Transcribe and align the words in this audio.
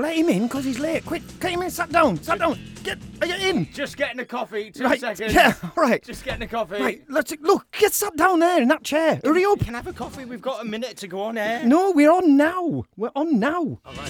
Let 0.00 0.16
him 0.16 0.28
in 0.28 0.44
because 0.44 0.64
he's 0.64 0.78
late. 0.78 1.04
Quick, 1.04 1.22
get 1.40 1.52
him 1.52 1.62
in. 1.62 1.70
Sat 1.70 1.90
down. 1.90 2.22
Sat 2.22 2.38
down. 2.38 2.58
Get, 2.82 2.98
are 3.20 3.26
you 3.26 3.34
in? 3.34 3.72
Just 3.72 3.96
getting 3.96 4.20
a 4.20 4.24
coffee. 4.24 4.70
Two 4.70 4.84
right. 4.84 5.00
seconds. 5.00 5.34
Yeah. 5.34 5.54
All 5.62 5.70
right. 5.76 6.02
Just 6.02 6.24
getting 6.24 6.42
a 6.42 6.48
coffee. 6.48 6.80
Right. 6.80 7.02
Let's 7.08 7.32
look. 7.40 7.66
Get 7.72 7.92
sat 7.92 8.16
down 8.16 8.40
there 8.40 8.60
in 8.62 8.68
that 8.68 8.82
chair. 8.82 9.20
Hurry 9.24 9.44
up. 9.44 9.60
Can 9.60 9.74
I 9.74 9.78
have 9.78 9.86
a 9.86 9.92
coffee? 9.92 10.24
We've 10.24 10.42
got 10.42 10.62
a 10.62 10.64
minute 10.64 10.96
to 10.98 11.08
go 11.08 11.22
on 11.22 11.36
air. 11.38 11.64
No, 11.64 11.90
we're 11.90 12.10
on 12.10 12.36
now. 12.36 12.84
We're 12.96 13.12
on 13.14 13.38
now. 13.38 13.58
All 13.58 13.94
right. 13.94 14.08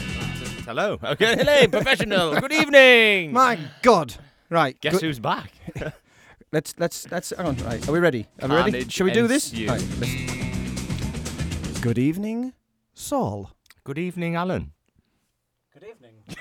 Hello. 0.65 0.99
Okay. 1.03 1.37
Hello, 1.37 1.67
professional. 1.73 2.41
Good 2.41 2.53
evening. 2.53 3.33
My 3.33 3.59
God. 3.83 4.15
Right. 4.51 4.81
Guess 4.81 4.95
good- 4.95 5.03
who's 5.03 5.19
back? 5.19 5.53
Let's 6.53 6.75
let's 6.79 7.09
let's. 7.13 7.33
Hang 7.37 7.47
on. 7.47 7.57
Right. 7.59 7.89
Are 7.89 7.93
we 7.93 8.01
ready? 8.01 8.27
Are 8.43 8.49
we 8.49 8.57
ready? 8.57 8.71
Carnage 8.73 8.93
Shall 8.93 9.07
we 9.07 9.13
do 9.13 9.29
this? 9.29 9.55
Right. 9.55 9.81
Good 11.81 11.97
evening, 11.97 12.55
Saul. 12.93 13.53
Good 13.85 13.99
evening, 13.99 14.35
Alan. 14.35 14.73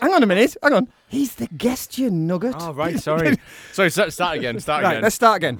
Hang 0.00 0.12
on 0.12 0.22
a 0.22 0.26
minute. 0.26 0.56
Hang 0.62 0.72
on. 0.72 0.88
He's 1.08 1.34
the 1.36 1.46
guest, 1.48 1.96
you 1.98 2.10
nugget. 2.10 2.54
Oh 2.58 2.72
right. 2.72 2.98
Sorry. 2.98 3.36
sorry. 3.72 3.90
Start, 3.90 4.12
start 4.12 4.36
again. 4.38 4.58
Start 4.60 4.82
Right. 4.84 4.92
again. 4.92 5.02
Let's 5.02 5.14
start 5.16 5.36
again. 5.36 5.58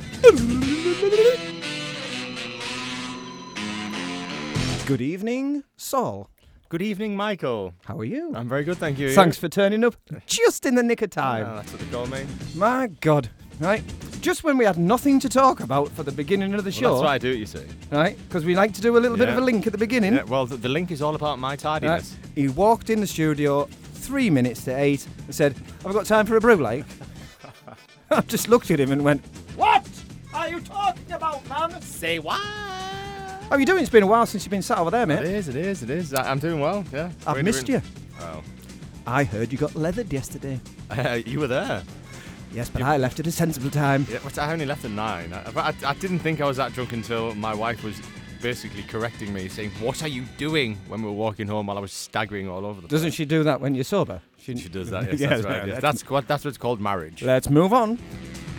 Good 4.86 5.00
evening, 5.00 5.64
Saul. 5.76 6.30
Good 6.68 6.82
evening, 6.82 7.16
Michael. 7.16 7.74
How 7.86 7.98
are 7.98 8.04
you? 8.04 8.32
I'm 8.34 8.48
very 8.48 8.62
good, 8.64 8.78
thank 8.78 8.98
you. 8.98 9.12
Thanks 9.12 9.36
for 9.36 9.48
turning 9.48 9.84
up 9.84 9.96
just 10.26 10.64
in 10.66 10.74
the 10.76 10.82
nick 10.82 11.02
of 11.02 11.08
Oh, 11.12 11.20
time. 11.20 11.46
Ah, 11.48 11.54
that's 11.56 11.72
what 11.72 11.80
they 11.80 11.86
call 11.86 12.06
me. 12.06 12.24
My 12.54 12.86
God. 13.00 13.28
Right. 13.60 13.82
Just 14.20 14.44
when 14.44 14.58
we 14.58 14.64
had 14.64 14.76
nothing 14.78 15.20
to 15.20 15.28
talk 15.28 15.60
about 15.60 15.90
for 15.92 16.02
the 16.02 16.12
beginning 16.12 16.52
of 16.54 16.64
the 16.64 16.68
Well, 16.70 16.72
show. 16.80 16.90
that's 16.94 17.04
why 17.04 17.14
I 17.14 17.18
do 17.18 17.30
it. 17.30 17.36
You 17.36 17.46
see. 17.46 17.62
Right? 17.90 18.16
Because 18.28 18.44
we 18.44 18.54
like 18.54 18.72
to 18.74 18.80
do 18.80 18.96
a 18.96 19.00
little 19.00 19.16
bit 19.16 19.28
of 19.28 19.34
Yeah. 19.36 19.40
a 19.40 19.44
link 19.44 19.66
at 19.66 19.72
the 19.72 19.78
beginning. 19.78 20.14
Yeah, 20.14 20.24
well, 20.24 20.46
the, 20.46 20.56
the 20.56 20.68
link 20.68 20.90
is 20.90 21.00
all 21.00 21.14
about 21.14 21.38
my 21.38 21.56
Right. 21.64 22.04
He 22.34 22.48
walked 22.48 22.90
in 22.90 23.00
the 23.00 23.06
studio 23.06 23.68
three 23.94 24.28
minutes 24.30 24.64
to 24.64 24.76
eight 24.78 25.06
and 25.26 25.34
said, 25.34 25.54
Have 25.82 25.86
I 25.86 25.92
got 25.92 26.06
time 26.06 26.26
for 26.26 26.36
a 26.36 26.40
brew, 26.40 26.56
like? 26.56 26.84
I 28.10 28.20
just 28.22 28.48
looked 28.48 28.70
at 28.70 28.78
him 28.80 28.92
and 28.92 29.02
went, 29.02 29.22
What 29.56 29.86
are 30.34 30.48
you 30.48 30.60
talking 30.60 31.12
about, 31.12 31.48
man? 31.48 31.80
Say 31.82 32.18
what? 32.18 32.40
How 32.40 33.52
are 33.52 33.60
you 33.60 33.66
doing? 33.66 33.80
It's 33.82 33.90
been 33.90 34.02
a 34.02 34.06
while 34.08 34.26
since 34.26 34.44
you've 34.44 34.50
been 34.50 34.62
sat 34.62 34.78
over 34.78 34.90
there, 34.90 35.04
It 35.04 35.06
mate. 35.06 35.24
is. 35.24 35.48
It 35.48 35.56
is. 35.56 35.82
It 35.82 35.90
is. 35.90 36.12
I, 36.14 36.30
I'm 36.30 36.38
doing 36.40 36.58
well. 36.60 36.84
Yeah. 36.92 37.10
I've 37.26 37.36
We're 37.36 37.42
missed 37.44 37.66
doing- 37.66 37.80
you. 37.82 38.22
Oh. 38.22 38.42
I 39.06 39.22
heard 39.24 39.52
you 39.52 39.58
got 39.58 39.76
leathered 39.76 40.12
yesterday. 40.12 40.60
Uh, 40.90 41.20
you 41.26 41.38
were 41.40 41.46
there. 41.46 41.82
Yes, 42.56 42.70
but 42.70 42.80
I 42.80 42.96
left 42.96 43.20
at 43.20 43.26
a 43.26 43.30
sensible 43.30 43.68
time. 43.68 44.06
Yeah, 44.10 44.18
but 44.24 44.38
I 44.38 44.50
only 44.50 44.64
left 44.64 44.82
at 44.86 44.90
nine. 44.90 45.30
I, 45.34 45.42
I, 45.60 45.74
I 45.84 45.94
didn't 45.94 46.20
think 46.20 46.40
I 46.40 46.46
was 46.46 46.56
that 46.56 46.72
drunk 46.72 46.92
until 46.94 47.34
my 47.34 47.54
wife 47.54 47.84
was 47.84 48.00
basically 48.40 48.82
correcting 48.84 49.30
me, 49.34 49.46
saying, 49.48 49.72
"What 49.78 50.02
are 50.02 50.08
you 50.08 50.24
doing?" 50.38 50.76
When 50.88 51.02
we 51.02 51.08
were 51.08 51.14
walking 51.14 51.48
home, 51.48 51.66
while 51.66 51.76
I 51.76 51.80
was 51.82 51.92
staggering 51.92 52.48
all 52.48 52.64
over 52.64 52.80
the 52.80 52.88
Doesn't 52.88 53.08
place. 53.08 53.14
she 53.14 53.26
do 53.26 53.42
that 53.44 53.60
when 53.60 53.74
you're 53.74 53.84
sober? 53.84 54.22
She 54.38 54.54
does 54.54 54.88
that. 54.88 55.04
Yes, 55.12 55.20
Yeah, 55.20 55.28
that's 55.28 55.42
right. 55.44 55.56
yeah, 55.56 55.66
yes. 55.74 55.82
that's- 55.82 56.08
what 56.08 56.26
that's 56.26 56.46
what's 56.46 56.56
called 56.56 56.80
marriage. 56.80 57.22
Let's 57.22 57.50
move 57.50 57.74
on. 57.74 57.98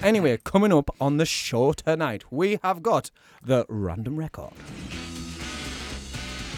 Anyway, 0.03 0.38
coming 0.43 0.72
up 0.72 0.91
on 1.01 1.17
the 1.17 1.25
show 1.25 1.73
tonight, 1.73 2.23
we 2.29 2.59
have 2.61 2.83
got 2.83 3.09
the 3.43 3.66
random 3.67 4.16
record. 4.17 4.53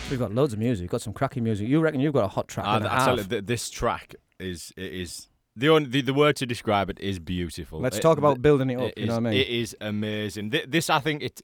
We've 0.09 0.19
got 0.19 0.33
loads 0.33 0.51
of 0.51 0.59
music. 0.59 0.83
We've 0.83 0.89
got 0.89 1.01
some 1.01 1.13
cracking 1.13 1.45
music. 1.45 1.69
You 1.69 1.79
reckon 1.79 2.01
you've 2.01 2.13
got 2.13 2.25
a 2.25 2.27
hot 2.29 2.49
track? 2.49 2.65
Uh, 2.65 2.71
and 2.77 2.85
a 2.85 2.93
I 2.93 3.05
tell 3.05 3.17
you, 3.17 3.23
th- 3.23 3.45
this 3.45 3.69
track 3.69 4.15
is 4.39 4.73
it 4.75 4.91
is 4.91 5.27
the 5.55 5.69
only 5.69 5.89
the, 5.89 6.01
the 6.01 6.13
word 6.13 6.35
to 6.37 6.45
describe 6.45 6.89
it 6.89 6.99
is 6.99 7.19
beautiful. 7.19 7.79
Let's 7.79 7.97
It- 7.97 8.01
talk 8.01 8.17
about 8.17 8.35
th- 8.35 8.41
building 8.41 8.69
it 8.69 8.75
up. 8.79 8.89
it 8.89 8.97
you 8.97 9.05
know 9.07 9.13
what 9.15 9.27
I 9.27 9.31
mean? 9.31 9.33
It 9.41 9.47
is 9.49 9.75
amazing. 9.81 10.51
Th- 10.51 10.65
This, 10.67 10.89
I 10.89 10.99
think, 10.99 11.21
it 11.23 11.41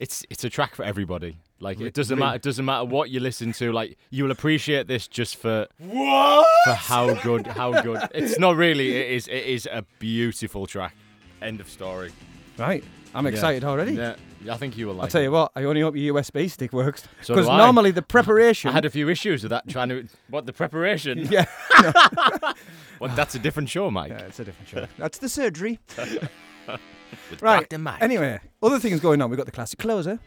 it's 0.00 0.24
it's 0.28 0.42
a 0.44 0.50
track 0.50 0.74
for 0.74 0.84
everybody. 0.84 1.36
Like 1.60 1.80
it 1.80 1.94
doesn't 1.94 2.18
matter. 2.18 2.36
It 2.36 2.42
doesn't 2.42 2.64
matter 2.64 2.84
what 2.84 3.10
you 3.10 3.20
listen 3.20 3.52
to. 3.54 3.72
Like 3.72 3.96
you 4.10 4.24
will 4.24 4.32
appreciate 4.32 4.86
this 4.88 5.06
just 5.08 5.36
for 5.36 5.66
what? 5.78 6.46
for 6.64 6.74
how 6.74 7.14
good 7.22 7.46
how 7.46 7.80
good. 7.80 8.00
It's 8.14 8.38
not 8.38 8.56
really. 8.56 8.96
It 8.96 9.10
is 9.12 9.28
it 9.28 9.44
is 9.46 9.66
a 9.70 9.84
beautiful 10.00 10.66
track. 10.66 10.94
End 11.40 11.60
of 11.60 11.68
story. 11.68 12.10
right. 12.58 12.82
I'm 13.14 13.26
Yeah. 13.26 13.32
excited 13.32 13.62
already. 13.64 13.92
Yeah, 13.92 14.16
I 14.48 14.56
think 14.56 14.76
you 14.76 14.86
will 14.86 14.94
like. 14.94 15.04
I'll 15.04 15.10
tell 15.10 15.22
you 15.22 15.30
what. 15.30 15.52
I 15.56 15.64
only 15.64 15.80
hope 15.80 15.96
your 15.96 16.14
USB 16.14 16.50
stick 16.50 16.72
works 16.72 17.04
So 17.22 17.34
because 17.34 17.46
do 17.46 17.52
I. 17.52 17.58
normally 17.58 17.90
the 17.92 18.02
preparation. 18.02 18.70
I 18.70 18.72
had 18.74 18.84
a 18.84 18.90
few 18.90 19.08
issues 19.08 19.42
with 19.42 19.50
that. 19.50 19.68
Trying 19.68 19.88
to 19.90 20.06
what 20.28 20.46
the 20.46 20.52
preparation. 20.52 21.18
yeah, 21.30 21.46
What 22.98 23.16
that's 23.16 23.34
a 23.34 23.38
different 23.38 23.68
show, 23.68 23.90
Mike. 23.90 24.10
yeah, 24.10 24.18
it's 24.26 24.38
a 24.40 24.44
different 24.44 24.68
show. 24.68 24.86
That's 24.98 25.18
the 25.18 25.28
surgery. 25.28 25.78
With 25.96 26.28
Right. 27.40 27.68
Dr. 27.68 27.78
Mike. 27.78 28.02
Anyway, 28.02 28.40
other 28.62 28.78
things 28.78 29.00
going 29.00 29.22
on. 29.22 29.30
We've 29.30 29.36
got 29.36 29.46
the 29.46 29.52
classic 29.52 29.78
closer. 29.78 30.18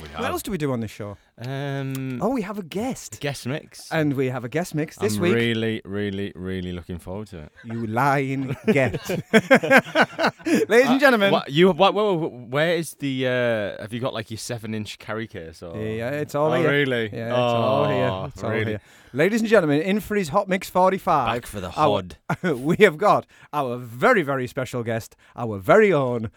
What 0.00 0.24
else 0.30 0.42
do 0.42 0.50
we 0.50 0.58
do 0.58 0.72
on 0.72 0.80
this 0.80 0.90
show? 0.90 1.16
Um, 1.38 2.18
Oh, 2.22 2.28
we 2.30 2.42
have 2.42 2.58
a 2.58 2.62
guest, 2.62 3.20
guest 3.20 3.46
mix. 3.46 3.90
and 3.90 4.14
we 4.14 4.26
have 4.28 4.44
a 4.44 4.48
guest 4.48 4.74
mix 4.74 4.96
this 4.96 5.16
I'm 5.16 5.22
week. 5.22 5.34
really, 5.34 5.80
really, 5.84 6.32
really 6.34 6.72
looking 6.72 6.98
forward 6.98 7.28
to 7.28 7.38
it. 7.44 7.52
You 7.64 7.86
lying 7.86 8.56
get. 8.66 9.08
Ladies 10.68 10.90
and 10.90 11.00
gentlemen. 11.00 11.32
What, 11.32 11.50
you, 11.50 11.70
what, 11.72 11.94
where, 11.94 12.14
where 12.14 12.74
is 12.76 12.94
the? 12.94 13.26
Uh, 13.26 13.82
have 13.82 13.92
you 13.92 14.00
got 14.00 14.12
like 14.14 14.30
your 14.30 14.38
seven-inch 14.38 14.98
carry 14.98 15.26
case? 15.26 15.62
Or? 15.62 15.76
Yeah, 15.76 16.10
it's 16.10 16.34
all 16.34 16.52
oh, 16.52 16.56
here. 16.60 16.70
really? 16.70 17.10
Yeah, 17.12 17.28
it's 17.28 17.34
all 17.38 17.88
here. 17.88 18.04
Oh, 18.08 18.24
It's 18.26 18.42
all 18.42 18.50
really? 18.50 18.64
here. 18.72 18.80
Ladies 19.12 19.40
and 19.40 19.48
gentlemen, 19.50 19.80
in 19.82 20.00
for 20.00 20.14
his 20.14 20.28
Hot 20.28 20.48
Mix 20.48 20.68
45. 20.70 21.26
Back 21.42 21.46
for 21.46 21.60
the 21.60 21.70
our- 21.76 22.02
we 22.54 22.76
have 22.80 22.96
got 22.96 23.26
our 23.52 23.76
very, 23.76 24.22
very 24.22 24.46
special 24.46 24.82
guest, 24.84 25.16
our 25.36 25.58
very 25.58 25.92
own 25.92 26.30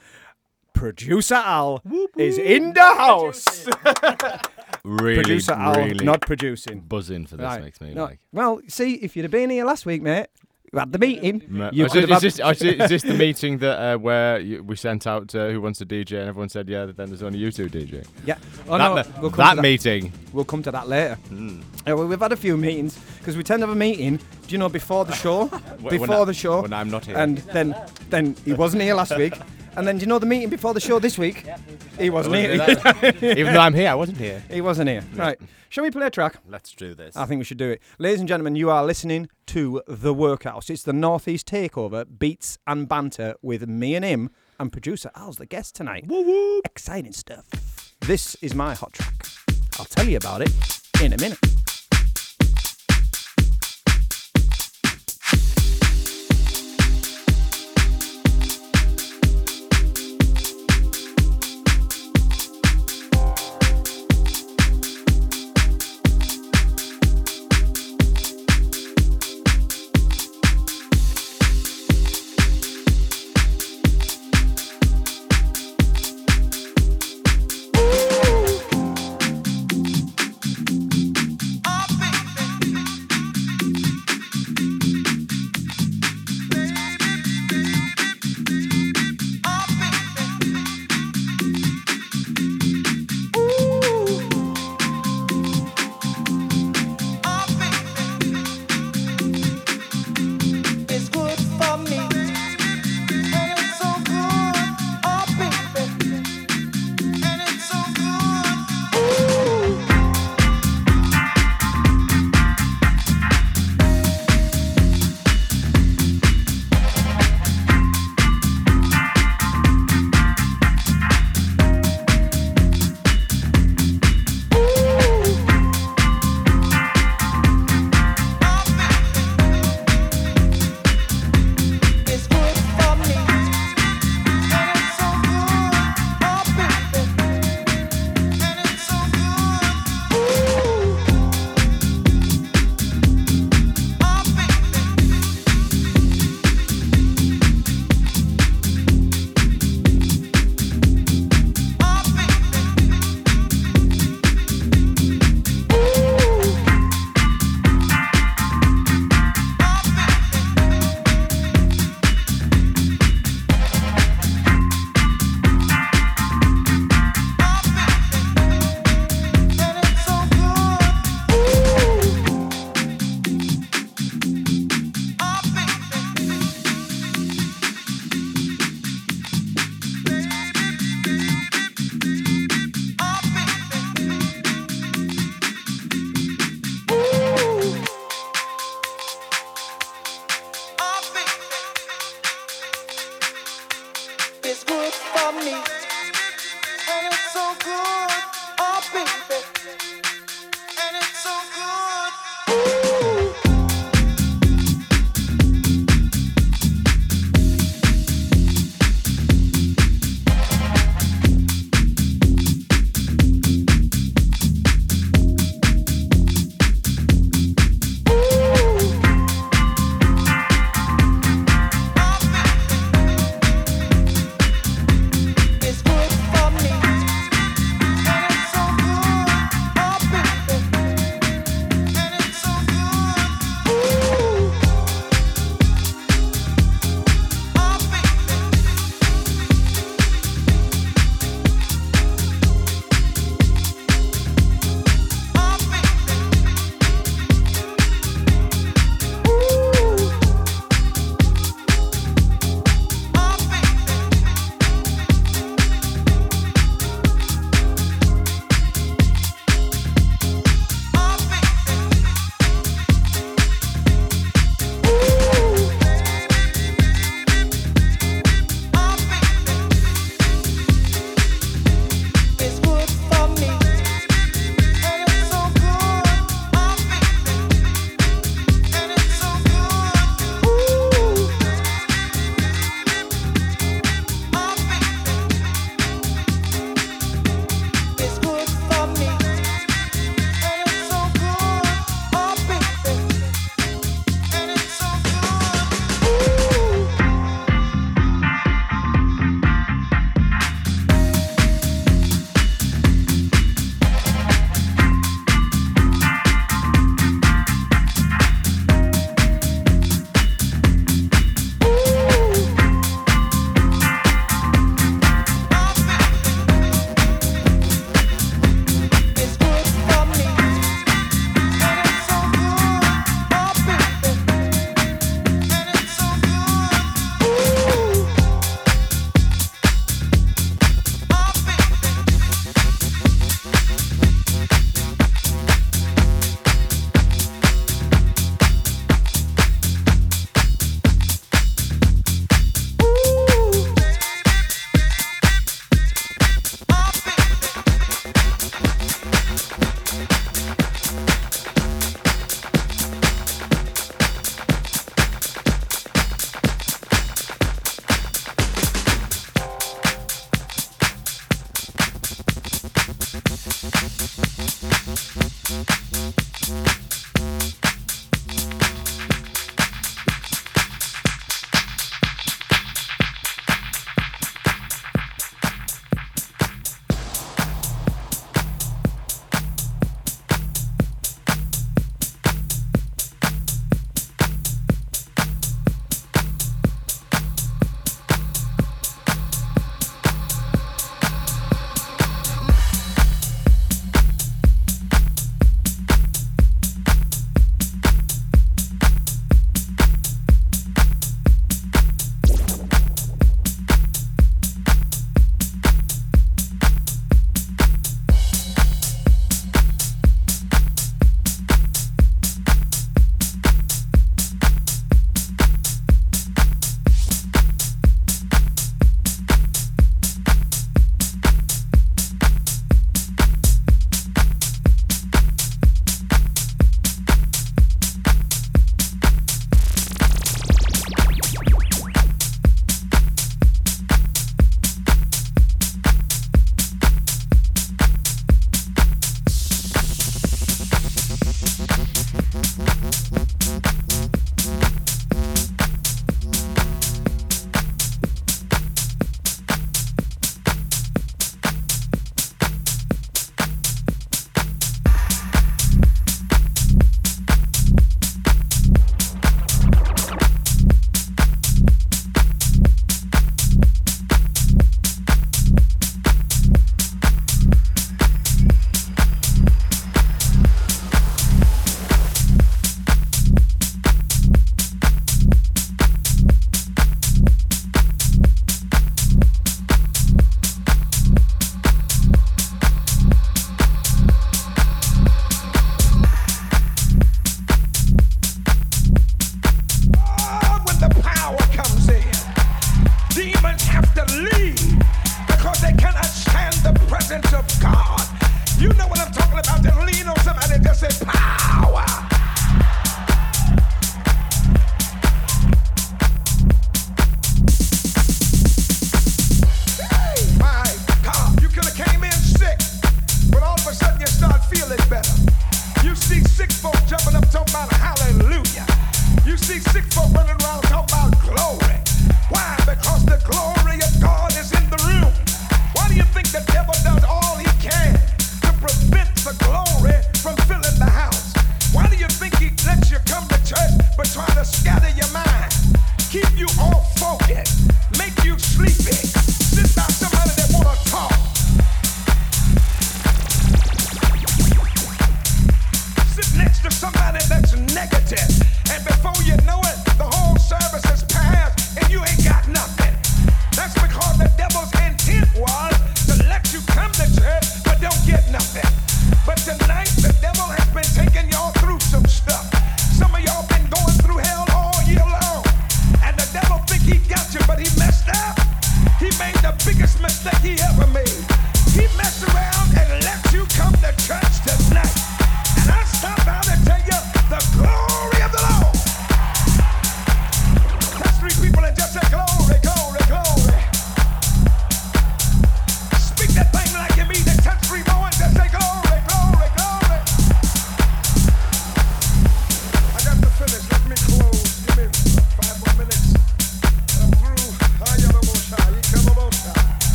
producer 0.73 1.35
Al, 1.35 1.81
is 2.17 2.38
in 2.38 2.73
the 2.73 2.81
house. 2.81 3.66
Really, 4.85 5.16
producer 5.16 5.53
Al, 5.53 5.75
really 5.75 6.03
not 6.03 6.19
producing. 6.19 6.81
buzzing 6.81 7.25
for 7.25 7.38
this 7.38 7.45
Right. 7.45 7.63
makes 7.63 7.79
me 7.79 7.94
No, 7.94 8.03
like. 8.03 8.19
Well, 8.34 8.59
see, 8.67 8.95
if 8.95 9.16
you'd 9.16 9.23
have 9.23 9.31
been 9.31 9.50
here 9.50 9.63
last 9.63 9.85
week, 9.85 10.01
mate, 10.01 10.28
you 10.73 10.78
had 10.79 10.91
the 10.91 11.00
meeting. 11.00 11.41
Ma- 11.47 11.69
You 11.72 11.85
is, 11.85 11.94
could 11.94 12.03
it- 12.03 12.09
have 12.09 12.22
is, 12.22 12.35
this, 12.35 12.45
is, 12.45 12.59
this, 12.59 12.81
is 12.83 12.89
this 12.89 13.01
the 13.03 13.13
meeting 13.13 13.59
that 13.59 13.79
uh, 13.79 13.97
where 13.97 14.39
you, 14.39 14.62
we 14.62 14.75
sent 14.75 15.07
out 15.07 15.33
uh, 15.35 15.47
who 15.51 15.62
wants 15.62 15.79
to 15.79 15.85
DJ 15.85 16.19
and 16.19 16.28
everyone 16.28 16.50
said 16.50 16.67
yeah, 16.67 16.85
then 16.88 17.07
there's 17.07 17.23
only 17.23 17.39
you 17.39 17.50
two 17.50 17.69
DJ. 17.69 18.06
Yeah. 18.25 18.35
Oh, 18.67 18.78
that 18.78 19.07
no, 19.07 19.22
we'll 19.22 19.29
that 19.29 19.56
that. 19.56 19.62
meeting. 19.62 20.12
We'll 20.33 20.44
come 20.44 20.62
to 20.63 20.72
that 20.72 20.89
later. 20.89 21.17
Yeah, 21.31 21.94
well, 21.94 22.06
we've 22.07 22.19
had 22.19 22.33
a 22.33 22.35
few 22.35 22.57
meetings 22.57 23.00
because 23.19 23.38
we 23.38 23.44
tend 23.44 23.62
to 23.62 23.67
have 23.67 23.75
a 23.78 23.79
meeting. 23.79 24.17
Do 24.17 24.23
you 24.50 24.57
know 24.57 24.67
before 24.67 25.06
the 25.06 25.13
show? 25.16 25.45
before 25.89 26.23
I- 26.23 26.25
the 26.25 26.33
show. 26.33 26.62
when 26.63 26.73
I'm 26.73 26.89
not 26.89 27.06
here. 27.06 27.16
And 27.16 27.38
then, 27.38 27.73
then 28.09 28.35
he 28.44 28.51
wasn't 28.51 28.83
here 28.83 28.95
last 28.95 29.16
week. 29.17 29.35
And 29.75 29.88
then, 29.88 29.97
do 29.97 30.01
you 30.01 30.07
know 30.07 30.19
the 30.19 30.25
meeting 30.25 30.50
before 30.50 30.73
the 30.73 30.79
show 30.79 31.00
this 31.00 31.17
week? 31.17 31.45
He 31.97 32.09
wasn't 32.09 32.35
here. 32.35 32.53
Even 33.38 33.53
though 33.53 33.59
I'm 33.59 33.73
here, 33.73 33.89
I 33.89 33.95
wasn't 33.95 34.19
here. 34.19 34.44
he 34.50 34.61
wasn't 34.61 34.89
here. 34.89 35.03
Right. 35.16 35.39
Shall 35.69 35.84
we 35.84 35.89
play 35.89 36.06
a 36.06 36.11
track? 36.11 36.35
Let's 36.47 36.73
do 36.73 36.94
this. 36.94 37.17
I 37.17 37.25
think 37.25 37.39
we 37.39 37.45
should 37.45 37.57
do 37.57 37.72
it. 37.72 37.81
Ladies 37.97 38.19
and 38.19 38.29
gentlemen, 38.29 38.56
you 38.56 38.69
are 38.69 38.85
listening 38.85 39.28
to 39.47 39.81
The 39.88 40.13
Workhouse. 40.13 40.69
It's 40.69 40.83
the 40.83 40.94
Northeast 40.94 41.48
Takeover, 41.48 42.06
beats 42.19 42.59
and 42.68 42.88
banter 42.88 43.33
with 43.42 43.68
me 43.68 43.95
and 43.95 44.06
him, 44.06 44.30
and 44.59 44.71
producer 44.71 45.09
Al's 45.15 45.38
the 45.38 45.48
guest 45.48 45.74
tonight. 45.75 46.06
Woo 46.07 46.21
woo! 46.21 46.62
Exciting 46.65 47.13
stuff. 47.13 47.48
This 48.01 48.36
is 48.36 48.53
my 48.53 48.75
hot 48.75 48.94
track. 48.94 49.25
I'll 49.80 49.86
tell 49.86 50.07
you 50.07 50.18
about 50.18 50.44
it 50.44 50.51
in 51.01 51.13
a 51.13 51.18
minute. 51.18 51.39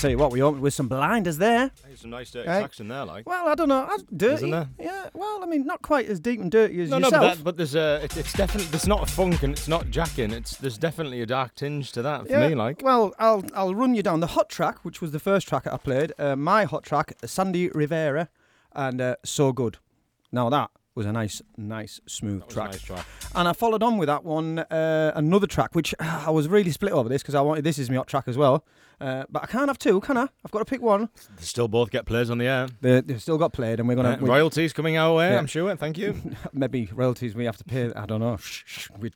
Tell 0.00 0.10
you 0.10 0.18
what, 0.18 0.30
we 0.32 0.42
opened 0.42 0.62
with 0.62 0.74
some 0.74 0.88
blinders 0.88 1.38
there. 1.38 1.70
There's 1.86 2.00
some 2.00 2.10
nice 2.10 2.30
dirty 2.30 2.48
Hey. 2.48 2.58
tracks 2.60 2.80
in 2.80 2.88
there, 2.88 3.04
like. 3.04 3.28
Well, 3.28 3.48
I 3.48 3.54
don't 3.54 3.68
know, 3.68 3.86
that's 3.88 4.02
dirty. 4.14 4.34
Isn't 4.34 4.50
there? 4.50 4.68
Yeah, 4.78 5.08
well, 5.14 5.40
I 5.42 5.46
mean, 5.46 5.66
not 5.66 5.82
quite 5.82 6.06
as 6.08 6.20
deep 6.20 6.40
and 6.40 6.50
dirty 6.50 6.80
as 6.80 6.90
No, 6.90 6.98
no, 6.98 7.06
yourself. 7.06 7.22
but, 7.22 7.34
that, 7.36 7.44
but 7.44 7.56
there's 7.56 7.74
a. 7.74 8.00
It, 8.04 8.16
it's 8.16 8.32
definitely. 8.32 8.70
It's 8.74 8.86
not 8.86 9.02
a 9.02 9.06
funk 9.06 9.42
and 9.42 9.52
it's 9.52 9.68
not 9.68 9.90
jacking. 9.90 10.32
It's 10.32 10.56
there's 10.56 10.78
definitely 10.78 11.20
a 11.22 11.26
dark 11.26 11.54
tinge 11.54 11.92
to 11.92 12.02
that 12.02 12.26
for 12.26 12.32
yeah. 12.32 12.48
me, 12.48 12.54
like. 12.54 12.82
Well, 12.82 13.14
I'll 13.18 13.44
I'll 13.54 13.74
run 13.74 13.94
you 13.94 14.02
down 14.02 14.20
the 14.20 14.28
hot 14.28 14.48
track, 14.48 14.84
which 14.84 15.00
was 15.00 15.12
the 15.12 15.18
first 15.20 15.48
track 15.48 15.66
I 15.66 15.76
played. 15.76 16.12
Uh, 16.18 16.36
my 16.36 16.64
hot 16.64 16.84
track, 16.84 17.14
Sandy 17.24 17.68
Rivera, 17.70 18.28
and 18.72 19.00
uh, 19.00 19.16
so 19.24 19.52
good. 19.52 19.78
Now 20.30 20.48
that 20.50 20.70
was 20.94 21.06
a 21.06 21.12
nice, 21.12 21.40
nice, 21.56 22.00
smooth 22.06 22.40
That 22.40 22.46
was 22.46 22.52
a 22.54 22.56
track. 22.56 22.70
nice 22.72 22.82
track. 22.82 23.06
And 23.34 23.46
I 23.46 23.52
followed 23.52 23.84
on 23.84 23.98
with 23.98 24.08
that 24.08 24.24
one, 24.24 24.58
uh, 24.58 25.12
another 25.14 25.46
track, 25.46 25.74
which 25.74 25.94
I 26.00 26.30
was 26.30 26.48
really 26.48 26.72
split 26.72 26.92
over 26.92 27.08
this 27.08 27.22
because 27.22 27.34
I 27.36 27.40
wanted 27.40 27.62
this 27.64 27.78
is 27.78 27.88
my 27.88 27.96
hot 27.96 28.08
track 28.08 28.24
as 28.26 28.36
well. 28.36 28.64
Uh, 29.00 29.24
but 29.30 29.44
I 29.44 29.46
can't 29.46 29.68
have 29.68 29.78
two, 29.78 30.00
can 30.00 30.16
I? 30.16 30.22
I've 30.44 30.50
got 30.50 30.58
to 30.58 30.64
pick 30.64 30.82
one. 30.82 31.08
They 31.36 31.44
still 31.44 31.68
both 31.68 31.90
get 31.90 32.04
plays 32.04 32.30
on 32.30 32.38
the 32.38 32.46
air. 32.46 32.68
They, 32.80 33.00
they've 33.00 33.22
still 33.22 33.38
got 33.38 33.52
played, 33.52 33.78
and 33.78 33.88
we're 33.88 33.94
gonna 33.94 34.14
Uh, 34.14 34.16
we- 34.20 34.28
royalties 34.28 34.72
coming 34.72 34.96
our 34.96 35.14
way, 35.14 35.30
Yeah. 35.30 35.38
I'm 35.38 35.46
sure. 35.46 35.74
Thank 35.76 35.98
you. 35.98 36.20
maybe 36.52 36.88
royalties 36.92 37.34
we 37.36 37.44
have 37.44 37.56
to 37.58 37.64
pay. 37.64 37.92
I 37.94 38.06
don't 38.06 38.20
know. 38.20 38.36
Shh, 38.38 38.62
shh, 38.66 38.88
we, 38.98 39.10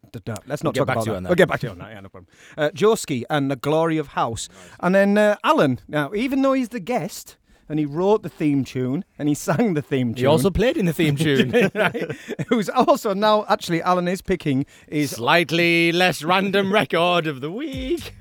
let's 0.47 0.63
not 0.63 0.75
We'll 0.77 0.85
talk 0.87 0.95
about 0.95 1.05
to 1.05 1.11
that. 1.13 1.23
that. 1.25 1.29
We'll 1.29 1.35
get 1.37 1.49
back 1.49 1.61
to 1.61 1.67
you 1.67 1.73
on 1.73 1.79
that. 1.79 1.91
Yeah, 1.91 2.01
no 2.01 2.09
problem. 2.09 2.29
Uh, 2.57 2.71
Joski 2.71 3.25
and 3.29 3.51
the 3.51 3.57
Glory 3.57 3.99
of 3.99 4.09
House, 4.09 4.49
and 4.81 4.95
then 4.95 5.19
uh, 5.19 5.37
Alan. 5.43 5.81
Now, 5.89 6.13
even 6.15 6.43
though 6.43 6.53
he's 6.53 6.69
the 6.69 6.81
guest 6.81 7.37
and 7.69 7.79
he 7.79 7.87
wrote 7.87 8.23
the 8.23 8.29
theme 8.29 8.65
tune 8.65 9.05
and 9.19 9.29
he 9.29 9.35
sang 9.35 9.75
the 9.75 9.83
theme 9.83 10.15
tune, 10.15 10.21
He 10.23 10.27
also 10.27 10.51
played 10.51 10.77
in 10.77 10.87
the 10.87 10.93
theme 10.93 11.17
tune. 11.17 11.51
right, 11.75 12.13
who's 12.49 12.69
also 12.69 13.15
now 13.15 13.45
actually 13.49 13.83
Alan 13.83 14.07
is 14.09 14.21
picking 14.23 14.65
is 14.89 15.11
Slightly 15.13 15.91
less 15.91 16.23
random 16.23 16.73
record 16.81 17.27
of 17.27 17.41
the 17.41 17.51
week. 17.51 18.15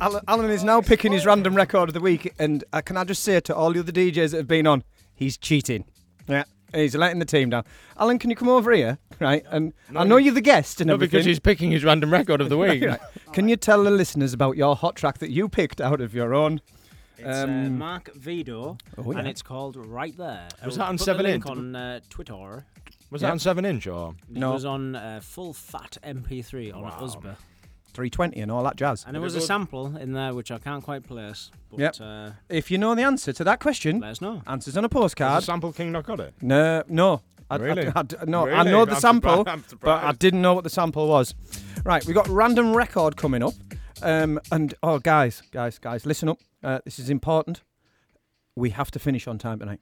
Alan, 0.00 0.22
Alan 0.28 0.50
is 0.50 0.64
now 0.64 0.80
picking 0.80 1.12
his 1.12 1.24
random 1.26 1.54
record 1.54 1.88
of 1.88 1.94
the 1.94 2.00
week, 2.00 2.32
and 2.38 2.64
uh, 2.72 2.80
can 2.80 2.96
I 2.96 3.04
just 3.04 3.22
say 3.22 3.40
to 3.40 3.54
all 3.54 3.72
the 3.72 3.80
other 3.80 3.92
DJs 3.92 4.30
that 4.32 4.36
have 4.38 4.48
been 4.48 4.66
on, 4.66 4.82
he's 5.14 5.36
cheating. 5.36 5.84
Yeah. 6.26 6.44
He's 6.74 6.94
letting 6.94 7.18
the 7.18 7.24
team 7.24 7.48
down. 7.50 7.64
Alan, 7.98 8.18
can 8.18 8.28
you 8.28 8.36
come 8.36 8.48
over 8.48 8.72
here? 8.72 8.98
Right, 9.20 9.42
and 9.50 9.72
I 9.96 10.04
know 10.04 10.16
you're 10.18 10.34
the 10.34 10.40
guest 10.42 10.80
and 10.82 10.88
No, 10.88 10.94
everything. 10.94 11.12
because 11.12 11.24
he's 11.26 11.40
picking 11.40 11.70
his 11.70 11.82
random 11.82 12.12
record 12.12 12.40
of 12.42 12.50
the 12.50 12.58
week. 12.58 12.84
Right. 12.84 13.00
Can 13.32 13.48
you 13.48 13.56
tell 13.56 13.82
the 13.84 13.90
listeners 13.90 14.32
about 14.34 14.56
your 14.56 14.76
hot 14.76 14.94
track 14.94 15.18
that 15.18 15.30
you 15.30 15.48
picked 15.48 15.80
out 15.80 16.00
of 16.02 16.14
your 16.14 16.34
own? 16.34 16.60
It's 17.16 17.26
uh, 17.26 17.44
Um, 17.48 17.78
Mark 17.78 18.14
Vido, 18.14 18.76
oh, 18.98 19.12
yeah. 19.12 19.18
and 19.18 19.26
it's 19.26 19.42
called 19.42 19.76
Right 19.76 20.16
There. 20.16 20.46
Was 20.64 20.76
that 20.76 20.88
on 20.88 20.98
put 20.98 21.04
7 21.06 21.24
the 21.24 21.30
link 21.32 21.46
inch? 21.46 21.50
on 21.56 21.74
uh, 21.74 22.00
Twitter. 22.10 22.66
Was 23.10 23.22
Yeah. 23.22 23.28
that 23.28 23.32
on 23.32 23.38
7 23.38 23.64
inch 23.64 23.86
or? 23.86 24.14
No. 24.28 24.50
It 24.50 24.54
was 24.54 24.64
on 24.66 24.94
uh, 24.94 25.20
full 25.22 25.54
fat 25.54 25.96
MP3 26.04 26.74
on 26.76 26.84
a 26.84 26.90
USB. 26.90 27.34
320 27.94 28.40
and 28.40 28.50
all 28.50 28.62
that 28.64 28.76
jazz. 28.76 29.04
And 29.06 29.14
there 29.14 29.20
was 29.22 29.34
a 29.34 29.40
sample 29.40 29.96
in 29.96 30.12
there 30.12 30.34
which 30.34 30.50
I 30.50 30.58
can't 30.58 30.82
quite 30.84 31.04
place. 31.04 31.50
But 31.70 31.80
Yep. 31.80 31.94
uh, 32.00 32.30
If 32.48 32.70
you 32.70 32.78
know 32.78 32.94
the 32.94 33.02
answer 33.02 33.32
to 33.32 33.44
that 33.44 33.60
question, 33.60 34.00
let 34.00 34.10
us 34.10 34.20
know. 34.20 34.42
answers 34.46 34.76
on 34.76 34.84
a 34.84 34.88
Has 34.88 34.92
postcard. 34.92 35.42
the 35.42 35.46
sample 35.46 35.72
king 35.72 35.92
not 35.92 36.04
got 36.04 36.20
it? 36.20 36.34
No, 36.40 36.82
no. 36.88 37.22
I, 37.50 37.54
I- 37.54 37.58
Really? 37.58 37.86
I 37.94 38.02
d- 38.02 38.16
no, 38.26 38.46
I 38.48 38.62
know 38.62 38.84
the 38.84 38.92
I'm 38.94 39.00
sample, 39.00 39.44
surpri- 39.44 39.78
but 39.80 40.04
I 40.04 40.12
didn't 40.12 40.42
know 40.42 40.54
what 40.54 40.64
the 40.64 40.70
sample 40.70 41.08
was. 41.08 41.34
Right, 41.84 42.04
we 42.04 42.12
got 42.12 42.28
random 42.28 42.76
record 42.76 43.16
coming 43.16 43.42
up, 43.42 43.54
um, 44.02 44.38
and 44.52 44.74
oh, 44.82 44.98
guys, 44.98 45.42
guys, 45.52 45.78
guys, 45.78 46.04
listen 46.04 46.28
up. 46.28 46.38
Uh, 46.62 46.80
this 46.84 46.98
is 46.98 47.08
important. 47.08 47.62
We 48.56 48.70
have 48.70 48.90
to 48.90 48.98
finish 48.98 49.26
on 49.26 49.38
time 49.38 49.60
tonight. 49.60 49.80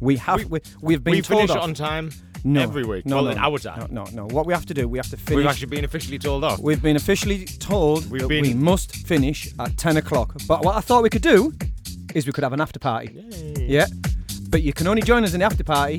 We 0.00 0.16
have. 0.18 0.44
We, 0.50 0.60
we, 0.80 0.94
have 0.94 1.02
been 1.02 1.12
we 1.12 1.22
told 1.22 1.40
finish 1.40 1.56
off. 1.56 1.62
on 1.64 1.74
time 1.74 2.10
no, 2.46 2.62
every 2.62 2.84
week. 2.84 3.04
No, 3.06 3.16
well, 3.16 3.24
no, 3.26 3.30
in 3.32 3.38
our 3.38 3.58
time. 3.58 3.88
No, 3.90 4.04
no, 4.04 4.26
no. 4.26 4.34
What 4.34 4.46
we 4.46 4.52
have 4.54 4.66
to 4.66 4.74
do, 4.74 4.88
we 4.88 4.98
have 4.98 5.10
to 5.10 5.16
finish. 5.16 5.36
We've 5.38 5.46
actually 5.46 5.66
been 5.68 5.84
officially 5.84 6.18
told 6.18 6.44
off. 6.44 6.60
We've 6.60 6.80
been 6.80 6.96
officially 6.96 7.44
told 7.44 8.08
We've 8.10 8.22
that 8.22 8.28
been- 8.28 8.42
we 8.44 8.54
must 8.54 8.94
finish 9.06 9.52
at 9.58 9.76
10 9.76 9.96
o'clock. 9.96 10.34
But 10.46 10.64
what 10.64 10.76
I 10.76 10.80
thought 10.80 11.02
we 11.02 11.10
could 11.10 11.22
do 11.22 11.52
is 12.14 12.26
we 12.26 12.32
could 12.32 12.44
have 12.44 12.52
an 12.52 12.60
after 12.60 12.78
party. 12.78 13.10
Yeah. 13.58 13.86
But 14.48 14.62
you 14.62 14.72
can 14.72 14.86
only 14.86 15.02
join 15.02 15.24
us 15.24 15.34
in 15.34 15.40
the 15.40 15.46
after 15.46 15.64
party 15.64 15.98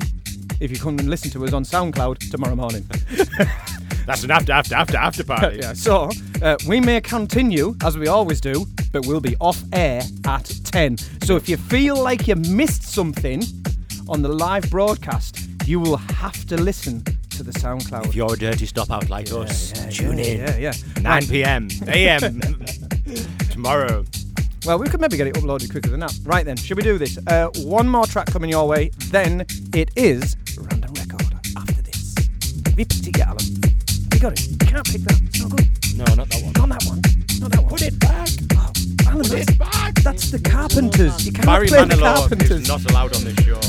if 0.60 0.70
you 0.70 0.78
come 0.78 0.98
and 0.98 1.08
listen 1.10 1.30
to 1.32 1.44
us 1.44 1.52
on 1.52 1.64
SoundCloud 1.64 2.30
tomorrow 2.30 2.56
morning. 2.56 2.84
That's 4.06 4.24
an 4.24 4.30
after, 4.30 4.52
after, 4.52 4.74
after, 4.74 4.96
after 4.96 5.22
party. 5.24 5.58
yeah. 5.62 5.74
So 5.74 6.08
uh, 6.40 6.56
we 6.66 6.80
may 6.80 7.00
continue, 7.02 7.74
as 7.84 7.98
we 7.98 8.08
always 8.08 8.40
do, 8.40 8.66
but 8.90 9.06
we'll 9.06 9.20
be 9.20 9.36
off 9.38 9.62
air 9.74 10.00
at 10.24 10.50
10. 10.64 10.96
So 11.24 11.36
if 11.36 11.46
you 11.48 11.58
feel 11.58 12.02
like 12.02 12.26
you 12.26 12.34
missed 12.36 12.84
something 12.84 13.42
on 14.08 14.22
the 14.22 14.28
live 14.30 14.68
broadcast, 14.70 15.47
you 15.68 15.78
will 15.78 15.98
have 15.98 16.46
to 16.46 16.56
listen 16.56 17.04
to 17.28 17.42
the 17.42 17.52
SoundCloud. 17.52 18.06
If 18.06 18.14
you're 18.14 18.32
a 18.32 18.36
dirty 18.38 18.64
stop 18.64 18.90
out 18.90 19.10
like 19.10 19.30
us, 19.30 19.72
tune 19.94 20.18
in. 20.18 20.38
Yeah, 20.38 20.56
yeah. 20.56 20.72
9 21.02 21.26
p.m. 21.26 21.68
a.m. 21.88 22.40
tomorrow. 23.50 24.02
Well, 24.64 24.78
we 24.78 24.88
could 24.88 25.00
maybe 25.00 25.18
get 25.18 25.26
it 25.26 25.34
uploaded 25.34 25.70
quicker 25.70 25.90
than 25.90 26.00
that. 26.00 26.18
Right 26.24 26.46
then, 26.46 26.56
should 26.56 26.78
we 26.78 26.82
do 26.82 26.96
this? 26.96 27.18
Uh, 27.26 27.50
one 27.58 27.86
more 27.86 28.06
track 28.06 28.28
coming 28.28 28.48
your 28.48 28.66
way, 28.66 28.88
then 29.10 29.44
it 29.74 29.90
is 29.94 30.36
random 30.58 30.90
record 30.94 31.34
after 31.54 31.82
this. 31.82 32.14
Have 32.64 32.78
you 32.78 32.86
picked 32.86 33.06
it 33.06 33.18
yet, 33.18 33.28
Alan? 33.28 33.44
You 34.14 34.20
got 34.20 34.32
it? 34.32 34.48
You 34.48 34.56
can't 34.56 34.86
pick 34.86 35.02
that. 35.02 35.20
It's 35.22 35.40
not 35.42 35.50
good. 35.50 35.68
No, 35.96 36.04
not 36.14 36.28
that 36.30 36.42
one. 36.44 36.52
Not 36.54 36.68
that 36.80 36.84
one. 36.88 37.02
Not 37.40 37.50
that 37.52 37.60
one. 37.60 37.68
Put 37.68 37.82
it 37.82 37.98
back. 38.00 38.28
Oh, 38.56 38.72
Alan, 39.06 39.22
Put 39.22 39.32
that's, 39.32 39.50
it 39.50 39.58
back. 39.58 39.94
that's 39.96 40.30
the 40.30 40.38
Carpenters. 40.38 41.26
You 41.26 41.32
can't 41.32 41.44
Barry 41.44 41.68
play 41.68 41.84
the 41.84 41.94
Manilow 41.94 42.16
Carpenters. 42.16 42.50
is 42.52 42.68
not 42.68 42.90
allowed 42.90 43.14
on 43.14 43.24
this 43.24 43.36
show. 43.44 43.60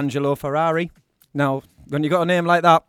Angelo 0.00 0.34
Ferrari. 0.34 0.90
Now, 1.34 1.62
when 1.88 2.02
you 2.02 2.08
got 2.08 2.22
a 2.22 2.24
name 2.24 2.46
like 2.46 2.62
that, 2.62 2.84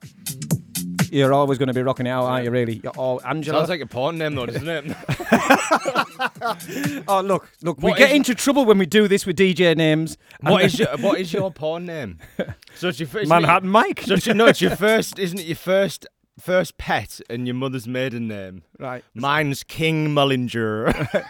you're 1.12 1.34
always 1.34 1.58
going 1.58 1.67
to 1.67 1.74
be 1.74 1.82
rocking 1.84 2.08
it 2.08 2.10
out, 2.10 2.24
aren't 2.24 2.45
you? 2.45 2.52
Really, 2.52 2.80
you're 2.82 2.93
all 2.93 3.19
Angelo. 3.26 3.60
Sounds 3.60 3.69
like 3.69 3.82
a 3.82 3.86
porn 3.86 4.17
name, 4.17 4.34
though, 4.36 4.45
doesn't 4.45 4.65
it? 4.69 4.95
oh, 7.10 7.19
look, 7.21 7.50
look, 7.62 7.80
we 7.82 7.89
What 7.91 7.97
get 7.97 8.12
is- 8.12 8.15
into 8.15 8.34
trouble 8.34 8.63
when 8.63 8.78
we 8.78 8.86
do 8.86 9.10
this 9.10 9.26
with 9.26 9.36
DJ 9.38 9.76
names. 9.76 10.17
what 10.39 10.63
is 10.63 10.80
your 10.80 10.88
What 11.00 11.19
is 11.19 11.34
your 11.34 11.52
porn 11.52 11.86
name? 11.86 12.17
So 12.76 12.88
it's 12.88 13.00
your 13.02 13.10
first 13.10 13.28
Manhattan 13.30 13.67
Mike? 13.69 14.02
So 14.06 14.13
it's 14.13 14.26
your, 14.26 14.34
no, 14.34 14.45
it's 14.47 14.62
your 14.62 14.76
first, 14.78 15.19
isn't 15.19 15.38
it? 15.39 15.45
Your 15.45 15.58
first 15.58 16.08
first 16.39 16.78
pet 16.78 17.19
and 17.30 17.45
your 17.45 17.54
mother's 17.54 17.86
maiden 17.88 18.28
name. 18.30 18.63
right. 18.80 19.04
Mine's 19.13 19.63
King 19.63 20.08
Mullinger. 20.15 21.26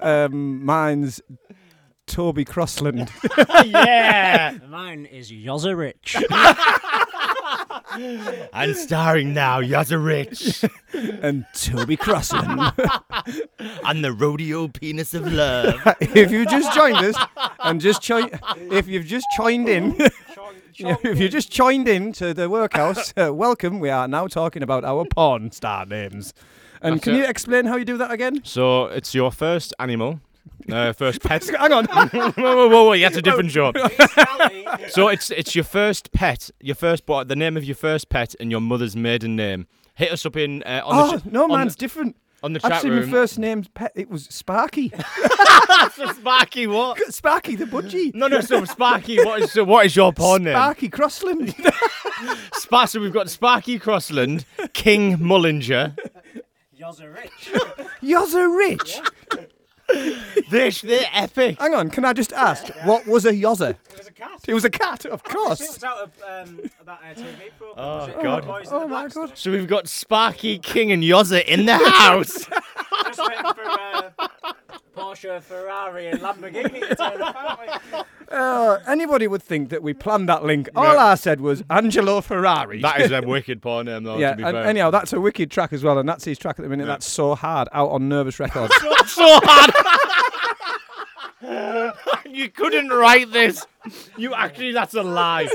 Um, 0.00 0.64
mine's 0.64 1.20
Toby 2.06 2.44
Crossland. 2.44 3.10
yeah. 3.64 4.56
Mine 4.68 5.06
is 5.06 5.32
Yozza 5.32 5.76
Rich. 5.76 6.16
and 8.52 8.76
starring 8.76 9.34
now, 9.34 9.60
Yozza 9.60 10.02
Rich 10.02 10.64
and 11.22 11.44
Toby 11.54 11.96
Crossland. 11.96 12.72
and 13.84 14.04
the 14.04 14.12
rodeo 14.12 14.68
penis 14.68 15.14
of 15.14 15.30
love. 15.32 15.74
if 16.00 16.30
you 16.30 16.46
just 16.46 16.72
joined 16.72 16.98
us 16.98 17.16
and 17.60 17.80
just 17.80 18.02
choi- 18.02 18.30
if 18.70 18.86
you've 18.86 19.06
just 19.06 19.26
joined 19.36 19.68
in, 19.68 19.96
if 20.78 21.18
you 21.18 21.28
just 21.28 21.50
joined 21.50 21.88
in 21.88 22.12
to 22.12 22.32
the 22.32 22.48
workhouse, 22.48 23.12
uh, 23.16 23.34
welcome. 23.34 23.80
We 23.80 23.90
are 23.90 24.06
now 24.06 24.28
talking 24.28 24.62
about 24.62 24.84
our 24.84 25.04
porn 25.06 25.50
star 25.50 25.84
names. 25.86 26.32
And 26.82 26.96
That's 26.96 27.04
can 27.04 27.14
it. 27.14 27.18
you 27.18 27.24
explain 27.24 27.66
how 27.66 27.76
you 27.76 27.84
do 27.84 27.96
that 27.98 28.10
again? 28.10 28.42
So 28.44 28.84
it's 28.86 29.14
your 29.14 29.32
first 29.32 29.74
animal, 29.78 30.20
uh, 30.70 30.92
first 30.92 31.22
pet. 31.22 31.44
Hang 31.58 31.72
on. 31.72 31.84
whoa, 31.86 32.30
whoa, 32.36 32.68
whoa, 32.68 32.84
whoa, 32.84 32.98
that's 32.98 33.16
a 33.16 33.22
different 33.22 33.50
job. 33.50 33.76
so 34.88 35.08
it's 35.08 35.30
it's 35.30 35.54
your 35.54 35.64
first 35.64 36.12
pet, 36.12 36.50
your 36.60 36.74
first 36.74 37.06
but 37.06 37.28
the 37.28 37.36
name 37.36 37.56
of 37.56 37.64
your 37.64 37.76
first 37.76 38.08
pet 38.08 38.34
and 38.40 38.50
your 38.50 38.60
mother's 38.60 38.96
maiden 38.96 39.36
name. 39.36 39.66
Hit 39.94 40.12
us 40.12 40.26
up 40.26 40.36
in 40.36 40.62
uh, 40.64 40.82
on 40.84 40.98
oh 40.98 41.16
the 41.16 41.30
ch- 41.30 41.32
no, 41.32 41.44
on 41.44 41.48
mine's 41.50 41.76
the, 41.76 41.80
different. 41.80 42.16
on 42.42 42.52
the 42.52 42.60
chat 42.60 42.72
Actually, 42.72 42.90
room. 42.90 43.06
my 43.06 43.12
first 43.12 43.38
name's 43.38 43.68
pet. 43.68 43.92
It 43.94 44.10
was 44.10 44.24
Sparky. 44.26 44.92
Sparky, 46.14 46.66
what? 46.66 46.98
Sparky 47.14 47.56
the 47.56 47.64
budgie. 47.64 48.14
No, 48.14 48.26
no. 48.26 48.40
So 48.40 48.64
Sparky, 48.64 49.16
what 49.24 49.42
is 49.42 49.52
so 49.52 49.64
what 49.64 49.86
is 49.86 49.96
your 49.96 50.12
porn 50.12 50.44
name? 50.44 50.54
Sparky 50.54 50.88
Crossland. 50.88 51.54
Spa- 52.54 52.84
so 52.86 53.00
we've 53.00 53.12
got 53.12 53.30
Sparky 53.30 53.78
Crossland, 53.78 54.44
King 54.72 55.16
Mullinger. 55.18 55.96
Yozza 56.78 57.14
Rich. 57.14 57.52
Yozza 58.02 58.54
Rich. 58.54 59.00
They're, 60.50 60.70
they're 60.70 61.06
epic. 61.12 61.58
Hang 61.60 61.74
on, 61.74 61.90
can 61.90 62.04
I 62.04 62.12
just 62.12 62.32
ask, 62.32 62.68
what 62.84 63.06
was 63.06 63.24
a 63.24 63.32
Yozza? 63.32 63.70
It 63.70 63.98
was 63.98 64.06
a 64.06 64.12
cat. 64.12 64.40
It 64.46 64.54
was 64.54 64.64
a 64.64 64.70
cat, 64.70 65.04
of 65.06 65.22
course. 65.24 65.60
It's 65.60 65.82
out 65.84 65.98
of 65.98 66.10
um, 66.28 66.60
that 66.84 67.00
uh, 67.02 67.14
TV 67.14 67.50
program. 67.58 67.74
Oh, 67.76 67.96
Was 67.98 68.08
it 68.08 68.22
God. 68.22 68.46
Boys 68.46 68.68
in 68.68 68.74
Oh 68.74 68.80
my 68.80 68.86
Black 68.86 69.12
god. 69.14 69.26
stuff? 69.28 69.38
So 69.38 69.50
we've 69.52 69.66
got 69.68 69.88
Sparky, 69.88 70.58
King, 70.58 70.92
and 70.92 71.02
Yozza 71.02 71.44
in 71.44 71.66
the 71.66 71.76
house. 71.76 72.46
Just 73.06 73.20
waiting 73.20 73.52
for 73.54 73.64
uh, 73.64 74.10
Porsche, 74.96 75.40
Ferrari, 75.42 76.06
and 76.08 76.20
Lamborghini 76.20 76.80
to 76.88 76.94
turn 76.96 77.20
up, 77.22 77.36
aren't 77.36 77.60
we? 77.92 77.98
Uh, 78.30 78.78
anybody 78.88 79.28
would 79.28 79.42
think 79.42 79.68
that 79.68 79.82
we 79.82 79.92
planned 79.92 80.28
that 80.28 80.42
link. 80.44 80.68
All 80.74 80.98
I 80.98 81.14
said 81.14 81.40
was 81.40 81.62
Angelo 81.70 82.20
Ferrari. 82.20 82.80
that 82.80 83.00
is 83.02 83.12
a 83.12 83.20
wicked 83.26 83.60
porn 83.62 83.86
name, 83.86 84.04
though. 84.04 84.18
yeah, 84.18 84.30
to 84.30 84.36
be 84.36 84.42
and 84.42 84.54
fair. 84.54 84.64
anyhow, 84.64 84.90
that's 84.90 85.12
a 85.12 85.20
wicked 85.20 85.50
track 85.50 85.72
as 85.72 85.84
well, 85.84 85.98
and 85.98 86.08
that's 86.08 86.24
his 86.24 86.38
track 86.38 86.58
at 86.58 86.62
the 86.62 86.68
minute. 86.68 86.86
That's 86.86 87.06
so 87.06 87.34
hard 87.34 87.68
out 87.72 87.90
on 87.90 88.08
Nervous 88.08 88.40
Records. 88.40 88.74
so 89.06 89.38
hard. 89.44 89.72
you 92.28 92.48
couldn't 92.50 92.88
write 92.88 93.30
this. 93.32 93.64
You 94.16 94.34
actually, 94.34 94.72
that's 94.72 94.94
a 94.94 95.02
lie. 95.02 95.46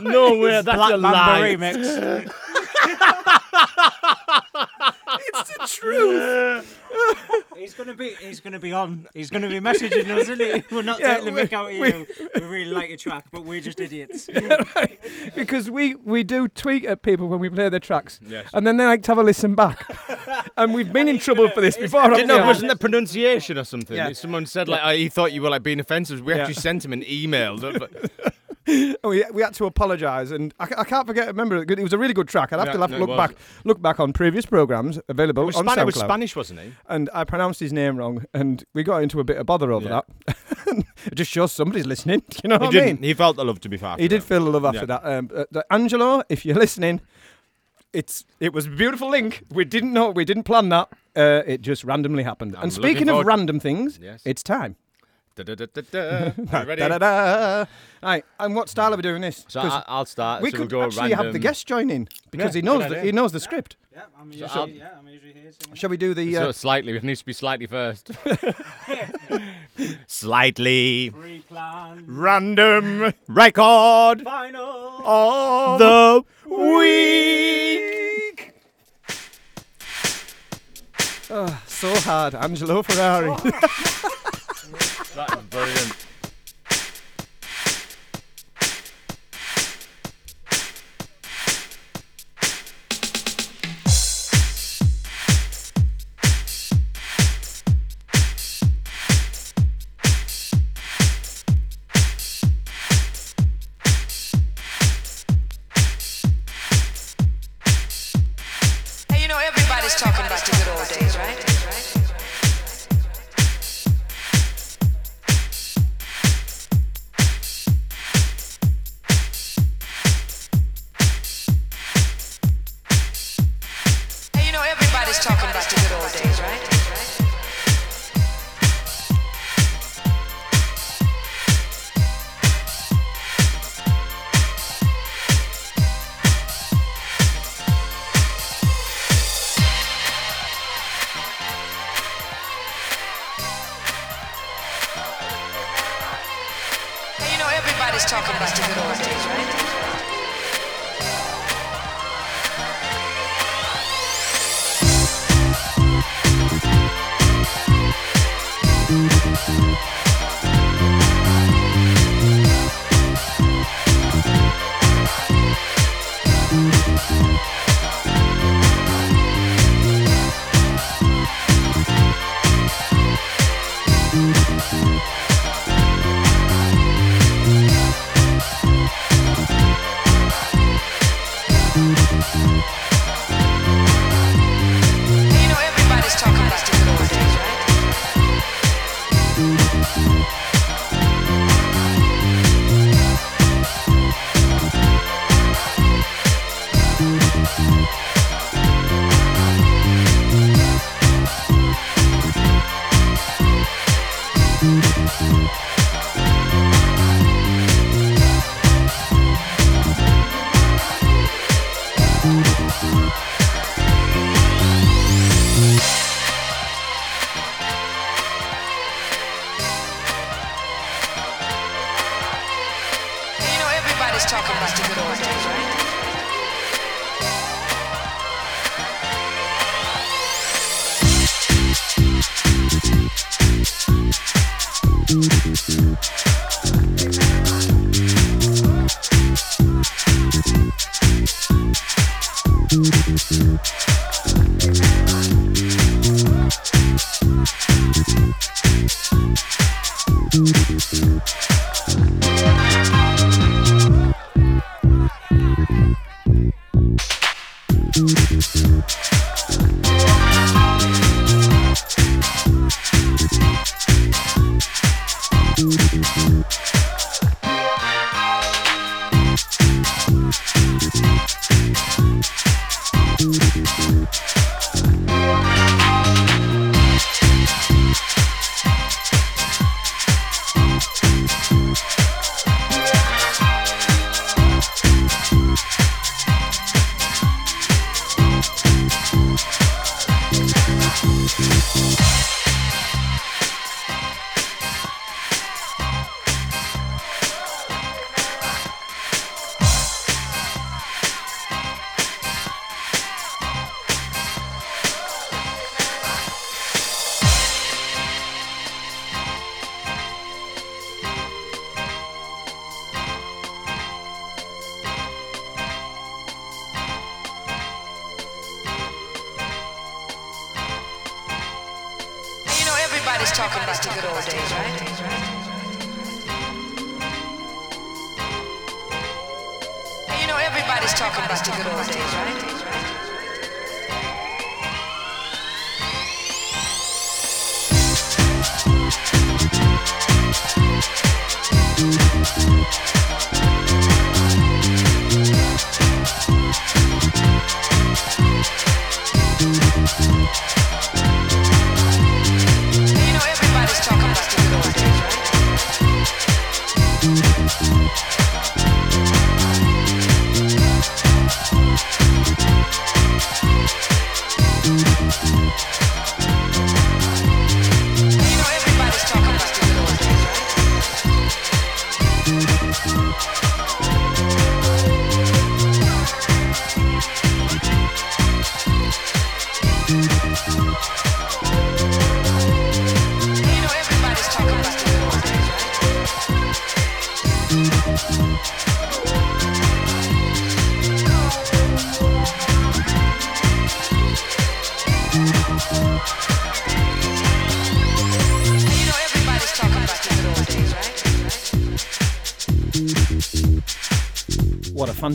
no 0.00 0.38
way, 0.38 0.62
that's 0.62 0.64
Black 0.64 0.92
a 0.94 0.98
Mamba 0.98 1.08
lie. 1.18 1.40
remix. 1.56 2.32
It's 5.20 5.56
the 5.56 5.66
truth. 5.82 6.80
He's 7.56 7.74
gonna 7.74 7.94
be. 7.94 8.14
He's 8.20 8.40
gonna 8.40 8.58
be 8.58 8.72
on. 8.72 9.06
He's 9.14 9.30
gonna 9.30 9.48
be 9.48 9.60
messaging 9.60 10.08
us, 10.10 10.28
isn't 10.28 10.40
he? 10.40 10.62
We're 10.74 10.82
not 10.82 11.00
Yeah, 11.00 11.16
taking 11.18 11.26
the 11.26 11.32
we- 11.32 11.42
mick 11.48 11.52
out 11.52 11.72
of 11.72 11.78
we- 11.78 11.88
you. 11.88 12.06
We 12.34 12.40
really 12.42 12.70
like 12.70 12.88
your 12.88 12.98
track, 12.98 13.26
but 13.32 13.44
we're 13.44 13.60
just 13.60 13.80
idiots. 13.80 14.28
because 15.34 15.70
we, 15.70 15.94
we 15.96 16.22
do 16.24 16.48
tweet 16.48 16.84
at 16.84 17.02
people 17.02 17.28
when 17.28 17.40
we 17.40 17.48
play 17.48 17.68
their 17.68 17.80
tracks, 17.80 18.20
Yes. 18.26 18.48
and 18.54 18.66
then 18.66 18.76
they 18.76 18.84
like 18.84 19.02
to 19.04 19.10
have 19.12 19.18
a 19.18 19.22
listen 19.22 19.54
back. 19.54 19.86
and 20.56 20.72
we've 20.74 20.92
been 20.92 21.08
in 21.08 21.18
trouble 21.18 21.48
for 21.50 21.60
this 21.60 21.76
before. 21.76 22.02
haven't 22.02 22.16
Didn't 22.18 22.28
know, 22.28 22.40
we? 22.42 22.46
wasn't 22.46 22.70
the 22.70 22.76
pronunciation 22.76 23.58
or 23.58 23.64
something? 23.64 23.96
Yeah. 23.96 24.12
Someone 24.12 24.46
said 24.46 24.68
like 24.68 24.80
oh, 24.84 24.90
he 24.90 25.08
thought 25.08 25.32
you 25.32 25.42
were 25.42 25.50
like 25.50 25.62
being 25.62 25.80
offensive. 25.80 26.20
We 26.22 26.34
Yeah. 26.34 26.40
actually 26.40 26.54
sent 26.54 26.84
him 26.84 26.92
an 26.92 27.04
email. 27.08 27.56
And 28.66 28.96
we, 29.04 29.24
we 29.32 29.42
had 29.42 29.54
to 29.54 29.66
apologise, 29.66 30.30
and 30.30 30.54
I, 30.58 30.64
I 30.78 30.84
can't 30.84 31.06
forget. 31.06 31.26
Remember, 31.26 31.62
it 31.62 31.78
was 31.80 31.92
a 31.92 31.98
really 31.98 32.14
good 32.14 32.28
track. 32.28 32.52
I'd 32.52 32.58
have 32.58 32.68
Yeah, 32.68 32.72
to 32.74 32.80
have 32.80 32.90
no, 32.90 32.98
look 32.98 33.16
back, 33.16 33.34
look 33.64 33.82
back 33.82 34.00
on 34.00 34.12
previous 34.12 34.46
programs 34.46 34.98
available 35.08 35.42
It 35.42 35.46
was, 35.46 35.56
on 35.56 35.66
Span- 35.66 35.78
it 35.80 35.84
was 35.86 35.94
Spanish, 35.96 36.34
wasn't 36.36 36.60
he? 36.60 36.72
and 36.88 37.10
I 37.12 37.24
pronounced 37.24 37.60
his 37.60 37.72
name 37.72 37.96
wrong, 37.96 38.24
and 38.32 38.64
we 38.74 38.82
got 38.82 39.02
into 39.02 39.20
a 39.20 39.24
bit 39.24 39.36
of 39.36 39.46
bother 39.46 39.70
over 39.72 39.88
Yeah. 39.88 40.00
that. 40.26 40.44
it 41.06 41.14
just 41.14 41.30
shows 41.30 41.52
somebody's 41.52 41.86
listening. 41.86 42.22
You 42.42 42.48
know 42.48 42.58
He 42.58 42.64
what 42.66 42.76
I 42.76 42.84
mean? 42.86 42.96
He 43.02 43.14
felt 43.14 43.36
the 43.36 43.44
love 43.44 43.60
to 43.60 43.68
be 43.68 43.76
fair. 43.76 43.96
He 43.98 44.08
did 44.08 44.22
feel 44.22 44.44
the 44.44 44.50
love 44.50 44.64
after 44.64 44.80
Yeah. 44.80 44.84
that. 44.86 45.04
Um, 45.04 45.30
uh, 45.34 45.44
the- 45.50 45.66
Angelo, 45.70 46.22
if 46.28 46.44
you're 46.46 46.56
listening, 46.56 47.00
it's 47.92 48.24
it 48.40 48.52
was 48.52 48.66
a 48.66 48.70
beautiful 48.70 49.08
link. 49.10 49.44
We 49.50 49.64
didn't 49.64 49.92
know, 49.92 50.10
we 50.10 50.24
didn't 50.24 50.42
plan 50.44 50.68
that. 50.70 50.88
Uh, 51.16 51.42
it 51.46 51.60
just 51.60 51.84
randomly 51.84 52.22
happened. 52.24 52.56
I'm 52.56 52.64
and 52.64 52.72
speaking 52.72 53.08
of 53.08 53.24
random 53.24 53.60
things, 53.60 53.98
Yes. 54.02 54.22
it's 54.24 54.42
time. 54.42 54.76
Are 55.36 56.64
ready? 56.64 56.82
Right, 58.02 58.24
and 58.38 58.54
what 58.54 58.68
style 58.68 58.94
are 58.94 58.96
we 58.96 59.02
doing 59.02 59.20
this? 59.20 59.44
So 59.48 59.62
'Cause 59.62 59.72
I, 59.72 59.82
I'll 59.88 60.06
start. 60.06 60.42
we 60.42 60.50
so 60.52 60.58
could 60.58 60.70
we'll 60.72 60.82
go 60.82 60.86
actually 60.86 61.08
random. 61.10 61.24
have 61.26 61.32
the 61.32 61.38
guest 61.40 61.66
join 61.66 61.90
in 61.90 62.06
because 62.30 62.54
Yeah, 62.54 62.60
he 62.60 62.64
knows 62.64 62.82
good 62.82 62.90
the, 62.92 62.96
idea. 62.98 63.04
he 63.06 63.12
knows 63.12 63.32
the 63.32 63.40
script. 63.40 63.74
Yeah, 63.92 64.02
I'm 64.16 64.30
I'll- 64.30 64.38
usually, 64.38 64.78
yeah, 64.78 64.90
I'm 64.98 65.08
usually 65.08 65.32
here 65.32 65.50
singing. 65.60 65.74
Shall 65.76 65.90
we 65.90 65.96
do 65.96 66.14
the? 66.14 66.34
So 66.34 66.48
Uh, 66.50 66.52
slightly. 66.52 66.96
It 66.96 67.02
needs 67.02 67.18
to 67.20 67.26
be 67.26 67.32
slightly 67.32 67.66
first. 67.66 68.12
slightly 70.06 71.10
Pre-plan, 71.10 72.04
random 72.06 73.12
record 73.26 74.22
final. 74.22 75.02
of 75.04 75.78
the 75.80 76.22
week. 76.48 78.52
oh, 81.30 81.62
so 81.66 81.92
hard, 82.00 82.36
Angelo 82.36 82.82
Ferrari. 82.82 83.34
That 85.14 85.30
is 85.32 85.44
brilliant. 85.44 86.03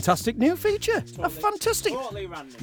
Fantastic 0.00 0.38
new 0.38 0.56
feature. 0.56 1.04
A 1.18 1.28
fantastic, 1.28 1.92
Totally 1.92 2.24
random. 2.26 2.56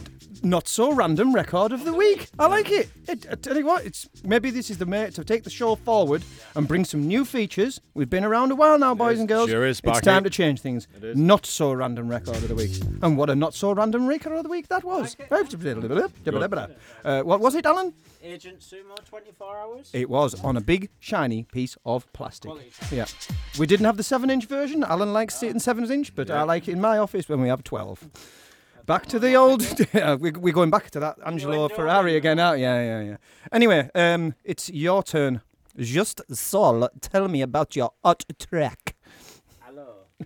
Not 0.43 0.67
so 0.67 0.91
random 0.93 1.33
record 1.33 1.71
of 1.71 1.83
the 1.85 1.93
week. 1.93 2.29
I 2.39 2.47
like 2.47 2.71
it. 2.71 2.89
it. 3.07 3.25
I 3.31 3.35
tell 3.35 3.57
you 3.57 3.65
what, 3.65 3.85
it's 3.85 4.07
maybe 4.23 4.49
this 4.49 4.69
is 4.69 4.77
the 4.77 4.85
mate 4.85 5.13
to 5.15 5.23
take 5.23 5.43
the 5.43 5.49
show 5.49 5.75
forward 5.75 6.23
and 6.55 6.67
bring 6.67 6.85
some 6.85 7.07
new 7.07 7.25
features. 7.25 7.79
We've 7.93 8.09
been 8.09 8.23
around 8.23 8.51
a 8.51 8.55
while 8.55 8.77
now, 8.79 8.93
boys 8.95 9.19
and 9.19 9.27
girls. 9.27 9.49
Sure 9.49 9.65
is, 9.65 9.79
it's 9.79 9.87
Sparky. 9.87 10.05
time 10.05 10.23
to 10.23 10.29
change 10.29 10.61
things. 10.61 10.87
It 10.97 11.03
is. 11.03 11.17
Not 11.17 11.45
so 11.45 11.73
random 11.73 12.07
record 12.07 12.35
of 12.37 12.47
the 12.47 12.55
week. 12.55 12.79
And 13.01 13.17
what 13.17 13.29
a 13.29 13.35
not 13.35 13.53
so 13.53 13.73
random 13.73 14.07
record 14.07 14.33
of 14.33 14.43
the 14.43 14.49
week 14.49 14.67
that 14.67 14.83
was. 14.83 15.15
Uh, 17.03 17.21
what 17.23 17.39
was 17.39 17.55
it, 17.55 17.65
Alan? 17.65 17.93
Agent 18.23 18.59
Sumo 18.59 18.95
24 19.05 19.57
hours. 19.57 19.89
It 19.93 20.09
was 20.09 20.43
on 20.43 20.57
a 20.57 20.61
big, 20.61 20.89
shiny 20.99 21.43
piece 21.43 21.77
of 21.85 22.11
plastic. 22.13 22.51
Yeah. 22.91 23.05
We 23.57 23.67
didn't 23.67 23.85
have 23.85 23.97
the 23.97 24.03
7 24.03 24.29
inch 24.29 24.45
version. 24.45 24.83
Alan 24.83 25.13
likes 25.13 25.41
it 25.43 25.51
in 25.51 25.59
7 25.59 25.89
inch, 25.91 26.15
but 26.15 26.29
I 26.29 26.43
like 26.43 26.67
it 26.67 26.73
in 26.73 26.81
my 26.81 26.97
office 26.97 27.29
when 27.29 27.41
we 27.41 27.47
have 27.47 27.63
12. 27.63 28.09
Back 28.87 29.05
to 29.07 29.19
the 29.19 29.35
old. 29.35 29.61
we- 30.21 30.31
We're 30.31 30.53
going 30.53 30.69
back 30.69 30.89
to 30.91 30.99
that 31.01 31.17
Angelo 31.25 31.67
Ferrari 31.67 32.15
again 32.15 32.39
out. 32.39 32.57
Yeah, 32.57 32.79
yeah, 32.81 33.01
yeah. 33.01 33.17
Anyway, 33.51 33.89
um, 33.93 34.33
it's 34.45 34.69
your 34.69 35.03
turn. 35.03 35.41
Just 35.77 36.21
Sol, 36.33 36.89
tell 37.01 37.27
me 37.27 37.41
about 37.41 37.75
your 37.75 37.91
hot 38.03 38.23
track. 38.39 38.95
Hello. 39.61 40.05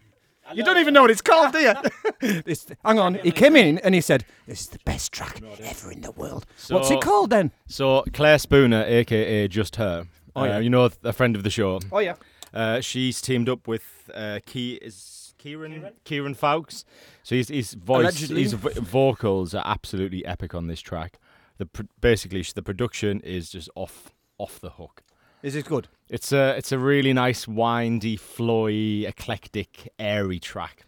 You 0.53 0.63
don't 0.65 0.77
even 0.79 0.93
know 0.93 1.01
what 1.03 1.11
it's 1.11 1.21
called, 1.21 1.53
do 1.53 1.59
you? 1.59 2.41
this, 2.43 2.67
hang 2.83 2.99
on. 2.99 3.15
He 3.15 3.31
came 3.31 3.55
in 3.55 3.77
and 3.79 3.95
he 3.95 4.01
said, 4.01 4.25
This 4.47 4.61
is 4.61 4.67
the 4.67 4.79
best 4.83 5.13
track 5.13 5.41
ever 5.61 5.91
in 5.91 6.01
the 6.01 6.11
world. 6.11 6.45
What's 6.69 6.91
it 6.91 6.99
called 7.01 7.29
then? 7.29 7.51
So 7.67 8.03
Claire 8.13 8.37
Spooner, 8.37 8.83
aka 8.85 9.47
Just 9.47 9.77
Her, 9.77 10.07
Oh, 10.35 10.43
yeah. 10.43 10.57
uh, 10.57 10.59
you 10.59 10.69
know, 10.69 10.89
a 11.05 11.13
friend 11.13 11.35
of 11.37 11.43
the 11.43 11.49
show. 11.49 11.79
Oh, 11.91 11.99
yeah. 11.99 12.15
Uh, 12.53 12.81
she's 12.81 13.21
teamed 13.21 13.47
up 13.47 13.65
with 13.65 14.09
uh, 14.13 14.39
Key 14.45 14.73
is 14.81 14.93
Kieran 15.41 15.91
Kieran 16.03 16.35
Fowkes. 16.35 16.83
So 17.23 17.35
his 17.35 17.49
his 17.49 17.73
voice, 17.73 18.01
Allegedly. 18.01 18.43
his 18.43 18.53
vo- 18.53 18.69
vocals 18.81 19.53
are 19.55 19.63
absolutely 19.65 20.25
epic 20.25 20.53
on 20.53 20.67
this 20.67 20.81
track. 20.81 21.19
The 21.57 21.65
pr- 21.65 21.83
basically 21.99 22.43
the 22.55 22.61
production 22.61 23.19
is 23.21 23.49
just 23.49 23.69
off 23.75 24.11
off 24.37 24.59
the 24.59 24.71
hook. 24.71 25.03
Is 25.43 25.55
it 25.55 25.65
good? 25.65 25.87
It's 26.09 26.31
a 26.31 26.55
it's 26.57 26.71
a 26.71 26.77
really 26.77 27.13
nice 27.13 27.47
windy, 27.47 28.17
flowy, 28.17 29.07
eclectic, 29.07 29.91
airy 29.97 30.39
track. 30.39 30.85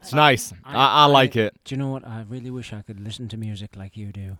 It's 0.00 0.12
nice. 0.12 0.52
I, 0.64 1.04
I 1.04 1.04
like 1.06 1.34
it. 1.34 1.54
Do 1.64 1.74
you 1.74 1.78
know 1.78 1.88
what? 1.90 2.06
I 2.06 2.26
really 2.28 2.50
wish 2.50 2.74
I 2.74 2.82
could 2.82 3.00
listen 3.00 3.26
to 3.28 3.38
music 3.38 3.74
like 3.74 3.96
you 3.96 4.12
do. 4.12 4.36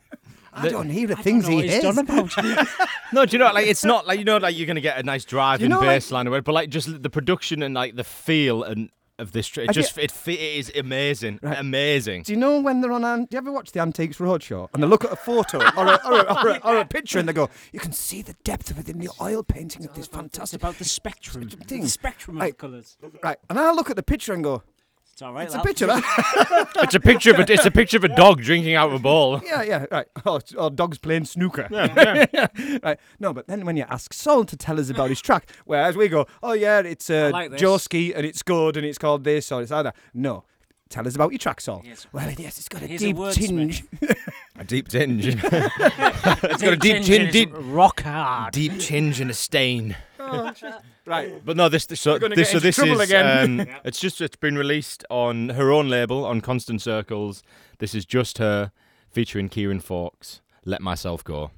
I 0.53 0.68
don't 0.68 0.91
hear 0.91 1.07
the 1.09 1.16
I 1.18 1.22
things 1.22 1.45
don't 1.47 1.53
know 1.57 1.62
he 1.62 1.68
what 1.68 1.72
he's 1.72 1.82
hears. 1.82 1.95
done 1.97 1.99
about. 1.99 2.68
No, 3.12 3.24
do 3.24 3.32
you 3.35 3.39
know 3.39 3.53
like 3.53 3.66
it's 3.68 3.85
not 3.85 4.07
like 4.09 4.18
you 4.18 4.24
know 4.24 4.39
like 4.39 4.57
you're 4.57 4.66
gonna 4.66 4.80
get 4.80 4.99
a 4.99 5.03
nice 5.05 5.24
driving 5.24 5.70
know, 5.70 5.78
like- 5.78 5.87
bass 5.89 6.11
line 6.11 6.26
or 6.26 6.30
whatever, 6.30 6.43
but 6.45 6.53
like 6.53 6.68
just 6.68 7.01
the 7.03 7.09
production 7.11 7.62
and 7.62 7.72
like 7.74 7.95
the 7.95 8.03
feel 8.05 8.62
and 8.64 8.91
of 9.19 9.33
this 9.33 9.47
track, 9.47 9.65
it 9.65 9.69
Have 9.69 9.77
you- 9.77 9.83
just 9.83 9.99
it, 9.99 10.12
it 10.29 10.41
is 10.41 10.73
amazing, 10.77 11.39
Right. 11.43 11.59
amazing. 11.59 12.23
Do 12.25 12.33
you 12.33 12.39
know 12.39 12.61
when 12.61 12.81
they're 12.81 12.93
on? 12.93 13.05
An, 13.05 13.21
do 13.27 13.29
you 13.33 13.39
ever 13.39 13.53
watch 13.53 13.71
the 13.73 13.81
Antiques 13.81 14.19
Roadshow 14.19 14.69
and 14.75 14.83
they 14.83 14.87
look 14.87 15.05
at 15.05 15.12
a 15.12 15.17
photo 15.17 15.59
or 15.59 15.87
a, 15.87 16.01
or, 16.05 16.19
a, 16.21 16.43
or, 16.45 16.49
a, 16.49 16.61
or 16.65 16.77
a 16.79 16.85
picture 16.85 17.19
and 17.21 17.29
they 17.29 17.33
go, 17.33 17.49
"You 17.73 17.81
can 17.81 17.93
see 17.93 18.23
the 18.23 18.35
depth 18.45 18.77
within 18.77 18.99
the 18.99 19.09
oil 19.21 19.43
painting 19.43 19.85
of 19.85 19.95
this 19.95 20.07
It's 20.07 20.17
fantastic 20.17 20.61
about 20.61 20.79
the 20.79 20.85
spectrum. 20.85 21.49
thing." 21.49 21.83
The 21.83 21.89
spectrum 21.89 22.37
of 22.39 22.41
Right. 22.43 22.59
colours. 22.59 22.97
Right, 23.23 23.39
and 23.49 23.59
I 23.59 23.71
look 23.73 23.89
at 23.91 23.97
the 23.97 24.03
picture 24.03 24.33
and 24.33 24.43
go, 24.43 24.62
It's 25.15 25.23
all 25.23 25.33
right. 25.33 25.45
It's 25.45 25.55
a 25.55 25.59
that. 25.59 25.65
picture 25.65 25.85
of 25.85 25.91
that. 26.03 26.71
It's 26.83 26.95
a 26.97 26.99
picture 26.99 27.31
of 27.31 27.39
a, 27.39 27.53
it's 27.53 27.65
a 27.65 27.71
picture 27.71 27.97
of 27.99 28.03
a 28.03 28.09
dog 28.09 28.43
drinking 28.43 28.75
out 28.75 28.89
of 28.89 28.95
a 28.95 28.99
ball. 28.99 29.41
yeah, 29.47 29.62
yeah, 29.62 29.87
right. 29.93 30.07
Oh, 30.27 30.37
it's- 30.39 30.53
or 30.55 30.71
dogs 30.71 30.99
playing 30.99 31.27
snooker. 31.27 31.69
right. 31.71 32.99
No, 33.21 33.33
but 33.33 33.47
then 33.47 33.65
when 33.65 33.77
you 33.77 33.85
ask 33.89 34.12
Sol 34.12 34.45
to 34.45 34.57
tell 34.57 34.81
us 34.81 34.91
about 34.91 35.11
his 35.11 35.21
track, 35.21 35.49
whereas 35.67 35.97
we 35.97 36.09
go, 36.09 36.27
oh 36.43 36.53
yeah, 36.55 36.81
it's 36.81 37.11
uh, 37.11 37.31
like 37.33 37.53
this. 37.53 37.62
Joski 37.62 38.12
and 38.12 38.27
it's 38.27 38.43
good 38.43 38.77
and 38.77 38.85
it's 38.85 38.99
called 38.99 39.23
this 39.23 39.53
or 39.53 39.62
it's 39.62 39.71
either. 39.71 39.93
No. 40.12 40.43
Tell 40.89 41.07
us 41.07 41.15
about 41.15 41.31
your 41.31 41.39
track, 41.39 41.61
Sol. 41.61 41.83
Yes. 41.85 42.09
Well, 42.12 42.29
yes, 42.33 42.59
it's 42.59 42.69
got 42.69 42.83
a 42.83 42.87
He's 42.89 43.01
a 43.03 43.07
deep 43.07 43.17
wordsmith. 43.17 43.47
tinge. 43.47 43.85
A 44.59 44.65
deep 44.65 44.89
tinge. 44.89 45.27
it's 45.27 46.62
got 46.62 46.73
a 46.73 46.77
deep 46.77 46.97
tinge 46.97 47.07
chin, 47.07 47.21
and 47.21 47.29
it's 47.29 47.33
deep, 47.33 47.51
rock 47.55 48.03
hard. 48.03 48.53
deep 48.53 48.79
tinge 48.81 49.21
and 49.21 49.31
a 49.31 49.35
stain. 49.35 49.97
Right. 51.07 51.45
But 51.45 51.57
no, 51.57 51.68
this 51.68 51.87
so 51.95 52.18
this 52.18 52.35
get 52.35 52.47
so 52.49 52.59
this 52.59 52.79
is 52.79 53.01
again. 53.01 53.61
um, 53.61 53.66
it's 53.85 54.01
just 54.01 54.20
it's 54.20 54.37
been 54.37 54.57
released 54.57 55.05
on 55.11 55.51
her 55.51 55.70
own 55.70 55.89
label 55.89 56.25
on 56.25 56.41
Constant 56.41 56.81
Circles. 56.83 57.43
This 57.79 57.95
is 57.95 58.05
just 58.05 58.39
her 58.39 58.72
featuring 59.11 59.49
Kieran 59.49 59.81
Fowkes. 59.81 60.41
Let 60.64 60.81
myself 60.81 61.22
go. 61.22 61.51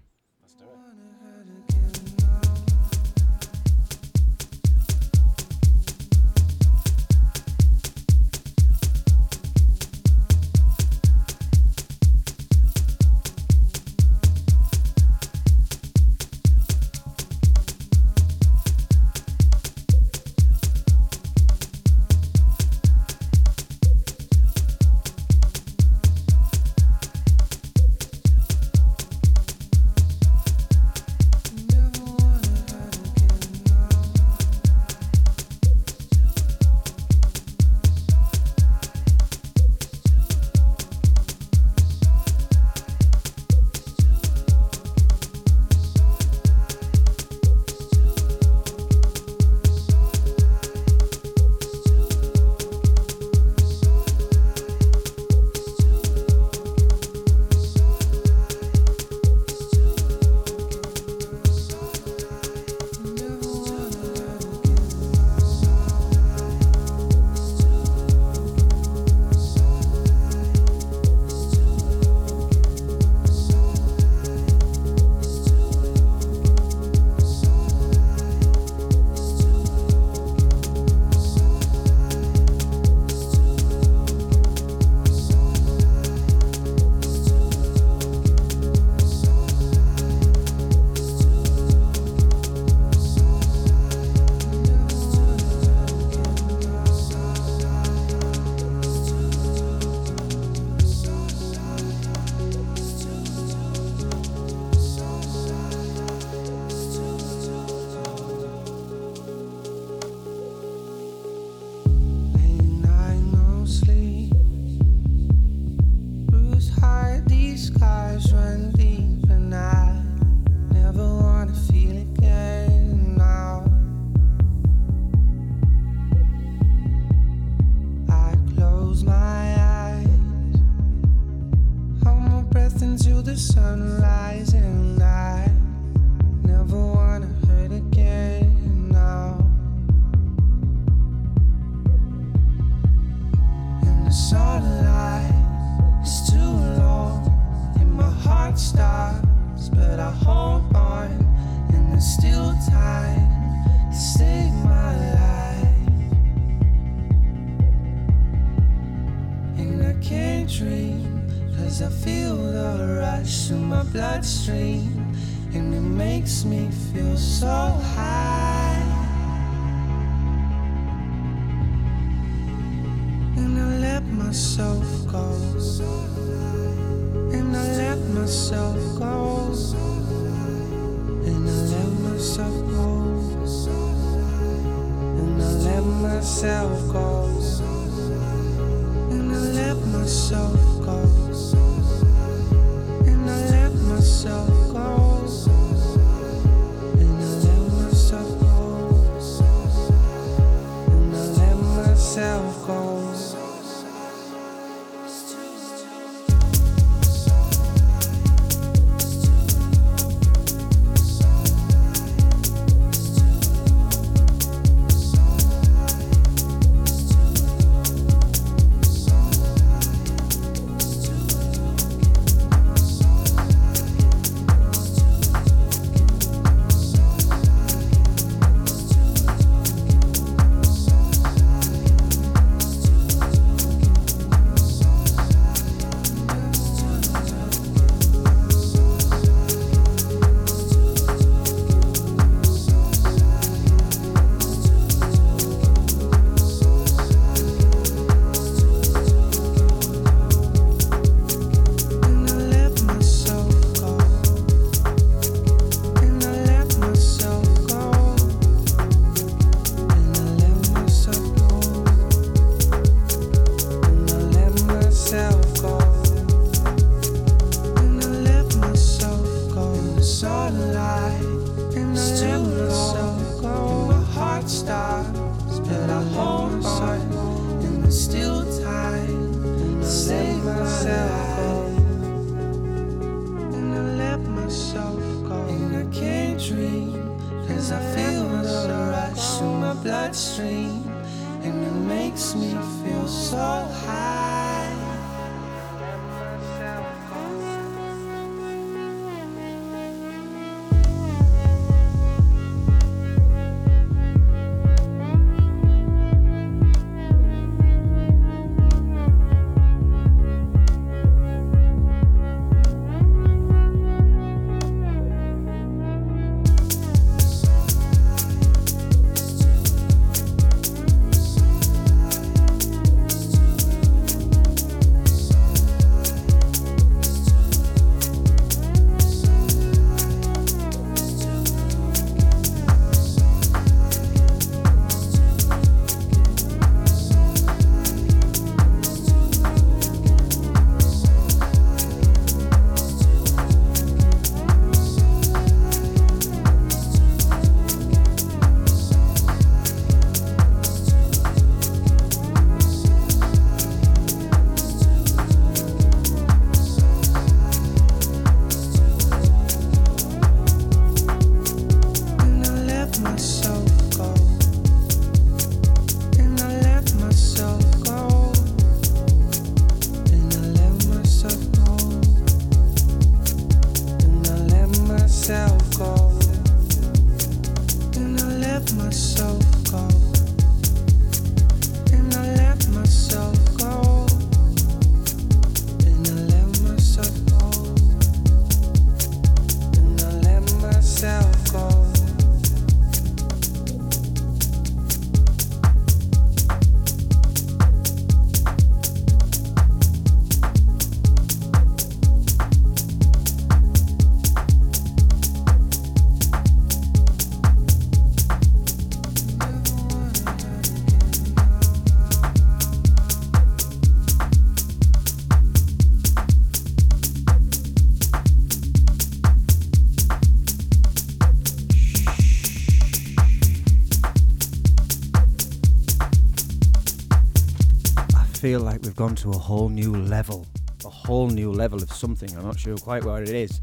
Feel 428.47 428.61
like 428.61 428.81
we've 428.83 428.95
gone 428.95 429.17
to 429.17 429.31
a 429.31 429.37
whole 429.37 429.69
new 429.69 429.91
level, 429.91 430.47
a 430.85 430.89
whole 430.89 431.27
new 431.27 431.51
level 431.51 431.83
of 431.83 431.91
something. 431.91 432.31
I'm 432.37 432.45
not 432.45 432.57
sure 432.57 432.77
quite 432.77 433.03
where 433.03 433.21
it 433.21 433.29
is, 433.29 433.61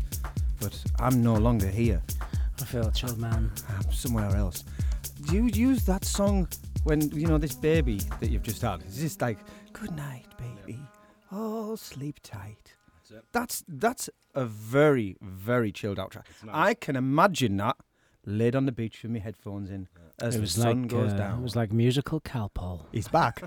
but 0.60 0.78
I'm 1.00 1.24
no 1.24 1.36
longer 1.36 1.68
here. 1.68 2.02
I 2.60 2.66
feel 2.66 2.92
chilled, 2.92 3.18
man. 3.18 3.50
I'm 3.70 3.90
somewhere 3.94 4.36
else. 4.36 4.66
Do 5.26 5.38
you 5.38 5.46
use 5.46 5.86
that 5.86 6.04
song 6.04 6.50
when 6.84 7.00
you 7.12 7.28
know 7.28 7.38
this 7.38 7.56
baby 7.56 8.02
that 8.20 8.30
you've 8.30 8.44
just 8.44 8.62
had? 8.62 8.84
Is 8.84 9.02
this 9.02 9.22
like 9.22 9.38
"Good 9.72 9.96
night, 9.96 10.26
baby, 10.38 10.78
oh 11.32 11.78
sleep 11.78 12.20
tight"? 12.22 12.76
That's 13.32 13.64
that's 13.70 14.10
a 14.36 14.44
very 14.44 15.16
very 15.22 15.72
chilled 15.72 15.98
out 15.98 16.12
track. 16.12 16.28
I 16.52 16.74
can 16.74 16.98
imagine 16.98 17.56
that 17.56 17.78
laid 18.26 18.54
on 18.54 18.66
the 18.66 18.74
beach 18.74 19.02
with 19.02 19.14
my 19.14 19.20
headphones 19.20 19.72
in 19.72 19.88
as 20.22 20.36
it 20.36 20.38
the 20.38 20.42
was 20.42 20.54
sun 20.54 20.82
like 20.84 20.92
goes 20.92 21.14
uh, 21.14 21.18
down. 21.18 21.40
It 21.40 21.44
was 21.44 21.56
like 21.56 21.72
musical 21.74 22.22
Calpol. 22.22 22.86
He's 22.92 23.08
back. 23.08 23.44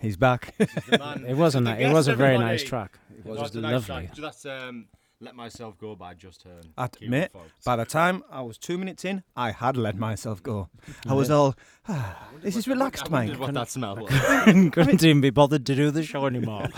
He's 0.00 0.16
back. 0.16 0.54
It 0.58 1.36
wasn't. 1.36 1.66
That. 1.66 1.80
It 1.80 1.92
was 1.92 2.08
a 2.08 2.14
very 2.14 2.38
nice 2.38 2.62
track. 2.62 2.98
It 3.18 3.24
was, 3.24 3.38
That's 3.38 3.54
a 3.54 3.60
lovely. 3.60 3.94
nice 3.94 4.06
track. 4.06 4.14
That's 4.16 4.46
um, 4.46 4.86
"Let 5.20 5.34
Myself 5.34 5.76
Go" 5.78 5.94
by 5.96 6.14
Just 6.14 6.42
Hearn. 6.44 6.72
At, 6.78 6.96
Kieran 6.96 7.10
mate, 7.10 7.28
by 7.64 7.76
the 7.76 7.84
time 7.84 8.22
I 8.30 8.42
was 8.42 8.56
two 8.58 8.78
minutes 8.78 9.04
in, 9.04 9.22
I 9.36 9.50
had 9.50 9.76
let 9.76 9.96
myself 9.96 10.42
go. 10.42 10.68
I 11.08 11.14
was 11.14 11.30
all, 11.30 11.54
ah, 11.88 12.28
this 12.42 12.56
is 12.56 12.66
relaxed, 12.68 13.12
I 13.12 13.26
mate. 13.26 13.38
what 13.38 13.52
that 13.54 13.68
smell 13.70 13.96
was. 13.96 14.10
Couldn't 14.44 15.02
even 15.04 15.20
be 15.20 15.30
bothered 15.30 15.66
to 15.66 15.74
do 15.74 15.90
the 15.90 16.02
show 16.02 16.26
anymore. 16.26 16.68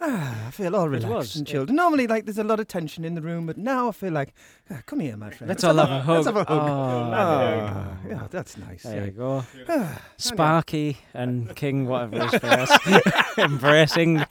I 0.00 0.50
feel 0.52 0.76
all 0.76 0.88
relaxed 0.88 1.08
was, 1.12 1.36
and 1.36 1.48
yeah. 1.48 1.52
chilled. 1.52 1.70
Normally, 1.70 2.06
like, 2.06 2.24
there's 2.24 2.38
a 2.38 2.44
lot 2.44 2.60
of 2.60 2.68
tension 2.68 3.04
in 3.04 3.14
the 3.14 3.20
room, 3.20 3.46
but 3.46 3.58
now 3.58 3.88
I 3.88 3.92
feel 3.92 4.12
like, 4.12 4.32
ah, 4.70 4.80
come 4.86 5.00
here, 5.00 5.16
my 5.16 5.30
friend. 5.30 5.48
Let's 5.48 5.64
all 5.64 5.74
have 5.74 5.90
a 5.90 6.00
hug. 6.02 6.14
Let's 6.16 6.26
have 6.26 6.36
a 6.36 6.44
hug. 6.44 6.48
Oh, 6.62 7.12
Ah, 7.14 7.96
yeah, 8.08 8.26
that's 8.30 8.56
nice. 8.56 8.84
There 8.84 8.96
yeah. 9.00 9.04
you 9.06 9.10
go. 9.10 9.44
Ah, 9.68 10.00
Sparky 10.16 10.98
and 11.14 11.54
King, 11.56 11.86
whatever 11.86 12.28
his 12.28 12.40
face, 12.40 12.70
embracing 13.38 14.24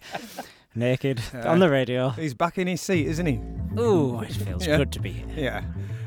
naked 0.73 1.21
on 1.33 1.59
the 1.59 1.69
radio. 1.69 2.09
He's 2.09 2.33
back 2.33 2.57
in 2.57 2.67
his 2.67 2.79
seat, 2.81 3.07
isn't 3.07 3.25
he? 3.25 3.39
Ooh, 3.79 4.21
it 4.21 4.31
feels 4.33 4.65
Yeah. 4.65 4.77
good 4.77 4.91
to 4.93 4.99
be 5.01 5.11
here. 5.11 5.33
Yeah. 5.35 5.63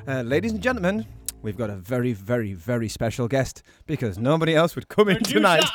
Uh, 0.09 0.23
ladies 0.23 0.53
and 0.53 0.63
gentlemen, 0.63 1.05
we've 1.43 1.57
got 1.59 1.69
a 1.69 1.77
very, 1.77 2.15
very, 2.15 2.55
very 2.55 2.89
special 2.89 3.29
guest 3.29 3.63
because 3.87 4.17
nobody 4.19 4.55
else 4.55 4.75
would 4.75 4.89
come 4.89 5.09
in 5.11 5.23
tonight. 5.23 5.65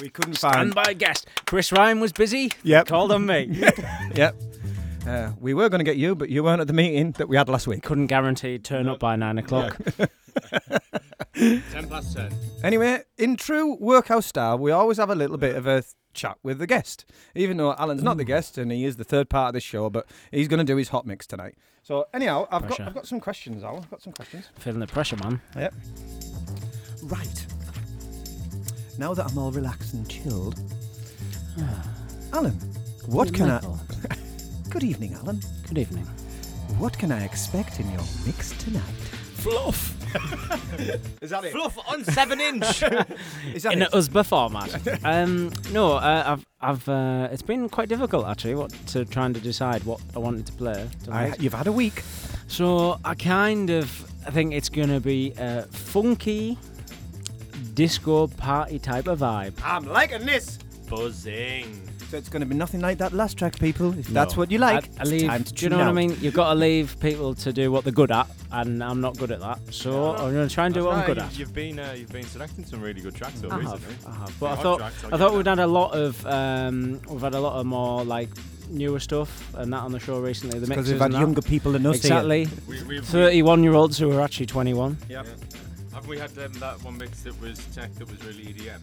we 0.00 0.08
couldn't 0.10 0.38
find. 0.38 0.54
Standby 0.72 0.94
guest. 0.94 1.26
Chris 1.46 1.72
Ryan 1.72 2.00
was 2.00 2.12
busy. 2.12 2.50
Yep. 2.62 2.86
Called 2.86 3.12
on 3.12 3.26
me. 3.26 3.62
Yep. 4.14 4.36
Uh, 5.06 5.32
we 5.38 5.52
were 5.52 5.68
going 5.68 5.80
to 5.80 5.84
get 5.84 5.96
you, 5.98 6.14
but 6.14 6.30
you 6.30 6.42
weren't 6.42 6.62
at 6.62 6.66
the 6.66 6.72
meeting 6.72 7.12
that 7.12 7.28
we 7.28 7.36
had 7.36 7.46
last 7.48 7.66
week. 7.66 7.82
Couldn't 7.82 8.06
guarantee 8.06 8.58
turn 8.58 8.88
up 8.88 8.98
by 8.98 9.16
nine 9.16 9.36
o'clock. 9.36 9.76
Ten 11.34 11.88
past 11.88 12.16
ten. 12.16 12.32
Anyway, 12.62 13.02
in 13.18 13.36
true 13.36 13.76
workhouse 13.80 14.24
style, 14.26 14.56
we 14.58 14.70
always 14.70 14.96
have 14.98 15.10
a 15.10 15.14
little 15.14 15.36
bit 15.36 15.56
of 15.56 15.66
a 15.66 15.82
th- 15.82 15.92
chat 16.14 16.38
with 16.42 16.58
the 16.58 16.66
guest. 16.66 17.04
Even 17.34 17.56
though 17.56 17.74
Alan's 17.74 18.02
not 18.02 18.16
the 18.16 18.24
guest 18.24 18.56
and 18.56 18.70
he 18.72 18.84
is 18.84 18.96
the 18.96 19.04
third 19.04 19.28
part 19.28 19.48
of 19.48 19.54
this 19.54 19.62
show, 19.64 19.90
but 19.90 20.06
he's 20.30 20.48
going 20.48 20.58
to 20.58 20.64
do 20.64 20.76
his 20.76 20.88
hot 20.88 21.06
mix 21.06 21.26
tonight. 21.26 21.54
So 21.82 22.06
anyhow, 22.14 22.46
I've 22.50 22.66
got 22.68 22.80
I've 22.80 22.94
got 22.94 23.06
some 23.06 23.20
questions, 23.20 23.62
Alan. 23.62 23.82
I've 23.82 23.90
got 23.90 24.00
some 24.02 24.12
questions. 24.12 24.48
Feeling 24.58 24.80
the 24.80 24.86
pressure, 24.86 25.16
man. 25.16 25.40
Yep. 25.56 25.74
Right. 27.02 27.46
Now 28.98 29.12
that 29.14 29.26
I'm 29.30 29.38
all 29.38 29.50
relaxed 29.50 29.94
and 29.94 30.08
chilled, 30.08 30.60
Alan, 32.32 32.52
what 33.06 33.34
can 33.34 33.50
I? 33.50 33.60
Good 34.70 34.84
evening, 34.84 35.14
Alan. 35.14 35.40
Good 35.66 35.78
evening. 35.78 36.04
What 36.78 36.96
can 36.98 37.10
I 37.10 37.24
expect 37.24 37.80
in 37.80 37.90
your 37.90 38.02
mix 38.24 38.52
tonight? 38.62 38.82
Fluff. 39.34 39.92
Is 41.20 41.30
that 41.30 41.44
it? 41.44 41.52
Fluff 41.52 41.76
on 41.88 42.04
seven 42.04 42.40
inch. 42.40 42.82
Is 43.54 43.64
that 43.64 43.72
in 43.72 43.82
it? 43.82 43.88
a 43.92 43.96
USB 43.96 44.24
format. 44.24 45.04
um, 45.04 45.52
no, 45.72 45.94
uh, 45.94 46.22
I've, 46.26 46.46
I've, 46.60 46.88
uh, 46.88 47.28
it's 47.32 47.42
been 47.42 47.68
quite 47.68 47.88
difficult 47.88 48.26
actually. 48.26 48.54
What 48.54 48.70
to 48.88 49.04
trying 49.04 49.34
to 49.34 49.40
decide 49.40 49.82
what 49.84 50.00
I 50.14 50.20
wanted 50.20 50.46
to 50.46 50.52
play. 50.52 50.82
I, 50.82 51.04
Tonight. 51.04 51.40
you've 51.40 51.54
had 51.54 51.66
a 51.66 51.72
week. 51.72 52.02
So 52.46 52.98
I 53.04 53.14
kind 53.16 53.70
of, 53.70 54.08
I 54.26 54.30
think 54.30 54.54
it's 54.54 54.68
gonna 54.68 55.00
be 55.00 55.32
a 55.36 55.62
funky 55.62 56.58
disco 57.74 58.26
party 58.28 58.78
type 58.78 59.06
of 59.08 59.20
vibe. 59.20 59.54
I'm 59.64 59.84
liking 59.86 60.24
this. 60.26 60.58
Buzzing. 60.88 61.80
So 62.10 62.18
it's 62.18 62.28
going 62.28 62.40
to 62.40 62.46
be 62.46 62.54
nothing 62.54 62.80
like 62.80 62.98
that 62.98 63.12
last 63.12 63.36
track, 63.38 63.58
people. 63.58 63.98
If 63.98 64.06
that's 64.08 64.34
No. 64.34 64.38
what 64.38 64.50
you 64.50 64.58
like, 64.58 64.84
I, 64.84 64.86
I 64.98 65.02
it's 65.02 65.10
leave, 65.10 65.26
time 65.26 65.44
to 65.44 65.52
do 65.52 65.64
you 65.64 65.68
tune 65.68 65.70
know 65.70 65.78
what 65.78 65.86
I 65.86 65.88
out. 65.88 65.94
mean? 65.94 66.16
You've 66.20 66.34
got 66.34 66.52
to 66.52 66.58
leave 66.58 66.96
people 67.00 67.34
to 67.36 67.52
do 67.52 67.72
what 67.72 67.84
they're 67.84 67.92
good 67.92 68.12
at, 68.12 68.28
and 68.52 68.84
I'm 68.84 69.00
not 69.00 69.16
good 69.18 69.30
at 69.32 69.40
that. 69.40 69.58
So 69.72 70.14
I'm 70.14 70.32
going 70.32 70.46
to 70.48 70.54
try 70.54 70.66
and 70.66 70.74
do 70.74 70.82
That's 70.82 70.86
what 70.92 70.96
I'm 71.00 71.06
good 71.06 71.18
at. 71.18 71.38
You've 71.38 71.54
been 71.54 71.78
uh, 71.78 71.94
you've 71.96 72.12
been 72.12 72.24
selecting 72.24 72.64
some 72.64 72.80
really 72.82 73.00
good 73.00 73.14
tracks 73.14 73.40
though 73.40 73.48
I 73.50 73.56
recently. 73.56 73.94
have, 73.94 74.06
I 74.06 74.14
have. 74.18 74.36
But 74.38 74.46
I 74.46 74.50
Odd 74.52 74.62
thought 74.62 74.78
tracks, 74.78 75.04
I'll 75.04 75.08
I 75.08 75.10
give 75.12 75.18
thought 75.20 75.30
you 75.32 75.36
we'd 75.38 75.46
that. 75.46 75.50
had 75.58 75.64
a 75.64 75.66
lot 75.66 75.94
of 75.94 76.26
um, 76.26 77.00
we've 77.08 77.20
had 77.22 77.34
a 77.34 77.40
lot 77.40 77.54
of 77.58 77.66
more 77.66 78.04
like 78.04 78.28
newer 78.68 79.00
stuff 79.00 79.54
and 79.56 79.72
that 79.72 79.80
on 79.80 79.92
the 79.92 79.98
show 79.98 80.20
recently. 80.20 80.58
The 80.60 80.66
Because 80.66 80.76
mixes 80.76 80.92
we've 80.92 81.00
had 81.00 81.06
and 81.06 81.14
that. 81.14 81.20
younger 81.20 81.42
people 81.42 81.72
than 81.72 81.86
us 81.86 82.02
here. 82.02 82.12
Exactly. 82.12 82.48
We- 82.68 82.82
we- 82.84 83.00
we- 83.00 83.04
31 83.04 83.62
year 83.64 83.74
olds 83.74 83.98
who 83.98 84.12
are 84.12 84.20
actually 84.20 84.46
21. 84.46 84.98
Yep. 85.08 85.26
Have 85.94 86.06
we 86.08 86.18
had 86.18 86.36
um, 86.38 86.52
that 86.54 86.82
one 86.82 86.98
mix 86.98 87.22
that 87.22 87.40
was 87.40 87.58
tech 87.74 87.94
that 87.94 88.10
was 88.10 88.22
really 88.24 88.52
EDM? 88.52 88.80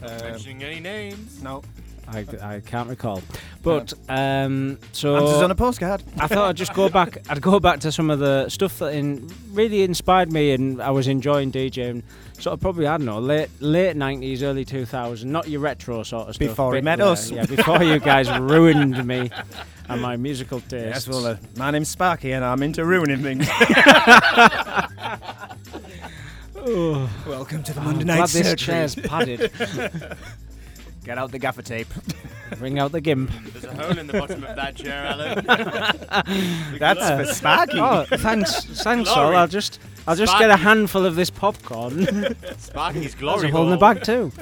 Not 0.00 0.10
Um, 0.22 0.30
mentioning 0.32 0.62
any 0.64 0.80
names. 0.80 1.42
No. 1.42 1.62
I, 2.08 2.26
I 2.42 2.60
can't 2.60 2.88
recall. 2.88 3.22
But 3.62 3.94
um, 4.08 4.78
so 4.90 5.14
Answers 5.16 5.40
on 5.42 5.50
a 5.52 5.54
postcard. 5.54 6.02
I 6.18 6.26
thought 6.26 6.48
I'd 6.48 6.56
just 6.56 6.74
go 6.74 6.88
back. 6.88 7.18
I'd 7.30 7.40
go 7.40 7.60
back 7.60 7.78
to 7.80 7.92
some 7.92 8.10
of 8.10 8.18
the 8.18 8.48
stuff 8.48 8.80
that 8.80 8.92
in, 8.92 9.30
really 9.52 9.82
inspired 9.82 10.32
me, 10.32 10.50
and 10.50 10.82
I 10.82 10.90
was 10.90 11.06
enjoying 11.06 11.52
DJing. 11.52 12.02
Sort 12.40 12.54
of 12.54 12.60
probably 12.60 12.88
I 12.88 12.96
don't 12.96 13.06
know 13.06 13.20
late 13.20 13.50
late 13.60 13.96
nineties, 13.96 14.42
early 14.42 14.64
two 14.64 14.84
thousand, 14.84 15.30
not 15.30 15.46
your 15.48 15.60
retro 15.60 16.02
sort 16.02 16.28
of 16.28 16.34
stuff. 16.34 16.48
Before 16.48 16.74
he 16.74 16.78
bit 16.78 16.84
met 16.84 16.98
later, 16.98 17.12
us. 17.12 17.30
yeah. 17.30 17.46
Before 17.46 17.80
you 17.84 18.00
guys 18.00 18.28
ruined 18.40 19.06
me 19.06 19.30
and 19.88 20.02
my 20.02 20.16
musical 20.16 20.60
Yes, 20.72 21.06
well, 21.06 21.24
uh, 21.24 21.36
my 21.56 21.70
name's 21.70 21.88
Sparky 21.88 22.32
and 22.32 22.44
I'm 22.44 22.64
into 22.64 22.84
ruining 22.84 23.22
things. 23.22 23.48
Welcome 26.72 27.62
to 27.64 27.74
the 27.74 27.80
I'm 27.80 27.84
Monday 27.86 28.04
glad 28.04 28.16
Night 28.20 28.28
this 28.30 28.46
Surgery. 28.48 28.56
chair's 28.56 28.94
padded. 28.94 29.52
Get 31.04 31.18
out 31.18 31.30
the 31.30 31.38
gaffer 31.38 31.60
tape. 31.60 31.88
Bring 32.58 32.78
out 32.78 32.92
the 32.92 33.00
gimp. 33.02 33.30
There's 33.52 33.64
a 33.64 33.74
hole 33.74 33.98
in 33.98 34.06
the 34.06 34.14
bottom 34.14 34.42
of 34.42 34.56
that 34.56 34.74
chair, 34.76 35.04
Alan. 35.04 35.44
That's 36.78 37.10
for 37.28 37.34
Sparky. 37.34 37.78
Oh, 37.78 38.06
thanks, 38.08 38.64
thanks, 38.82 39.10
all. 39.10 39.16
Glory. 39.16 39.36
I'll 39.36 39.48
just, 39.48 39.80
I'll 40.08 40.16
just 40.16 40.32
get 40.38 40.48
a 40.48 40.54
Sparky. 40.54 40.62
handful 40.62 41.04
of 41.04 41.14
this 41.14 41.28
popcorn. 41.28 42.06
Sparky's 42.56 43.02
There's 43.02 43.14
glory 43.16 43.48
a 43.48 43.52
hole 43.52 43.64
in 43.64 43.78
the 43.78 43.84
hole. 43.84 43.94
bag 43.94 44.02
too. 44.04 44.32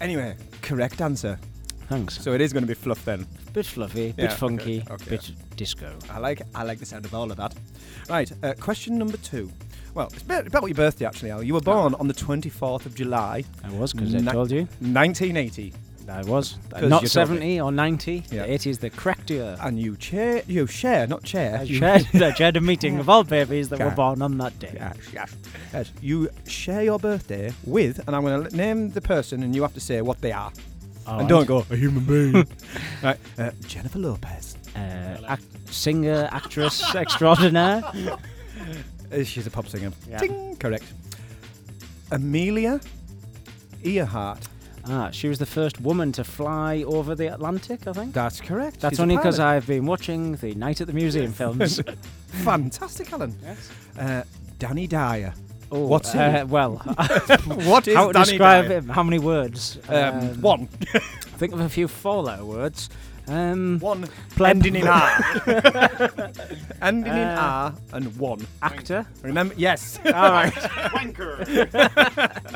Anyway, 0.00 0.34
correct 0.62 1.02
answer. 1.02 1.38
Thanks. 1.90 2.18
So 2.18 2.32
it 2.32 2.40
is 2.40 2.54
going 2.54 2.62
to 2.62 2.68
be 2.68 2.72
fluff 2.74 3.04
then. 3.04 3.26
Bit 3.52 3.66
fluffy, 3.66 4.06
Yeah, 4.06 4.12
bit 4.12 4.24
okay, 4.30 4.34
funky, 4.36 4.84
okay. 4.90 5.10
bit 5.10 5.30
disco. 5.56 5.98
I 6.10 6.18
like 6.18 6.40
I 6.54 6.62
like 6.62 6.78
the 6.78 6.86
sound 6.86 7.04
of 7.04 7.12
all 7.14 7.30
of 7.30 7.36
that. 7.36 7.54
Right, 8.08 8.32
uh, 8.42 8.54
question 8.58 8.96
number 8.96 9.18
two. 9.18 9.50
Well, 9.94 10.08
it's 10.12 10.22
about, 10.22 10.46
about 10.46 10.62
your 10.64 10.74
birthday 10.74 11.04
actually, 11.04 11.30
Al. 11.30 11.42
You 11.42 11.54
were 11.54 11.60
born 11.60 11.94
on 11.94 12.08
the 12.08 12.14
24th 12.14 12.86
of 12.86 12.94
July, 12.94 13.44
I 13.62 13.70
was 13.72 13.92
because 13.92 14.14
I 14.14 14.32
told 14.32 14.50
you. 14.50 14.62
1980, 14.80 15.74
I 16.08 16.22
was. 16.22 16.56
Not 16.72 16.82
you 16.82 16.88
told 16.88 17.08
70 17.08 17.60
or 17.60 17.70
90. 17.70 18.24
Yeah. 18.30 18.42
The 18.42 18.52
80 18.52 18.70
is 18.70 18.78
the 18.78 18.90
correct 18.90 19.30
year. 19.30 19.56
and 19.60 19.78
you 19.78 19.96
chair, 19.96 20.42
you 20.46 20.66
share, 20.66 21.06
not 21.06 21.22
chair. 21.24 21.58
I 21.58 21.62
you 21.62 21.78
chaired, 21.78 22.06
I 22.22 22.30
chaired 22.32 22.56
a 22.56 22.60
meeting 22.60 22.98
of 22.98 23.08
all 23.10 23.22
babies 23.24 23.68
that 23.68 23.80
were 23.80 23.90
born 23.90 24.22
on 24.22 24.38
that 24.38 24.58
day. 24.58 24.72
Yes, 24.74 24.96
yes, 25.12 25.36
yes. 25.72 25.92
You 26.00 26.30
share 26.46 26.82
your 26.82 26.98
birthday 26.98 27.52
with, 27.64 28.06
and 28.06 28.16
I'm 28.16 28.22
going 28.22 28.44
to 28.44 28.56
name 28.56 28.90
the 28.90 29.02
person, 29.02 29.42
and 29.42 29.54
you 29.54 29.62
have 29.62 29.74
to 29.74 29.80
say 29.80 30.00
what 30.00 30.20
they 30.22 30.32
are. 30.32 30.52
All 31.06 31.18
and 31.18 31.22
right. 31.22 31.28
don't 31.28 31.46
go 31.46 31.66
a 31.70 31.76
human 31.76 32.04
being. 32.04 32.46
right, 33.02 33.18
uh, 33.38 33.50
Jennifer 33.66 33.98
Lopez. 33.98 34.56
Uh, 34.74 35.18
act- 35.28 35.44
singer, 35.70 36.28
actress 36.32 36.94
extraordinaire. 36.94 37.82
Uh, 39.12 39.22
she's 39.24 39.46
a 39.46 39.50
pop 39.50 39.68
singer. 39.68 39.92
Yeah. 40.08 40.18
Ting, 40.18 40.56
correct. 40.56 40.84
Amelia 42.10 42.80
Earhart. 43.84 44.48
Ah, 44.88 45.10
she 45.12 45.28
was 45.28 45.38
the 45.38 45.46
first 45.46 45.80
woman 45.80 46.10
to 46.12 46.24
fly 46.24 46.82
over 46.86 47.14
the 47.14 47.28
Atlantic, 47.32 47.86
I 47.86 47.92
think. 47.92 48.12
That's 48.14 48.40
correct. 48.40 48.80
That's 48.80 48.92
She's 48.94 48.98
a 48.98 49.02
only 49.02 49.16
because 49.16 49.38
pilot. 49.38 49.56
I've 49.56 49.66
been 49.66 49.86
watching 49.86 50.34
the 50.36 50.54
Night 50.54 50.80
at 50.80 50.88
the 50.88 50.92
Museum 50.92 51.32
films. 51.40 51.80
Fantastic, 52.26 53.12
Alan. 53.12 53.36
Yes. 53.42 53.70
Uh, 53.98 54.22
Danny 54.58 54.86
Dyer. 54.88 55.32
Oh, 55.70 55.86
What's 55.86 56.14
uh, 56.14 56.40
it? 56.42 56.48
well? 56.48 56.76
What 57.46 57.86
is 57.86 57.94
how 57.96 58.08
to 58.08 58.12
Danny 58.12 58.24
describe 58.26 58.68
Dyer? 58.68 58.78
him? 58.78 58.88
How 58.88 59.02
many 59.04 59.18
words? 59.20 59.78
Um, 59.88 60.40
one. 60.42 60.66
Think 60.66 61.52
of 61.54 61.60
a 61.60 61.68
few 61.68 61.86
four-letter 61.86 62.44
words. 62.44 62.90
Um, 63.28 63.78
One. 63.78 64.08
pleb- 64.34 64.56
Ending 64.56 64.76
in 64.76 64.88
R. 64.88 65.10
Ending 66.82 67.12
in 67.12 67.18
Uh, 67.28 67.38
R 67.40 67.74
and 67.92 68.16
one. 68.18 68.46
actor. 68.62 69.06
Remember? 69.22 69.54
Yes. 69.56 69.98
All 70.06 70.12
right. 70.12 70.52
Wanker. 70.96 71.46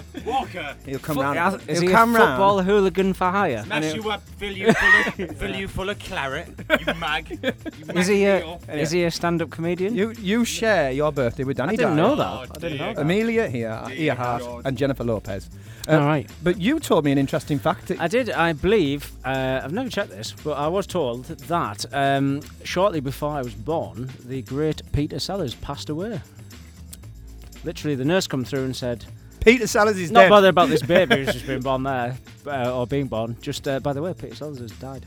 Walker. 0.27 0.75
He'll 0.85 0.99
come 0.99 1.17
Fo- 1.17 1.23
round. 1.23 1.61
is 1.69 1.79
He'll 1.79 1.89
he 1.89 1.95
a 1.95 1.97
come 1.97 2.15
round. 2.17 2.31
football 2.33 2.63
hooligan 2.63 3.13
for 3.15 3.31
hire? 3.31 3.63
Smash 3.65 3.95
you 3.95 4.11
up, 4.11 4.23
fill 4.39 4.53
you 4.57 4.73
full 4.73 5.25
of, 5.25 5.37
fill 5.39 5.55
you 5.55 5.69
full 5.69 5.89
of 5.89 5.99
claret, 5.99 6.49
you 6.87 6.95
mag. 6.95 7.31
You 7.31 7.87
mag 7.87 7.97
Is 7.97 8.07
he 8.09 8.25
a 8.25 8.45
up. 8.47 8.69
is 8.69 8.91
he 8.91 9.05
a 9.05 9.11
stand-up 9.11 9.51
comedian? 9.51 9.95
You 9.95 10.13
you 10.19 10.45
share 10.45 10.91
your 10.91 11.13
birthday 11.13 11.45
with 11.45 11.57
Danny 11.59 11.75
I 11.75 11.77
didn't 11.77 11.97
Dyer. 11.97 12.03
know 12.09 12.17
that. 12.17 12.27
Oh, 12.27 12.45
I 12.55 12.59
didn't 12.59 12.79
know 12.79 12.95
that. 12.95 13.01
Amelia 13.03 13.49
here, 13.49 13.81
Dear 13.87 14.13
Earhart, 14.13 14.43
God. 14.43 14.63
and 14.67 14.77
Jennifer 14.77 15.05
Lopez. 15.05 15.49
Uh, 15.89 15.93
All 16.01 16.07
right. 16.07 16.29
But 16.43 16.61
you 16.61 16.81
told 16.81 17.05
me 17.05 17.13
an 17.13 17.19
interesting 17.19 17.61
fact. 17.61 17.93
I 18.01 18.09
did. 18.09 18.31
I 18.31 18.53
believe. 18.55 19.13
Uh, 19.25 19.61
I've 19.63 19.73
never 19.73 19.89
checked 19.89 20.11
this, 20.11 20.33
but 20.43 20.56
I 20.57 20.69
was 20.69 20.87
told 20.87 21.25
that 21.27 21.85
um, 21.93 22.41
shortly 22.65 23.01
before 23.01 23.31
I 23.33 23.43
was 23.43 23.55
born, 23.55 24.11
the 24.25 24.43
great 24.43 24.83
Peter 24.93 25.19
Sellers 25.19 25.55
passed 25.55 25.89
away. 25.91 26.21
Literally, 27.65 27.95
the 27.95 28.05
nurse 28.05 28.27
come 28.27 28.45
through 28.45 28.65
and 28.65 28.77
said, 28.77 29.05
Peter 29.41 29.67
Sellers 29.67 29.99
is 29.99 30.11
"Not 30.11 30.23
dead. 30.23 30.31
bothered 30.31 30.51
about 30.51 30.69
this 30.69 30.83
baby 30.97 31.17
who's 31.17 31.33
just 31.35 31.47
been 31.47 31.61
born 31.63 31.83
there, 31.85 32.17
uh, 32.47 32.77
or 32.77 32.87
being 32.87 33.07
born. 33.07 33.37
Just 33.41 33.67
uh, 33.69 33.81
by 33.81 33.93
the 33.93 34.03
way, 34.03 34.13
Peter 34.15 34.35
Sellers 34.35 34.59
has 34.59 34.73
died. 34.73 35.07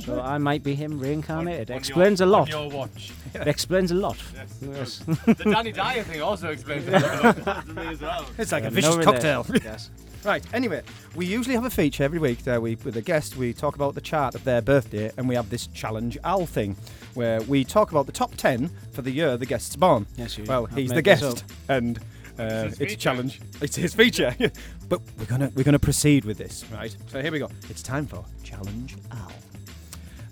So 0.00 0.20
I 0.20 0.36
might 0.38 0.62
be 0.64 0.74
him 0.74 0.98
reincarnated. 0.98 1.70
On 1.70 1.74
your- 1.74 1.78
explains 1.78 2.20
a 2.20 2.26
lot. 2.26 2.52
On 2.52 2.70
your 2.70 2.70
watch. 2.76 3.12
It 3.34 3.46
explains 3.46 3.92
a 3.92 3.94
lot. 3.94 4.16
Yes. 4.34 4.58
Yes. 4.60 4.98
the 5.26 5.44
Danny 5.44 5.72
Dyer 5.72 6.02
thing 6.02 6.20
also 6.22 6.48
explains 6.48 6.88
a 6.88 6.90
lot 6.90 7.36
to 7.66 7.72
me 7.72 7.86
as 7.86 8.00
well. 8.00 8.26
It's 8.36 8.50
like 8.52 8.64
a 8.64 8.70
vicious 8.70 8.96
relation. 8.96 9.12
cocktail. 9.12 9.46
yes. 9.62 9.90
Right. 10.26 10.44
Anyway, 10.52 10.82
we 11.14 11.24
usually 11.24 11.54
have 11.54 11.64
a 11.64 11.70
feature 11.70 12.02
every 12.02 12.18
week 12.18 12.42
that 12.42 12.60
we, 12.60 12.74
with 12.74 12.96
a 12.96 13.00
guest, 13.00 13.36
we 13.36 13.52
talk 13.52 13.76
about 13.76 13.94
the 13.94 14.00
chart 14.00 14.34
of 14.34 14.42
their 14.42 14.60
birthday, 14.60 15.12
and 15.16 15.28
we 15.28 15.36
have 15.36 15.50
this 15.50 15.68
challenge 15.68 16.18
Al 16.24 16.46
thing, 16.46 16.74
where 17.14 17.40
we 17.42 17.62
talk 17.62 17.92
about 17.92 18.06
the 18.06 18.12
top 18.12 18.34
ten 18.34 18.68
for 18.90 19.02
the 19.02 19.12
year 19.12 19.36
the 19.36 19.46
guest's 19.46 19.76
born. 19.76 20.04
Yes, 20.16 20.36
you. 20.36 20.42
Well, 20.42 20.66
he's 20.66 20.88
the 20.88 20.96
made 20.96 21.04
this 21.04 21.20
guest, 21.20 21.44
and 21.68 21.98
uh, 22.40 22.64
it's 22.66 22.74
a 22.74 22.76
feature. 22.78 22.96
challenge. 22.96 23.40
It's 23.60 23.76
his 23.76 23.94
feature. 23.94 24.34
but 24.88 25.00
we're 25.16 25.26
gonna 25.26 25.52
we're 25.54 25.62
gonna 25.62 25.78
proceed 25.78 26.24
with 26.24 26.38
this, 26.38 26.64
right? 26.72 26.96
So 27.06 27.22
here 27.22 27.30
we 27.30 27.38
go. 27.38 27.48
It's 27.70 27.84
time 27.84 28.04
for 28.04 28.24
challenge 28.42 28.96
Al. 29.12 29.30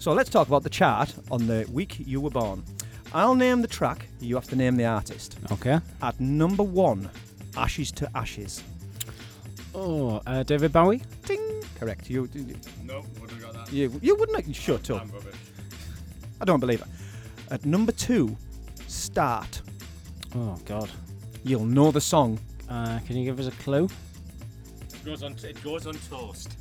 So 0.01 0.13
let's 0.13 0.29
talk 0.29 0.49
about 0.49 0.65
the 0.65 0.71
chart 0.71 1.15
on 1.31 1.47
the 1.47 1.69
week 1.73 2.01
you 2.01 2.21
were 2.21 2.31
born. 2.31 2.65
I'll 3.13 3.37
name 3.37 3.63
the 3.63 3.69
track. 3.69 4.09
You 4.19 4.35
have 4.35 4.49
to 4.49 4.57
name 4.57 4.75
the 4.75 4.87
artist. 4.87 5.39
Okay. 5.53 5.79
At 6.03 6.19
number 6.19 6.65
one, 6.65 7.09
Ashes 7.57 7.93
to 7.93 8.11
Ashes. 8.17 8.61
Oh, 9.75 10.23
uh, 10.27 10.43
David 10.43 10.73
Bowie. 10.73 11.03
Ding. 11.27 11.63
Correct. 11.79 12.09
You. 12.09 12.29
you 12.33 12.57
No, 12.85 13.03
wouldn't 13.21 13.31
have 13.33 13.43
got 13.43 13.67
that. 13.67 13.73
You, 13.73 13.99
you 14.03 14.15
wouldn't 14.17 14.55
shut 14.55 14.91
up. 14.91 15.03
I'm 15.03 15.11
rubbish. 15.11 15.35
I 16.41 16.45
don't 16.45 16.61
believe 16.61 16.81
it. 16.81 16.89
At 17.51 17.65
number 17.65 17.93
two, 17.93 18.37
Start. 18.87 19.61
Oh 20.37 20.57
God. 20.65 20.91
You'll 21.43 21.65
know 21.67 21.91
the 21.91 22.01
song. 22.01 22.39
Uh, 22.69 22.99
can 23.07 23.17
you 23.17 23.25
give 23.25 23.39
us 23.41 23.47
a 23.49 23.51
clue? 23.63 23.85
It 23.85 25.05
goes 25.05 25.23
on, 25.23 25.33
it 25.43 25.63
goes 25.63 25.87
on 25.87 25.95
toast. 26.09 26.57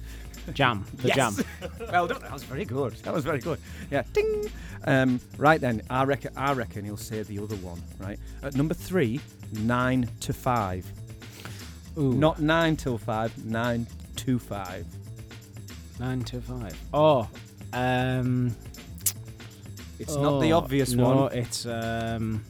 Jam. 0.53 0.83
The 0.97 1.07
Yes. 1.09 1.15
jam. 1.15 1.45
well 1.91 2.07
done. 2.07 2.21
That 2.21 2.33
was 2.33 2.43
very 2.43 2.65
good. 2.65 2.93
That 3.03 3.13
was 3.13 3.23
very 3.23 3.39
good. 3.39 3.59
Yeah. 3.91 4.03
Ding. 4.13 4.51
Um, 4.85 5.19
right 5.37 5.61
then, 5.61 5.81
I 5.89 6.03
reckon. 6.03 6.33
I 6.35 6.51
reckon 6.53 6.83
he'll 6.83 6.97
say 6.97 7.21
the 7.23 7.39
other 7.39 7.55
one. 7.57 7.81
Right. 7.99 8.19
At 8.41 8.55
number 8.55 8.73
three, 8.73 9.21
nine 9.53 10.09
to 10.21 10.33
five. 10.33 10.85
Ooh. 11.97 12.13
Not 12.13 12.39
nine 12.39 12.75
till 12.75 12.97
five. 12.97 13.45
Nine 13.45 13.87
to 14.17 14.39
five. 14.39 14.85
Nine 15.99 16.23
to 16.23 16.41
five. 16.41 16.75
Oh, 16.93 17.27
um, 17.73 18.55
It's 19.99 20.15
not 20.15 20.39
the 20.41 20.53
oh, 20.53 20.57
obvious 20.57 20.93
no, 20.93 21.15
one. 21.25 21.33
it's 21.33 21.65
um. 21.65 22.43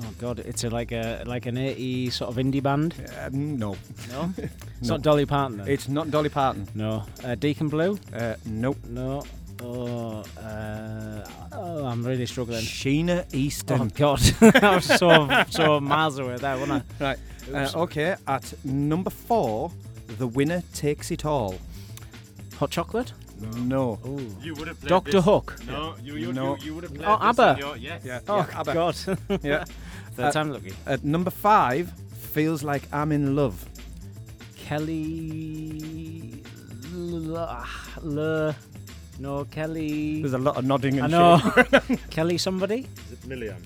Oh 0.00 0.14
God, 0.18 0.38
it's 0.40 0.62
a, 0.64 0.70
like 0.70 0.92
a 0.92 1.24
like 1.26 1.46
an 1.46 1.56
80 1.58 2.10
sort 2.10 2.30
of 2.30 2.36
indie 2.36 2.62
band. 2.62 2.94
Uh, 3.20 3.30
no. 3.32 3.76
No, 4.10 4.32
it's 4.38 4.88
No. 4.88 4.94
not 4.94 5.02
Dolly 5.02 5.26
Parton. 5.26 5.58
Then. 5.58 5.68
It's 5.68 5.88
not 5.88 6.10
Dolly 6.10 6.28
Parton. 6.28 6.68
no, 6.74 7.02
uh, 7.24 7.34
Deacon 7.34 7.68
Blue. 7.68 7.98
Uh, 8.14 8.34
nope. 8.46 8.78
No. 8.88 9.24
Oh, 9.60 10.22
uh, 10.40 11.28
oh, 11.50 11.84
I'm 11.84 12.04
really 12.06 12.26
struggling. 12.26 12.62
Sheena 12.62 13.24
Easton. 13.34 13.80
Oh 13.82 13.88
God, 13.92 14.20
I 14.62 14.76
was 14.76 14.84
so 14.84 15.28
so 15.50 15.80
miles 15.80 16.18
away 16.20 16.36
there, 16.36 16.56
wasn't 16.56 16.84
I? 17.00 17.04
Right. 17.04 17.18
Uh, 17.54 17.70
okay. 17.76 18.16
At 18.26 18.52
number 18.64 19.10
four, 19.10 19.70
the 20.18 20.26
winner 20.26 20.62
takes 20.74 21.10
it 21.10 21.24
all. 21.24 21.54
Hot 22.58 22.70
chocolate. 22.70 23.12
No. 23.56 23.98
Oh, 24.04 24.18
You 24.42 24.54
would 24.56 24.66
have 24.68 24.80
played 24.80 24.88
Doctor 24.88 25.12
this. 25.12 25.24
Hook. 25.24 25.56
No, 25.68 25.94
you, 26.02 26.16
you, 26.16 26.32
No. 26.32 26.56
you, 26.56 26.64
you 26.66 26.74
would 26.74 26.84
have 26.84 26.94
played 26.94 27.06
Oh, 27.06 27.18
this 27.18 27.38
ABBA. 27.38 27.48
on 27.52 27.58
your, 27.58 27.76
yes. 27.76 28.02
Yeah. 28.04 28.20
Oh 28.28 28.38
yeah, 28.48 28.60
ABBA. 28.60 28.74
God, 28.74 28.96
Yeah. 29.44 29.64
third 30.16 30.32
time 30.32 30.50
lucky. 30.52 30.72
At 30.86 31.04
number 31.04 31.30
five, 31.30 31.92
feels 32.32 32.62
like 32.64 32.82
I'm 32.92 33.12
in 33.12 33.36
love. 33.36 33.64
Kelly 34.56 36.42
Le, 36.92 37.64
Le, 38.02 38.56
no, 39.20 39.44
Kelly. 39.44 40.20
There's 40.20 40.34
a 40.34 40.38
lot 40.38 40.56
of 40.56 40.64
nodding 40.64 41.00
I 41.00 41.04
and 41.04 41.12
know. 41.12 41.38
shaking. 41.54 41.96
Kelly 42.10 42.38
somebody? 42.38 42.86
Is 43.06 43.12
it 43.12 43.20
Milliam? 43.28 43.56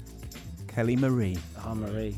Kelly 0.68 0.97
Marie. 0.97 1.39
Oh, 1.66 1.74
Marie. 1.74 2.16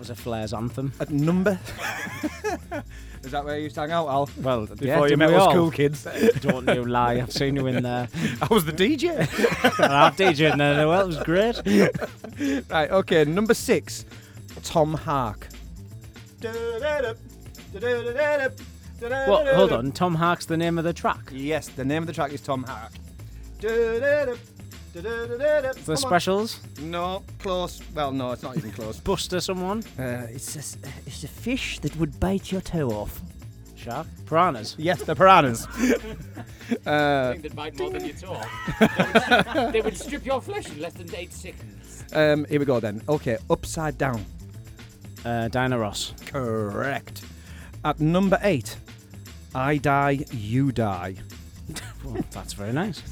That 0.00 0.08
was 0.08 0.18
a 0.18 0.22
Flares 0.22 0.54
anthem. 0.54 0.94
At 0.98 1.10
number. 1.10 1.60
Is 3.22 3.32
that 3.32 3.44
where 3.44 3.58
you 3.58 3.64
used 3.64 3.74
to 3.74 3.82
hang 3.82 3.90
out, 3.90 4.08
Al? 4.08 4.30
Well, 4.40 4.64
Before 4.64 4.86
yeah, 4.86 5.04
you 5.04 5.18
met 5.18 5.28
us 5.28 5.42
all? 5.42 5.52
cool 5.52 5.70
kids. 5.70 6.04
Don't 6.40 6.66
you 6.68 6.86
lie. 6.86 7.20
I've 7.20 7.30
seen 7.30 7.54
you 7.54 7.66
in 7.66 7.82
there. 7.82 8.08
I 8.40 8.46
was 8.50 8.64
the 8.64 8.72
DJ. 8.72 9.20
I've 9.78 10.16
DJed 10.16 10.52
in 10.52 10.58
there. 10.58 10.88
Well, 10.88 11.02
it 11.02 11.06
was 11.06 11.18
great. 11.18 11.60
right, 12.70 12.90
okay, 12.90 13.26
number 13.26 13.52
six, 13.52 14.06
Tom 14.62 14.94
Hark. 14.94 15.48
What? 19.02 19.48
Hold 19.48 19.72
on. 19.72 19.92
Tom 19.92 20.14
Hark's 20.14 20.46
the 20.46 20.56
name 20.56 20.78
of 20.78 20.84
the 20.84 20.94
track. 20.94 21.28
Yes, 21.30 21.68
the 21.68 21.84
name 21.84 22.02
of 22.02 22.06
the 22.06 22.14
track 22.14 22.32
is 22.32 22.40
Tom 22.40 22.62
Hark. 22.62 22.92
The 24.92 25.96
specials. 25.96 26.60
No, 26.80 27.22
close. 27.38 27.80
Well, 27.94 28.10
no, 28.10 28.32
it's 28.32 28.42
not 28.42 28.56
even 28.56 28.72
close. 28.72 28.98
Buster 29.00 29.40
someone. 29.40 29.84
Uh, 29.98 30.26
it's 30.30 30.56
a, 30.56 30.78
it's 31.06 31.24
a 31.24 31.28
fish 31.28 31.78
that 31.80 31.94
would 31.96 32.18
bite 32.18 32.50
your 32.50 32.60
toe 32.60 32.90
off. 32.90 33.20
Shark. 33.76 34.06
Piranhas. 34.26 34.74
Yes, 34.78 35.02
the 35.02 35.14
piranhas. 35.14 35.66
uh, 36.86 37.34
they'd 37.40 37.56
bite 37.56 37.78
more 37.78 37.90
than 37.90 38.04
you 38.04 38.12
talk. 38.12 38.46
they, 38.78 39.62
would, 39.62 39.72
they 39.72 39.80
would 39.80 39.96
strip 39.96 40.26
your 40.26 40.40
flesh 40.40 40.68
in 40.68 40.80
less 40.80 40.92
than 40.94 41.14
eight 41.14 41.32
seconds. 41.32 42.04
um, 42.12 42.44
here 42.46 42.58
we 42.58 42.66
go 42.66 42.78
then. 42.80 43.00
Okay, 43.08 43.38
upside 43.48 43.96
down. 43.96 44.24
Uh, 45.24 45.48
Diana 45.48 45.78
Ross. 45.78 46.12
Correct. 46.26 47.22
At 47.84 48.00
number 48.00 48.38
eight, 48.42 48.76
I 49.54 49.78
die, 49.78 50.24
you 50.32 50.72
die. 50.72 51.14
Oh, 52.06 52.16
that's 52.30 52.54
very 52.54 52.72
nice. 52.72 53.02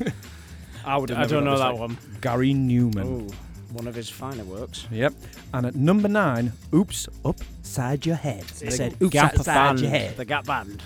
I 0.88 0.96
would. 0.96 1.10
I 1.10 1.26
don't 1.26 1.44
know 1.44 1.58
that 1.58 1.76
one. 1.76 1.96
Gary 2.20 2.52
Numan. 2.54 3.30
Oh, 3.30 3.34
one 3.72 3.86
of 3.86 3.94
his 3.94 4.08
finer 4.08 4.44
works. 4.44 4.86
Yep. 4.90 5.12
And 5.52 5.66
at 5.66 5.74
number 5.74 6.08
nine, 6.08 6.52
oops, 6.74 7.08
upside 7.24 8.06
your 8.06 8.16
head. 8.16 8.44
They 8.44 8.70
said 8.70 8.96
oops, 9.02 9.12
Gap 9.12 9.34
upside 9.34 9.54
band. 9.54 9.80
your 9.80 9.90
head. 9.90 10.16
The 10.16 10.24
Gap 10.24 10.46
band. 10.46 10.82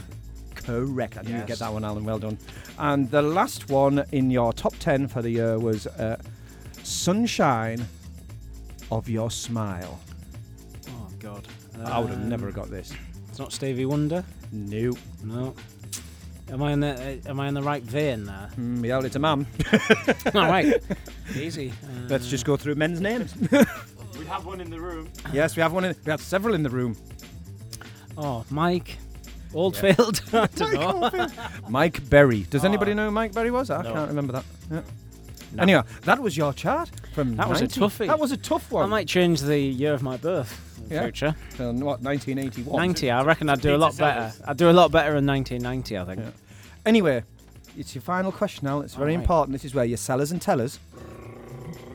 Correct. 0.55 1.17
I 1.19 1.23
knew 1.23 1.31
you'd 1.31 1.39
Yes. 1.39 1.49
get 1.49 1.59
that 1.61 1.73
one, 1.73 1.85
Alan. 1.85 2.05
Well 2.05 2.19
done. 2.19 2.39
And 2.79 3.11
the 3.11 3.23
last 3.23 3.69
one 3.71 4.05
in 4.13 4.31
your 4.31 4.53
top 4.53 4.75
10 4.79 5.09
for 5.09 5.23
the 5.23 5.31
year 5.31 5.59
was 5.59 5.87
uh, 5.87 6.17
Sunshine 6.83 7.87
of 8.91 9.09
Your 9.09 9.31
Smile. 9.31 10.01
Oh 10.89 11.09
God. 11.19 11.47
I 11.85 11.99
would 11.99 12.11
have 12.11 12.19
Um, 12.21 12.29
never 12.29 12.51
got 12.53 12.71
this. 12.71 12.93
It's 13.29 13.39
not 13.39 13.53
Stevie 13.53 13.87
Wonder. 13.87 14.25
Nope. 14.53 14.99
No. 15.25 15.55
Am 16.53 16.63
I 16.63 16.73
in 16.73 16.81
the 16.81 17.21
uh, 17.27 17.31
Am 17.31 17.41
I 17.41 17.49
in 17.49 17.55
the 17.55 17.63
right 17.63 17.83
vein 17.83 18.25
there? 18.25 18.51
Mm, 18.59 18.85
yeah, 18.85 19.01
it's 19.03 19.17
a 19.17 19.19
man. 19.19 19.47
All 20.35 20.47
right. 20.49 20.83
Easy. 21.37 21.71
Uh, 21.71 22.09
Let's 22.09 22.29
just 22.29 22.45
go 22.45 22.57
through 22.57 22.75
men's 22.77 23.01
names. 23.01 23.35
We 24.19 24.27
have 24.27 24.45
one 24.45 24.61
in 24.61 24.71
the 24.71 24.79
room. 24.79 25.09
yes, 25.33 25.57
we 25.57 25.63
have 25.63 25.73
one. 25.73 25.85
In, 25.87 25.97
we 26.05 26.11
have 26.11 26.21
several 26.21 26.55
in 26.55 26.63
the 26.63 26.69
room. 26.71 26.95
Oh, 28.17 28.45
Mike. 28.51 28.99
Oldfield. 29.55 30.23
I 30.35 30.47
don't 30.55 30.75
know. 30.75 31.27
Mike 31.69 32.09
Berry. 32.11 32.43
Does 32.51 32.65
anybody 32.65 32.93
Oh. 32.93 32.95
know 32.95 33.05
who 33.07 33.11
Mike 33.11 33.33
Berry 33.33 33.51
was? 33.51 33.71
I 33.71 33.83
No. 33.83 33.93
can't 33.95 34.09
remember 34.09 34.35
that. 34.35 34.45
Yeah. 34.71 34.83
Anyway, 35.59 35.83
that 36.03 36.21
was 36.21 36.37
your 36.37 36.53
chart 36.53 36.91
from. 37.15 37.37
That 37.37 37.49
was 37.49 37.61
a 37.63 37.65
90. 37.65 37.81
toughie. 37.81 38.07
That 38.07 38.19
was 38.19 38.33
a 38.33 38.37
tough 38.37 38.71
one. 38.71 38.85
I 38.85 38.87
might 38.87 39.09
change 39.09 39.41
the 39.41 39.59
year 39.59 39.95
of 39.95 40.03
my 40.03 40.19
birth 40.19 40.53
in 40.89 40.95
Yeah. 40.97 41.03
future. 41.05 41.35
Uh, 41.59 41.73
what 41.73 42.03
1981? 42.03 42.77
90. 42.77 43.11
I 43.11 43.23
reckon 43.25 43.49
I'd 43.49 43.61
do 43.63 43.75
a 43.75 43.79
lot 43.79 43.97
better. 43.97 44.31
Sellers. 44.31 44.43
I'd 44.47 44.57
do 44.59 44.71
a 44.71 44.73
lot 44.73 44.93
better 44.93 45.17
in 45.17 45.25
1990. 45.27 45.99
I 45.99 46.05
think. 46.05 46.21
Yeah. 46.21 46.31
Anyway, 46.85 47.23
it's 47.79 47.95
your 47.95 48.03
final 48.03 48.33
question 48.33 48.65
now. 48.67 48.81
It's 48.81 48.95
very 48.95 49.13
Alright. 49.13 49.23
important. 49.25 49.53
This 49.53 49.65
is 49.65 49.75
where 49.75 49.85
your 49.85 49.97
sellers 49.97 50.33
and 50.33 50.41
tellers. 50.43 50.79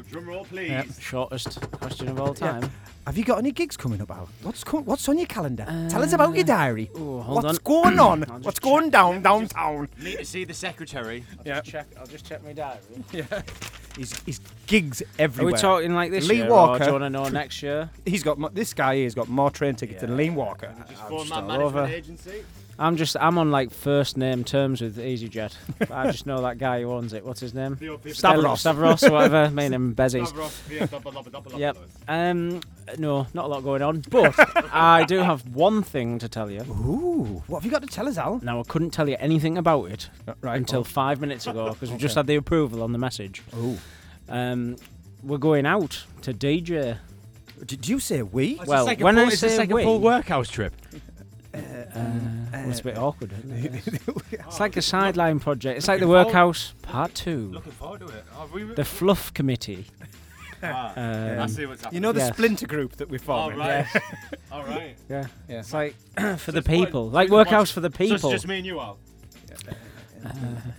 Drum 0.10 0.28
roll, 0.28 0.46
please. 0.46 0.70
Yep, 0.70 0.86
Shortest 1.00 1.60
question 1.72 2.08
of 2.08 2.20
all 2.22 2.30
Yeah. 2.40 2.60
time. 2.60 2.72
Have 3.06 3.18
you 3.18 3.24
got 3.24 3.38
any 3.40 3.52
gigs 3.52 3.76
coming 3.78 4.02
up? 4.02 4.10
Al? 4.12 4.28
What's 4.42 4.64
co- 4.64 4.82
what's 4.82 5.08
on 5.08 5.18
your 5.18 5.28
calendar? 5.28 5.66
Tell 5.90 6.02
us 6.04 6.12
about 6.14 6.32
your 6.34 6.42
um, 6.44 6.48
diary. 6.48 6.90
Oh, 6.96 7.22
hold 7.22 7.44
what's 7.44 7.58
on. 7.60 7.64
going 7.64 8.00
on? 8.00 8.24
I'll 8.30 8.36
just 8.38 8.46
what's 8.46 8.60
going 8.60 8.90
down 8.90 9.22
downtown? 9.22 9.90
Need 10.02 10.18
to 10.20 10.26
see 10.26 10.44
the 10.46 10.54
secretary. 10.54 11.24
Yeah. 11.46 11.62
Check. 11.62 11.88
I'll 12.00 12.08
just 12.08 12.26
check 12.26 12.44
my 12.44 12.54
diary. 12.54 12.80
Yeah. 13.14 13.42
He's, 13.98 14.16
he's 14.26 14.40
gigs 14.68 15.02
Are 15.02 15.06
everywhere. 15.20 15.54
we 15.54 15.60
talking 15.60 15.94
like 15.96 16.12
this 16.12 16.28
Lee 16.28 16.38
year, 16.38 16.50
Walker. 16.52 16.76
or 16.76 16.80
do 16.80 16.86
you 16.86 16.92
want 16.92 17.04
to 17.06 17.10
know 17.10 17.28
next 17.30 17.64
year? 17.64 17.90
He's 18.06 18.22
got 18.24 18.38
mo- 18.38 18.50
this 18.54 18.74
guy. 18.74 18.96
Here's 18.98 19.16
got 19.16 19.28
more 19.28 19.50
train 19.50 19.76
tickets 19.76 20.02
than 20.02 20.16
Lean 20.16 20.36
Walker. 20.36 20.72
Just 20.88 21.02
I'm 21.04 21.10
form 21.10 21.20
just 21.28 21.30
that 21.32 21.36
all 21.42 21.48
management 21.48 21.76
over. 21.76 21.86
agency. 21.88 22.44
I'm 22.80 22.95
just. 22.95 23.17
I'm 23.19 23.38
on 23.38 23.49
like 23.49 23.71
first 23.71 24.17
name 24.17 24.43
terms 24.43 24.82
with 24.82 24.97
EasyJet. 24.97 25.55
I 25.91 26.11
just 26.11 26.25
know 26.28 26.41
that 26.41 26.57
guy 26.59 26.82
who 26.82 26.91
owns 26.91 27.13
it. 27.13 27.25
What's 27.25 27.39
his 27.39 27.53
name? 27.53 27.75
Theo 27.75 27.99
Stavros. 28.11 28.59
Stavros 28.59 29.01
whatever. 29.01 29.49
Me 29.49 29.65
and 29.65 29.95
Bezzies. 29.95 30.28
Stavros, 30.28 31.57
Yep. 31.57 31.78
Um, 32.07 32.61
no, 32.97 33.25
not 33.34 33.45
a 33.45 33.47
lot 33.47 33.63
going 33.63 33.82
on, 33.82 34.03
but 34.09 34.36
I 34.73 35.05
do 35.05 35.17
have 35.17 35.47
one 35.55 35.82
thing 35.82 36.19
to 36.19 36.30
tell 36.30 36.51
you. 36.51 36.61
Ooh, 36.61 37.43
what 37.47 37.59
have 37.59 37.65
you 37.65 37.71
got 37.71 37.82
to 37.82 37.88
tell 37.88 38.07
us, 38.07 38.17
Al? 38.17 38.39
Now 38.43 38.59
I 38.59 38.63
couldn't 38.63 38.91
tell 38.91 39.09
you 39.09 39.17
anything 39.19 39.57
about 39.57 39.86
it 39.91 40.09
Right. 40.41 40.57
until 40.57 40.84
five 40.84 41.19
minutes 41.19 41.47
ago 41.47 41.69
because 41.73 41.91
we 41.91 41.97
just 41.97 42.15
had 42.19 42.28
the 42.28 42.36
approval 42.36 42.84
on 42.84 42.91
the 42.91 42.99
message. 42.99 43.41
Ooh. 43.57 43.78
Um, 44.30 44.75
we're 45.23 45.38
going 45.39 45.65
out 45.65 46.03
to 46.21 46.34
DJ. 46.34 46.97
Did 47.65 47.88
you 47.88 47.99
say 47.99 48.21
we? 48.21 48.59
Well, 48.67 48.86
when 48.97 49.17
I 49.17 49.23
say 49.30 49.34
it's 49.34 49.43
a 49.43 49.49
say 49.49 49.55
second 49.55 49.75
we, 49.75 49.84
full 49.84 49.99
workhouse 49.99 50.47
trip. 50.49 50.73
Well, 51.95 52.70
it's 52.70 52.80
a 52.80 52.84
bit 52.84 52.97
awkward. 52.97 53.34
Isn't 53.34 53.76
it? 53.78 53.84
it's 54.32 54.60
like 54.60 54.78
a 54.78 54.82
sideline 54.82 55.39
project. 55.39 55.78
It's 55.78 55.88
like 55.88 55.99
the 55.99 56.08
workhouse 56.08 56.74
part 56.82 57.14
two, 57.16 57.49
Looking 57.51 57.72
forward 57.74 58.01
to 58.01 58.08
it. 58.08 58.24
We, 58.53 58.64
the 58.64 58.86
fluff 58.86 59.34
committee. 59.34 59.88
ah, 60.64 60.93
Um, 60.95 61.39
I 61.39 61.47
see 61.47 61.66
what's 61.66 61.82
happening. 61.84 61.95
You 61.95 62.01
know 62.01 62.12
the 62.12 62.20
Yeah. 62.22 62.32
splinter 62.34 62.68
group 62.68 62.95
that 62.97 63.10
we 63.10 63.18
All 63.20 63.24
formed. 63.49 63.58
right. 63.58 63.86
All 64.51 64.64
right. 64.64 64.95
Yeah, 65.10 65.26
Yeah. 65.47 65.60
it's 65.60 65.74
like 65.74 65.95
for 66.38 66.51
the 66.51 66.60
it's 66.60 66.68
what- 66.68 66.86
people, 66.86 67.10
like 67.10 67.26
it's 67.26 67.32
what- 67.32 67.47
workhouse 67.47 67.72
for 67.72 67.80
the 67.82 67.89
So 67.91 68.03
it's 68.03 68.14
people. 68.14 68.32
just 68.32 68.47
me 68.47 68.58
and 68.58 68.66
you, 68.66 68.80
Al. 68.80 68.97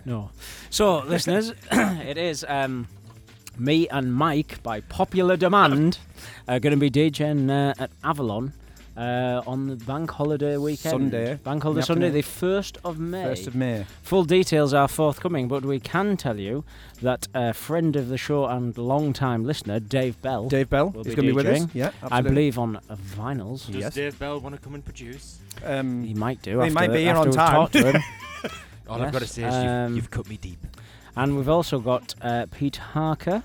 No. 0.05 0.29
So, 0.69 0.99
listeners, 0.99 1.53
it 1.71 2.17
is 2.17 2.45
um, 2.47 2.87
me 3.57 3.87
and 3.89 4.13
Mike, 4.13 4.61
by 4.61 4.81
popular 4.81 5.37
demand, 5.37 5.97
are 6.47 6.59
going 6.59 6.71
to 6.71 6.77
be 6.77 6.91
DJing 6.91 7.49
uh, 7.49 7.73
at 7.81 7.89
Avalon 8.03 8.53
uh, 8.99 9.41
on 9.47 9.67
the 9.67 9.75
bank 9.77 10.11
holiday 10.11 10.57
weekend. 10.57 10.91
Sunday, 10.91 11.35
Bank 11.35 11.63
holiday 11.63 11.79
the 11.81 11.85
Sunday, 11.85 12.07
afternoon. 12.07 12.21
the 12.51 12.57
1st 12.61 12.77
of 12.83 12.99
May. 12.99 13.23
First 13.23 13.47
of 13.47 13.55
May. 13.55 13.85
Full 14.03 14.25
details 14.25 14.73
are 14.73 14.87
forthcoming, 14.89 15.47
but 15.47 15.63
we 15.63 15.79
can 15.79 16.17
tell 16.17 16.37
you 16.37 16.65
that 17.01 17.27
a 17.33 17.53
friend 17.53 17.95
of 17.95 18.09
the 18.09 18.17
show 18.17 18.45
and 18.45 18.77
long-time 18.77 19.45
listener, 19.45 19.79
Dave 19.79 20.21
Bell, 20.21 20.49
Dave 20.49 20.69
Bell 20.69 20.87
is 20.97 21.15
going 21.15 21.15
to 21.15 21.21
be 21.21 21.31
with 21.31 21.47
us. 21.47 21.59
DJing. 21.59 21.69
Yeah, 21.73 21.91
I 22.11 22.21
believe 22.21 22.59
on 22.59 22.75
uh, 22.75 22.81
vinyls. 23.15 23.67
Does 23.67 23.75
Yes. 23.75 23.93
Dave 23.95 24.19
Bell 24.19 24.39
want 24.41 24.55
to 24.55 24.61
come 24.61 24.75
and 24.75 24.83
produce? 24.83 25.39
Um, 25.63 26.03
He 26.03 26.13
might 26.13 26.41
do. 26.41 26.59
He 26.59 26.65
after, 26.67 26.73
might 26.73 26.91
be 26.91 26.99
here 27.03 27.15
after 27.15 27.29
on 27.29 27.35
time. 27.35 27.51
talked 27.53 27.73
to 27.73 27.91
him. 27.93 28.01
All 28.89 28.97
Yes, 28.97 29.07
I've 29.07 29.13
got 29.13 29.21
to 29.21 29.27
say 29.27 29.43
is 29.43 29.53
um, 29.53 29.87
you've, 29.93 29.95
you've 30.03 30.11
cut 30.11 30.27
me 30.29 30.35
deep. 30.37 30.59
And 31.15 31.37
we've 31.37 31.47
also 31.49 31.79
got 31.79 32.15
uh, 32.21 32.47
Pete 32.51 32.77
Harker 32.77 33.43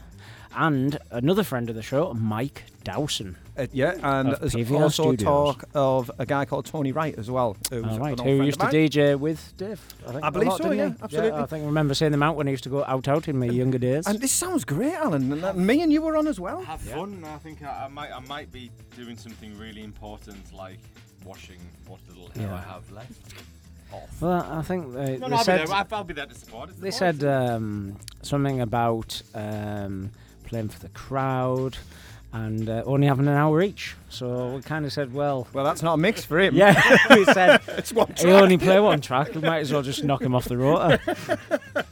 and 0.56 0.98
another 1.10 1.42
friend 1.44 1.68
of 1.68 1.76
the 1.76 1.82
show, 1.82 2.12
Mike 2.14 2.64
Dowson. 2.82 3.36
Uh, 3.56 3.66
yeah, 3.72 3.94
and 4.02 4.30
Of 4.30 4.40
there's 4.40 4.54
PVR 4.54 4.80
also 4.80 5.02
Studios. 5.14 5.22
talk 5.54 5.64
of 5.74 6.10
a 6.18 6.26
guy 6.26 6.44
called 6.44 6.66
Tony 6.66 6.90
Wright 6.90 7.14
as 7.16 7.30
well. 7.30 7.56
Who's 7.70 7.84
All 7.84 7.98
right, 8.00 8.18
an 8.18 8.26
old 8.26 8.38
who 8.40 8.44
used 8.44 8.58
to. 8.58 8.66
DJ 8.66 9.16
with 9.16 9.56
Dave? 9.56 9.80
I, 10.08 10.10
think 10.12 10.24
I 10.24 10.28
a 10.28 10.30
believe 10.32 10.48
lot, 10.48 10.62
so, 10.62 10.72
yeah, 10.72 10.88
he? 10.88 10.94
absolutely. 11.02 11.40
I 11.40 11.46
think 11.46 11.62
I 11.62 11.66
remember 11.66 11.94
seeing 11.94 12.10
them 12.10 12.22
out 12.24 12.34
when 12.34 12.48
I 12.48 12.50
used 12.50 12.64
to 12.64 12.70
go 12.70 12.84
out 12.84 13.06
out 13.06 13.28
in 13.28 13.38
my 13.38 13.46
younger 13.46 13.78
days. 13.78 14.08
And 14.08 14.18
this 14.20 14.32
sounds 14.32 14.64
great, 14.64 14.94
Alan. 14.94 15.30
And 15.32 15.42
that, 15.44 15.56
me 15.56 15.82
and 15.82 15.92
you 15.92 16.02
were 16.02 16.16
on 16.16 16.26
as 16.26 16.40
well. 16.40 16.62
Have 16.62 16.80
fun. 16.80 17.24
I 17.24 17.38
think 17.38 17.62
I, 17.62 17.84
I 17.84 17.88
might 17.88 18.10
I 18.10 18.18
might 18.20 18.50
be 18.50 18.72
doing 18.96 19.16
something 19.16 19.56
really 19.56 19.84
important 19.84 20.52
like 20.52 20.80
washing 21.24 21.60
what 21.86 22.00
little 22.08 22.28
hair 22.34 22.48
Yeah. 22.48 22.54
I 22.56 22.60
have 22.60 22.90
left. 22.90 23.34
Off. 23.92 24.20
well, 24.20 24.44
I 24.50 24.62
think 24.62 24.92
they, 24.94 25.18
No, 25.18 25.28
they 25.28 25.28
no, 25.28 25.36
I'll 25.36 25.44
said 25.44 25.60
be 25.60 25.66
there. 25.68 25.76
I'll, 25.76 25.86
I'll 25.92 26.04
be 26.04 26.14
there 26.14 26.26
to 26.26 26.34
support. 26.34 26.70
It's 26.70 26.78
they 26.80 26.88
boys. 26.88 26.96
said 26.98 27.22
um, 27.22 27.96
something 28.22 28.60
about 28.60 29.22
um, 29.34 30.10
playing 30.44 30.70
for 30.70 30.80
the 30.80 30.88
crowd 30.88 31.76
and 32.34 32.68
uh, 32.68 32.82
only 32.84 33.06
having 33.06 33.28
an 33.28 33.34
hour 33.34 33.62
each. 33.62 33.94
So 34.08 34.56
we 34.56 34.62
kind 34.62 34.84
of 34.84 34.92
said, 34.92 35.14
well, 35.14 35.46
Well, 35.52 35.64
that's 35.64 35.82
not 35.82 35.94
a 35.94 35.96
mix 35.96 36.24
for 36.24 36.40
him. 36.40 36.54
yeah, 36.56 36.74
we 37.10 37.24
said 37.26 37.60
it's 37.68 37.92
one 37.92 38.12
he 38.18 38.26
only 38.26 38.58
play 38.58 38.80
one 38.80 39.00
track. 39.00 39.32
We 39.34 39.40
might 39.40 39.60
as 39.60 39.72
well 39.72 39.82
just 39.82 40.02
knock 40.02 40.20
him 40.20 40.34
off 40.34 40.46
the 40.46 40.56
rotor. 40.56 40.98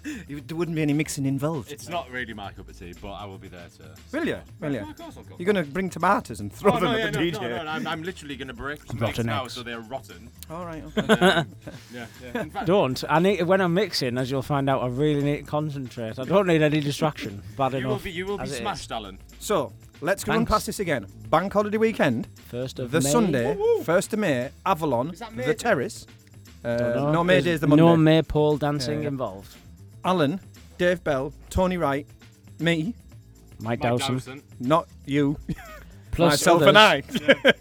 There 0.03 0.57
wouldn't 0.57 0.75
be 0.75 0.83
any 0.83 0.95
mixing 0.95 1.27
involved. 1.27 1.71
It's 1.71 1.89
not 1.89 2.11
really 2.11 2.35
my 2.35 2.51
cup 2.53 2.69
of 2.69 2.77
tea, 2.77 2.93
but 3.01 3.13
I 3.13 3.25
will 3.25 3.39
be 3.39 3.47
there 3.49 3.69
to. 3.79 4.19
Will 4.19 4.27
you? 4.27 4.39
Will 4.61 4.73
you? 4.73 4.81
Of 4.81 4.97
course 4.99 5.17
I'll 5.17 5.23
go. 5.23 5.37
You're 5.39 5.53
going 5.53 5.65
to 5.65 5.71
bring 5.71 5.89
tomatoes 5.89 6.41
and 6.41 6.53
throw 6.53 6.73
Oh, 6.73 6.81
them 6.81 6.85
no, 6.85 6.91
at 6.93 6.99
yeah, 6.99 7.11
the 7.11 7.19
no, 7.19 7.39
DJ. 7.39 7.41
no, 7.43 7.49
no, 7.49 7.63
no, 7.65 7.71
I'm, 7.71 7.87
I'm 7.87 8.03
literally 8.03 8.37
going 8.37 8.49
to 8.49 8.55
break 8.55 8.85
some 8.85 8.99
Rotten 8.99 9.27
now, 9.27 9.47
so 9.47 9.63
they're 9.63 9.81
rotten. 9.81 10.29
All 10.51 10.67
right. 10.67 10.83
And, 10.97 11.11
um, 11.11 11.49
yeah, 11.95 12.07
yeah. 12.35 12.41
In 12.43 12.51
fact, 12.51 12.67
Don't. 12.67 13.05
I 13.09 13.21
need 13.21 13.43
when 13.43 13.61
I'm 13.61 13.75
mixing, 13.75 14.19
as 14.19 14.29
you'll 14.31 14.43
find 14.43 14.69
out, 14.69 14.83
I 14.83 14.89
really 14.89 15.23
need 15.23 15.37
to 15.39 15.43
concentrate. 15.45 16.19
I 16.19 16.25
don't 16.25 16.49
need 16.49 16.63
any 16.63 16.81
distraction. 16.81 17.43
Bad 17.57 17.73
you 17.75 17.79
will 17.87 17.93
enough. 17.93 18.05
be, 18.05 18.11
you 18.11 18.27
will 18.27 18.39
be 18.39 18.43
as 18.45 18.51
it 18.51 18.55
is. 18.55 18.61
smashed, 18.61 18.91
Alan. 18.91 19.19
So 19.39 19.73
let's 20.03 20.25
go 20.25 20.33
and 20.33 20.41
Thanks. 20.41 20.51
pass 20.51 20.67
this 20.67 20.81
again. 20.81 21.07
Bank 21.31 21.53
holiday 21.53 21.79
weekend, 21.79 22.27
First 22.49 22.79
of 22.79 22.91
the 22.91 23.01
May. 23.01 23.11
Sunday, 23.11 23.57
first 23.85 24.13
of 24.13 24.19
May, 24.19 24.51
Avalon, 24.67 25.11
Is 25.11 25.21
that 25.21 25.35
May 25.35 25.47
the 25.47 25.55
Day? 25.55 25.59
Terrace. 25.59 26.07
Uh, 26.65 26.77
Don't 26.77 26.95
know. 26.97 27.13
no 27.13 27.25
May 27.25 27.35
There's 27.35 27.45
Day's 27.45 27.61
the 27.61 27.67
Monday. 27.69 27.83
No 27.85 27.97
maypole 27.97 28.57
dancing 28.59 29.03
Yeah. 29.03 29.09
involved. 29.09 29.57
Alan, 30.05 30.41
Dave 30.79 31.03
Bell, 31.03 31.33
Tony 31.51 31.77
Wright, 31.77 32.07
me, 32.59 32.95
Mike, 33.61 33.81
Dowson. 33.81 34.43
not 34.61 34.89
you, 35.07 35.37
Plus 36.13 36.33
myself 36.33 36.63
and 36.63 36.77
I. 36.77 37.03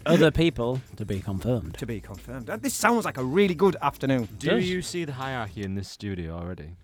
Other 0.04 0.30
people 0.30 0.80
to 0.96 1.04
be 1.06 1.20
confirmed. 1.20 1.74
to 1.78 1.86
be 1.86 2.00
confirmed. 2.00 2.50
Uh, 2.50 2.56
This 2.58 2.74
sounds 2.74 3.04
like 3.04 3.16
a 3.16 3.24
really 3.24 3.54
good 3.54 3.76
afternoon. 3.80 4.28
Do 4.38 4.50
Does. 4.50 4.68
you 4.68 4.82
see 4.82 5.04
the 5.04 5.12
hierarchy 5.14 5.62
in 5.62 5.74
this 5.74 5.88
studio 5.88 6.36
already? 6.36 6.76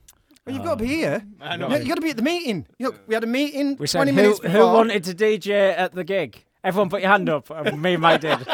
Well, 0.48 0.56
you've 0.56 0.62
oh. 0.62 0.68
got 0.70 0.78
to 0.78 0.84
be 0.84 0.88
here. 0.88 1.22
I 1.42 1.56
know. 1.58 1.68
You, 1.68 1.76
you 1.76 1.88
got 1.88 1.96
to 1.96 2.00
be 2.00 2.08
at 2.10 2.16
the 2.16 2.22
meeting. 2.22 2.66
You 2.78 2.90
know, 2.90 2.98
we 3.06 3.14
had 3.14 3.22
a 3.22 3.26
meeting 3.26 3.76
We 3.78 3.86
20 3.86 3.88
said 3.88 4.08
who, 4.08 4.12
minutes 4.14 4.38
who 4.40 4.48
before. 4.48 4.72
wanted 4.72 5.04
to 5.04 5.14
DJ 5.14 5.76
at 5.76 5.94
the 5.94 6.04
gig. 6.04 6.42
Everyone 6.64 6.88
put 6.88 7.02
your 7.02 7.10
hand 7.10 7.28
up. 7.28 7.50
and 7.50 7.82
me 7.82 7.92
and 7.94 8.02
Mike 8.02 8.22
did. 8.22 8.38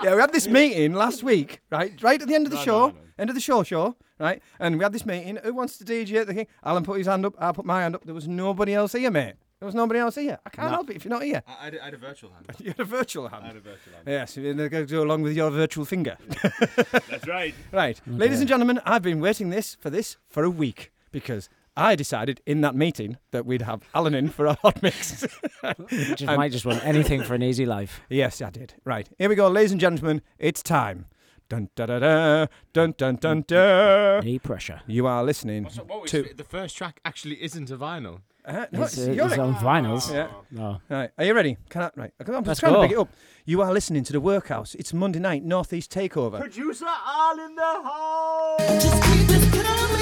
Yeah, 0.00 0.14
we 0.14 0.20
had 0.20 0.32
this 0.32 0.46
meeting 0.46 0.92
last 0.92 1.24
week, 1.24 1.60
right? 1.72 1.92
Right 2.00 2.22
at 2.22 2.28
the 2.28 2.34
end 2.36 2.46
of 2.46 2.52
the 2.52 2.62
show, 2.62 2.94
end 3.18 3.30
of 3.30 3.34
the 3.34 3.40
show, 3.40 3.64
show, 3.64 3.96
right? 4.20 4.40
And 4.60 4.78
we 4.78 4.84
had 4.84 4.92
this 4.92 5.04
meeting. 5.04 5.40
Who 5.42 5.52
wants 5.52 5.76
to 5.78 5.84
DJ 5.84 6.20
at 6.20 6.28
the 6.28 6.34
thing? 6.34 6.46
Alan 6.62 6.84
put 6.84 6.98
his 6.98 7.08
hand 7.08 7.26
up. 7.26 7.34
I 7.36 7.50
put 7.50 7.64
my 7.64 7.82
hand 7.82 7.96
up. 7.96 8.04
There 8.04 8.14
was 8.14 8.28
nobody 8.28 8.74
else 8.74 8.92
here, 8.92 9.10
mate. 9.10 9.34
There 9.60 9.66
was 9.66 9.74
nobody 9.74 9.98
else 9.98 10.14
here. 10.14 10.38
I 10.46 10.50
can't 10.50 10.68
No. 10.68 10.74
help 10.74 10.90
it 10.90 10.96
if 10.96 11.04
you're 11.04 11.10
not 11.10 11.24
here. 11.24 11.42
I, 11.48 11.72
I, 11.80 11.84
had 11.86 11.94
a 11.94 11.96
virtual 11.96 12.30
hand. 12.30 12.46
You 12.60 12.68
had 12.68 12.78
a 12.80 12.84
virtual 12.84 13.28
hand. 13.28 13.42
I 13.44 13.46
had 13.48 13.56
a 13.56 13.60
virtual 13.60 13.92
hand. 13.94 14.04
Yes, 14.06 14.36
you're 14.36 14.54
going 14.54 14.86
to 14.86 14.86
go 14.86 15.02
along 15.02 15.22
with 15.22 15.32
your 15.36 15.50
virtual 15.50 15.84
finger. 15.84 16.16
That's 17.08 17.26
right. 17.26 17.54
right, 17.72 18.00
ladies 18.06 18.38
and 18.38 18.48
gentlemen, 18.48 18.80
I've 18.84 19.02
been 19.02 19.20
waiting 19.20 19.50
this 19.50 19.74
for 19.74 19.90
this 19.90 20.16
for 20.28 20.44
a 20.44 20.50
week 20.50 20.92
because 21.10 21.48
I 21.76 21.96
decided 21.96 22.40
in 22.46 22.60
that 22.60 22.76
meeting 22.76 23.18
that 23.32 23.46
we'd 23.46 23.62
have 23.62 23.82
Alan 23.94 24.14
in 24.14 24.28
for 24.28 24.46
a 24.46 24.54
hot 24.54 24.80
mix. 24.80 25.26
Just 25.90 26.24
might 26.26 26.52
just 26.52 26.64
want 26.66 26.84
anything 26.84 27.22
for 27.24 27.34
an 27.34 27.42
easy 27.42 27.66
life. 27.66 28.00
Yes, 28.08 28.40
I 28.40 28.50
did. 28.50 28.74
Right. 28.84 29.08
Here 29.18 29.28
we 29.28 29.34
go, 29.34 29.48
ladies 29.48 29.72
and 29.72 29.80
gentlemen. 29.80 30.22
It's 30.38 30.62
time. 30.62 31.06
Dun 31.48 31.68
da 31.74 31.86
da 31.86 31.98
da. 31.98 32.46
Dun 32.72 32.94
dun 32.96 33.16
dun 33.16 33.42
dun. 33.46 34.24
Knee 34.24 34.38
pressure. 34.38 34.82
You 34.86 35.06
are 35.08 35.24
listening 35.24 35.64
What 35.64 36.02
was 36.02 36.10
to. 36.12 36.28
the 36.36 36.44
first 36.44 36.76
track 36.76 37.00
actually 37.04 37.42
isn't 37.42 37.70
a 37.70 37.76
vinyl. 37.76 38.20
Uh, 38.48 38.66
no, 38.72 38.82
It's, 38.84 38.96
it's, 38.96 39.20
uh, 39.20 39.26
it's 39.26 39.38
on 39.38 39.54
vinyls. 39.56 40.10
Yeah. 40.12 40.28
No. 40.50 40.80
Right. 40.88 41.10
Are 41.18 41.24
you 41.24 41.34
ready? 41.34 41.58
Can 41.68 41.82
I? 41.82 41.90
Right. 41.94 42.12
I'm 42.18 42.26
Let's 42.32 42.46
just 42.46 42.60
trying 42.60 42.72
go. 42.72 42.80
to 42.82 42.88
pick 42.88 42.96
it 42.96 43.00
up. 43.00 43.10
You 43.44 43.60
are 43.60 43.70
listening 43.72 44.04
to 44.04 44.12
the 44.12 44.20
Workhouse. 44.20 44.74
It's 44.74 44.94
Monday 44.94 45.18
night, 45.18 45.44
Northeast 45.44 45.92
Takeover. 45.92 46.40
Producer 46.40 46.86
all 47.06 47.38
in 47.38 47.54
the 47.54 47.82
house. 47.84 49.97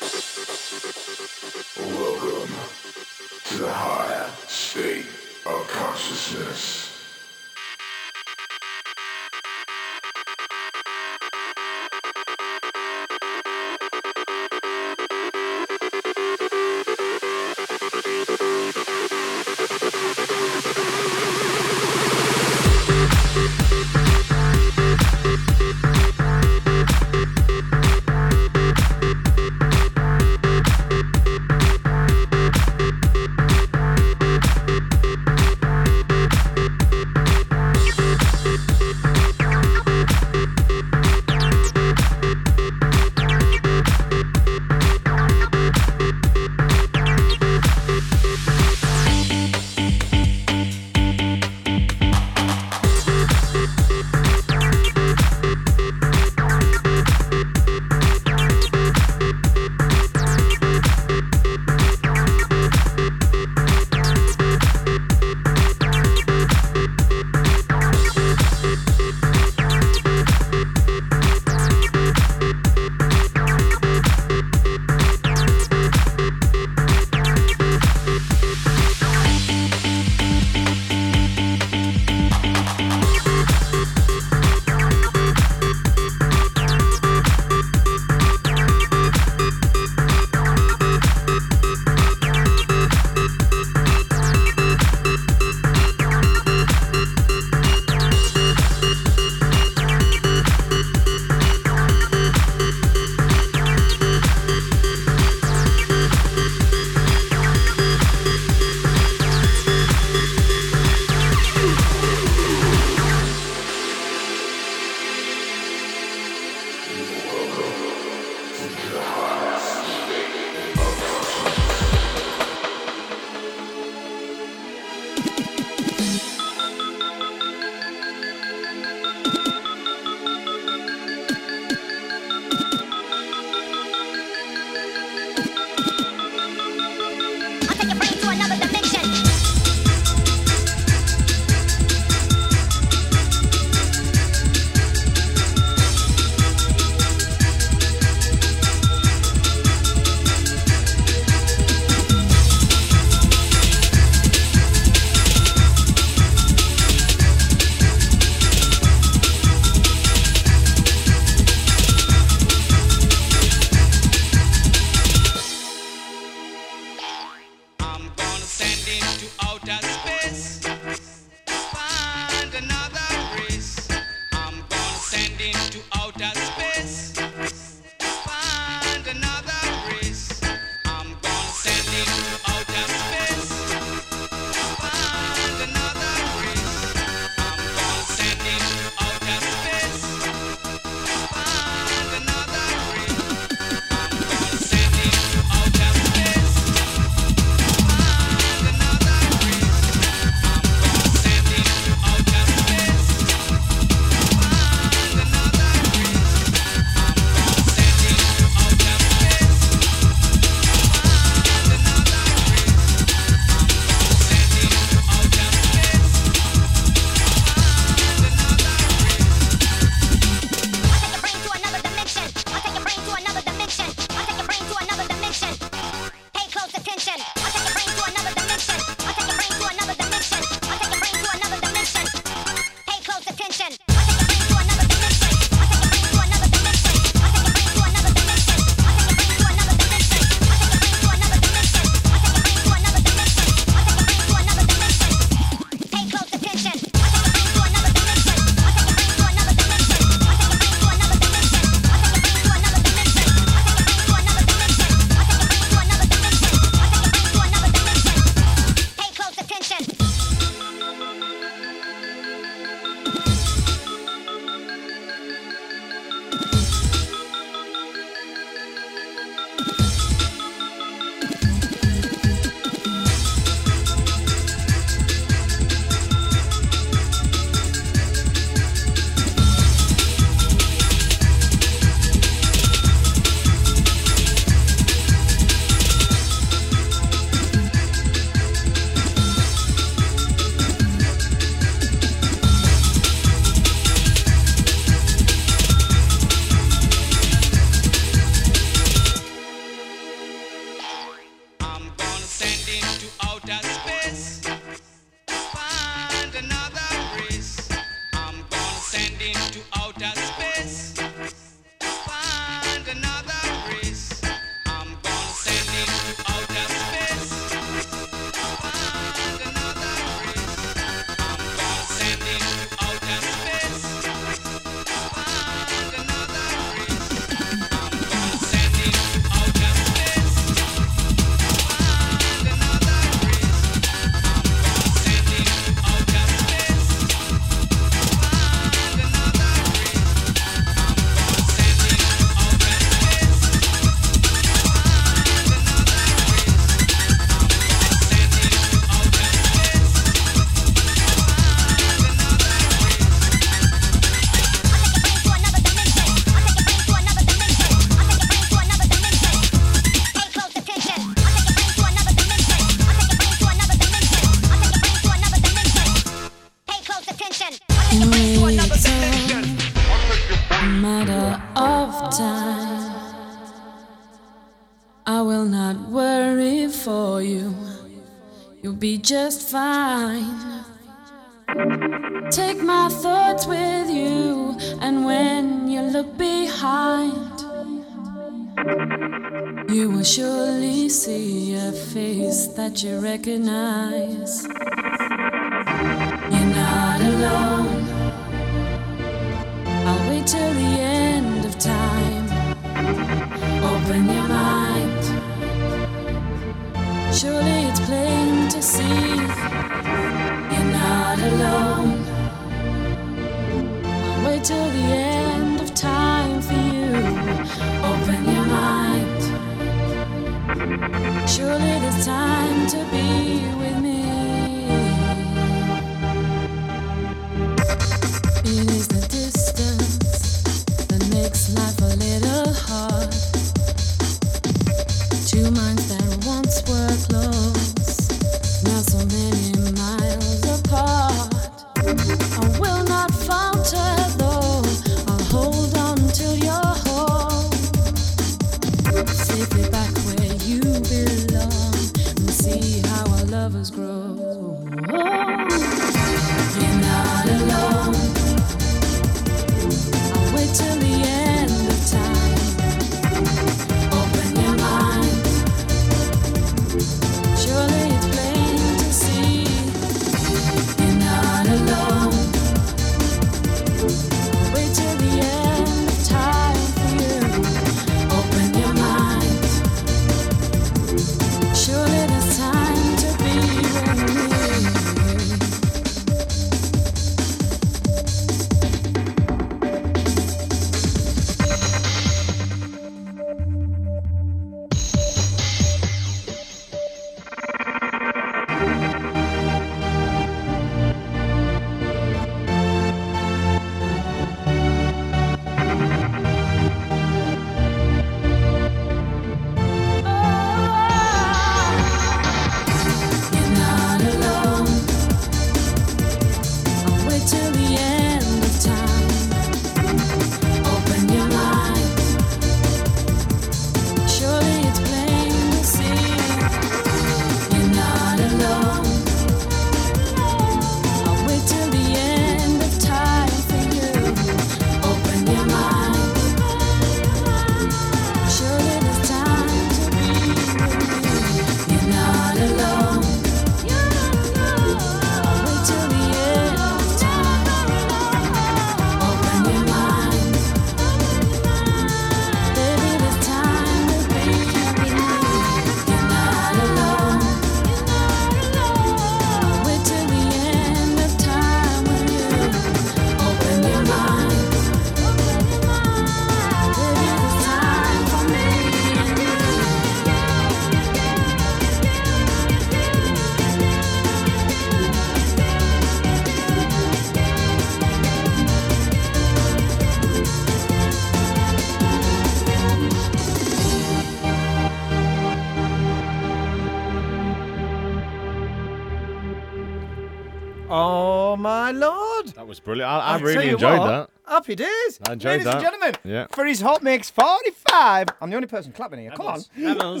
Brilliant. 592.66 592.90
I, 592.90 592.98
I 592.98 593.12
I'll 593.14 593.20
really 593.20 593.48
enjoyed 593.48 593.78
what, 593.78 593.86
that. 593.86 594.10
Happy 594.28 594.54
days. 594.56 594.98
I 595.08 595.12
enjoyed 595.12 595.30
Ladies 595.30 595.44
that. 595.44 595.54
and 595.54 595.62
gentlemen, 595.62 595.94
Yeah. 596.04 596.26
for 596.32 596.44
his 596.44 596.60
Hot 596.60 596.82
Mix 596.82 597.08
45. 597.10 598.08
I'm 598.20 598.28
the 598.28 598.36
only 598.36 598.48
person 598.48 598.72
clapping 598.72 598.98
here. 598.98 599.12
Come 599.12 599.26
on. 599.26 599.40
Ooh. 599.58 600.00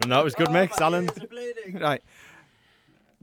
No, 0.06 0.20
it 0.20 0.24
was 0.24 0.34
good 0.34 0.50
mix, 0.50 0.78
oh, 0.80 0.84
Alan. 0.84 1.08
Right. 1.74 2.02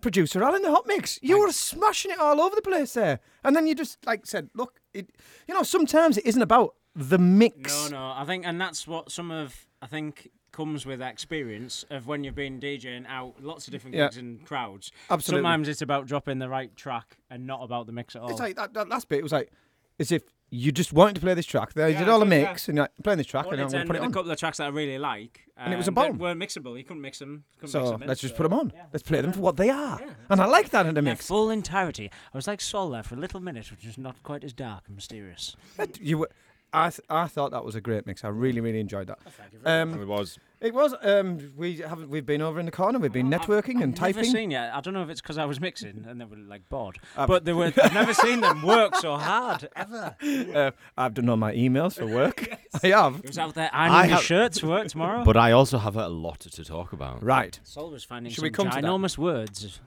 Producer 0.02 0.44
Alan, 0.44 0.62
the 0.62 0.72
Hot 0.72 0.86
Mix, 0.88 1.20
you 1.22 1.40
were 1.40 1.52
smashing 1.52 2.12
it 2.12 2.20
all 2.20 2.40
over 2.40 2.56
the 2.56 2.62
place 2.62 2.94
there. 2.94 3.20
And 3.44 3.56
then 3.56 3.66
you 3.68 3.76
just 3.76 4.06
like 4.06 4.26
said, 4.26 4.49
look, 4.53 4.80
it, 4.94 5.10
you 5.48 5.53
know, 5.53 5.64
sometimes 5.64 6.18
it 6.18 6.26
isn't 6.26 6.41
about 6.41 6.76
the 6.95 7.18
mix. 7.18 7.90
No, 7.91 7.98
no. 7.98 8.14
I 8.16 8.24
think, 8.26 8.45
and 8.45 8.60
that's 8.62 8.88
what 8.88 9.12
some 9.12 9.32
of 9.32 9.66
I 9.82 9.88
think 9.88 10.30
comes 10.56 10.86
with 10.86 11.02
experience 11.02 11.84
of 11.90 12.07
when 12.07 12.23
you've 12.23 12.36
been 12.36 12.60
DJing 12.60 13.06
out 13.07 13.34
lots 13.41 13.68
of 13.68 13.72
different 13.72 13.95
Yeah. 13.95 14.06
gigs 14.06 14.18
and 14.18 14.45
crowds. 14.45 14.91
Absolutely. 15.10 15.40
Sometimes 15.44 15.68
it's 15.68 15.82
about 15.82 16.06
dropping 16.07 16.40
the 16.40 16.48
right 16.49 16.76
track 16.76 17.18
and 17.30 17.45
not 17.45 17.61
about 17.64 17.88
the 17.88 17.91
mix 17.91 18.15
at 18.15 18.22
all. 18.22 18.30
It's 18.30 18.40
like 18.40 18.56
that, 18.56 18.73
that 18.73 18.88
last 18.88 19.10
bit, 19.10 19.19
it 19.19 19.23
was 19.23 19.32
like, 19.34 19.52
as 19.99 20.11
if 20.11 20.23
you 20.52 20.72
just 20.72 20.94
wanted 20.94 21.15
to 21.15 21.22
play 21.22 21.34
this 21.34 21.45
track. 21.45 21.73
They 21.73 21.91
Yeah, 21.91 21.99
did 21.99 22.10
all 22.10 22.19
the 22.19 22.26
I 22.26 22.30
did, 22.30 22.41
yeah. 22.41 22.48
mix, 22.49 22.68
and 22.69 22.77
you're 22.77 22.84
like, 22.84 22.91
playing 23.03 23.18
this 23.18 23.27
track, 23.27 23.48
I 23.48 23.49
and 23.52 23.61
I'm 23.61 23.68
going 23.68 23.72
to 23.72 23.80
to 23.80 23.88
put 23.88 23.95
it 23.98 24.02
on. 24.02 24.10
a 24.10 24.14
couple 24.14 24.32
of 24.32 24.38
tracks 24.40 24.57
that 24.60 24.65
I 24.65 24.69
really 24.69 24.98
like, 24.98 25.41
And 25.57 25.73
it 25.73 25.77
was 25.77 25.88
a 25.88 25.91
um, 25.91 25.95
that 25.95 26.07
bomb. 26.11 26.18
weren't 26.19 26.40
mixable. 26.41 26.77
You 26.77 26.84
couldn't 26.86 27.02
mix 27.02 27.19
them. 27.19 27.44
Couldn't 27.60 27.73
mix 27.73 27.86
So 27.86 27.91
them 27.91 28.03
in, 28.03 28.07
let's 28.07 28.22
just 28.22 28.34
so- 28.36 28.38
put 28.38 28.44
them 28.49 28.57
on. 28.57 28.72
Let's 28.94 29.03
play 29.03 29.19
them 29.22 29.34
for 29.34 29.41
what 29.41 29.57
they 29.57 29.69
are. 29.69 29.99
And 30.30 30.40
I 30.40 30.45
like 30.45 30.69
that 30.69 30.86
in 30.86 30.94
the 30.94 31.02
Their 31.02 31.14
mix. 31.14 31.27
full 31.27 31.49
entirety. 31.49 32.10
I 32.34 32.38
was 32.38 32.48
like 32.48 32.61
Sol 32.61 32.90
there 32.91 33.03
for 33.03 33.15
a 33.15 33.19
little 33.19 33.40
minute, 33.41 33.72
which 33.72 33.86
is 33.86 33.98
not 33.98 34.22
quite 34.23 34.44
as 34.45 34.53
dark 34.53 34.84
and 34.88 34.95
mysterious. 34.95 35.56
You 35.99 36.19
were, 36.19 36.30
I, 36.72 36.90
th- 36.90 37.02
I 37.10 37.27
thought 37.27 37.52
that 37.52 37.64
was 37.65 37.76
a 37.76 37.82
great 37.82 38.06
mix. 38.06 38.23
I 38.23 38.27
really, 38.30 38.60
really 38.61 38.80
enjoyed 38.80 39.07
that. 39.07 39.19
Um, 39.65 39.99
It 39.99 40.06
was. 40.07 40.38
It 40.61 40.73
was. 40.73 40.95
Um, 41.02 41.52
we 41.56 41.77
haven't. 41.77 42.10
we've 42.10 42.26
been 42.26 42.41
over 42.41 42.60
in 42.60 42.65
the 42.65 42.72
corner. 42.72 42.98
We've 42.98 43.11
been 43.11 43.30
networking 43.30 43.82
and 43.84 43.94
I've 43.95 44.02
never 44.02 44.14
typing. 44.14 44.32
seen 44.32 44.52
yet. 44.52 44.73
I 44.73 44.82
don't 44.82 44.94
know 44.94 45.03
if 45.03 45.10
it's 45.10 45.22
because 45.22 45.38
I 45.38 45.45
was 45.45 45.60
mixing 45.60 46.06
and 46.07 46.19
they 46.19 46.26
were 46.26 46.38
like 46.38 46.68
bored, 46.69 46.98
I've- 47.18 47.27
but 47.27 47.45
they 47.45 47.53
were. 47.53 47.72
I've 47.84 47.94
never 47.94 48.14
seen 48.14 48.41
them 48.41 48.61
work 48.64 48.95
so 48.95 49.18
hard 49.18 49.68
ever. 49.76 50.15
Uh, 50.56 50.72
I've 50.98 51.14
done 51.14 51.27
all 51.30 51.38
my 51.38 51.53
emails 51.53 51.95
for 51.98 52.06
work. 52.07 52.48
I 52.84 52.88
have. 52.88 53.18
He 53.22 53.27
was 53.27 53.38
out 53.38 53.53
there 53.56 53.69
I 53.73 53.88
ironing 53.88 54.03
his 54.03 54.11
have- 54.19 54.23
shirt 54.23 54.53
to 54.53 54.68
work 54.68 54.88
tomorrow. 54.88 55.23
But 55.23 55.38
I 55.38 55.52
also 55.52 55.77
have 55.77 55.95
a 55.98 56.07
lot 56.07 56.40
to 56.41 56.64
talk 56.64 56.94
about. 56.94 57.22
Right. 57.23 57.60
Sol 57.64 57.91
was 57.91 58.03
finding 58.03 58.32
Should 58.32 58.38
some 58.38 58.44
we 58.44 58.49
come 58.52 58.69
to 58.69 58.76
that? 58.76 58.84
ginormous 58.84 59.18
words. 59.18 59.80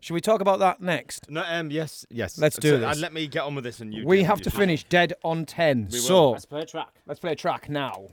Should 0.00 0.14
we 0.14 0.20
talk 0.20 0.40
about 0.40 0.58
that 0.60 0.80
next? 0.80 1.30
No, 1.30 1.42
um, 1.46 1.70
yes, 1.70 2.06
yes. 2.10 2.38
Let's 2.38 2.56
do 2.58 2.70
So, 2.70 2.78
this. 2.78 2.96
uh, 2.96 3.00
let 3.00 3.12
me 3.12 3.26
get 3.26 3.42
on 3.42 3.54
with 3.54 3.64
this, 3.64 3.80
and 3.80 3.92
you. 3.92 4.06
we 4.06 4.22
have 4.22 4.40
to 4.42 4.50
finish 4.50 4.84
dead 4.84 5.14
on 5.24 5.44
ten. 5.44 5.88
We 5.90 5.98
will. 5.98 6.04
so 6.06 6.30
Let's 6.30 6.44
play 6.46 6.60
a 6.62 6.66
track. 6.66 6.88
let's 7.06 7.20
play 7.20 7.32
a 7.32 7.36
track 7.36 7.68
now. 7.68 8.06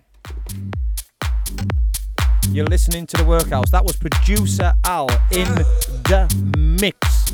You're 2.52 2.66
listening 2.68 3.08
to 3.08 3.18
the 3.18 3.24
workhouse. 3.24 3.70
That 3.72 3.84
was 3.84 3.96
producer 3.96 4.74
Al 4.86 5.10
in 5.32 5.48
the 6.04 6.28
mix. 6.58 7.34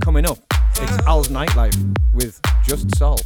Coming 0.00 0.26
up, 0.26 0.38
it's 0.76 1.06
Al's 1.06 1.28
nightlife 1.28 1.76
with 2.14 2.40
Just 2.66 2.96
Sol. 2.96 3.18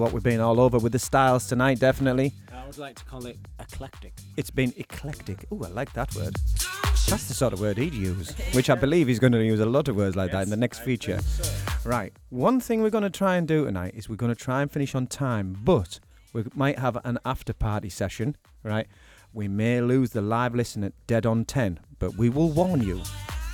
What, 0.00 0.12
we've 0.12 0.22
been 0.22 0.40
all 0.40 0.58
over 0.60 0.78
with 0.78 0.92
the 0.92 0.98
styles 0.98 1.46
tonight, 1.46 1.78
definitely. 1.78 2.32
I 2.52 2.66
would 2.66 2.78
like 2.78 2.96
to 2.96 3.04
call 3.04 3.26
it 3.26 3.38
eclectic. 3.58 4.14
It's 4.36 4.50
been 4.50 4.72
eclectic. 4.76 5.44
Oh, 5.52 5.62
I 5.64 5.68
like 5.68 5.92
that 5.92 6.14
word. 6.14 6.34
That's 7.08 7.28
the 7.28 7.34
sort 7.34 7.52
of 7.52 7.60
word 7.60 7.76
he'd 7.76 7.92
use, 7.92 8.34
which 8.54 8.70
I 8.70 8.74
believe 8.74 9.08
he's 9.08 9.18
going 9.18 9.32
to 9.32 9.44
use 9.44 9.60
a 9.60 9.66
lot 9.66 9.88
of 9.88 9.96
words 9.96 10.16
like 10.16 10.32
that 10.32 10.42
in 10.42 10.50
the 10.50 10.56
next 10.56 10.80
feature. 10.80 11.20
Right. 11.84 12.12
One 12.30 12.60
thing 12.60 12.82
we're 12.82 12.90
going 12.90 13.04
to 13.04 13.10
try 13.10 13.36
and 13.36 13.46
do 13.46 13.66
tonight 13.66 13.94
is 13.94 14.08
we're 14.08 14.16
going 14.16 14.34
to 14.34 14.40
try 14.40 14.62
and 14.62 14.70
finish 14.70 14.94
on 14.94 15.06
time, 15.06 15.58
but 15.62 16.00
we 16.32 16.44
might 16.54 16.78
have 16.78 16.96
an 17.04 17.18
after 17.24 17.52
party 17.52 17.90
session, 17.90 18.36
right? 18.62 18.86
We 19.32 19.48
may 19.48 19.80
lose 19.80 20.10
the 20.10 20.22
live 20.22 20.54
listen 20.54 20.82
at 20.82 20.92
dead 21.06 21.26
on 21.26 21.44
10, 21.44 21.80
but 21.98 22.16
we 22.16 22.30
will 22.30 22.50
warn 22.50 22.82
you 22.82 23.02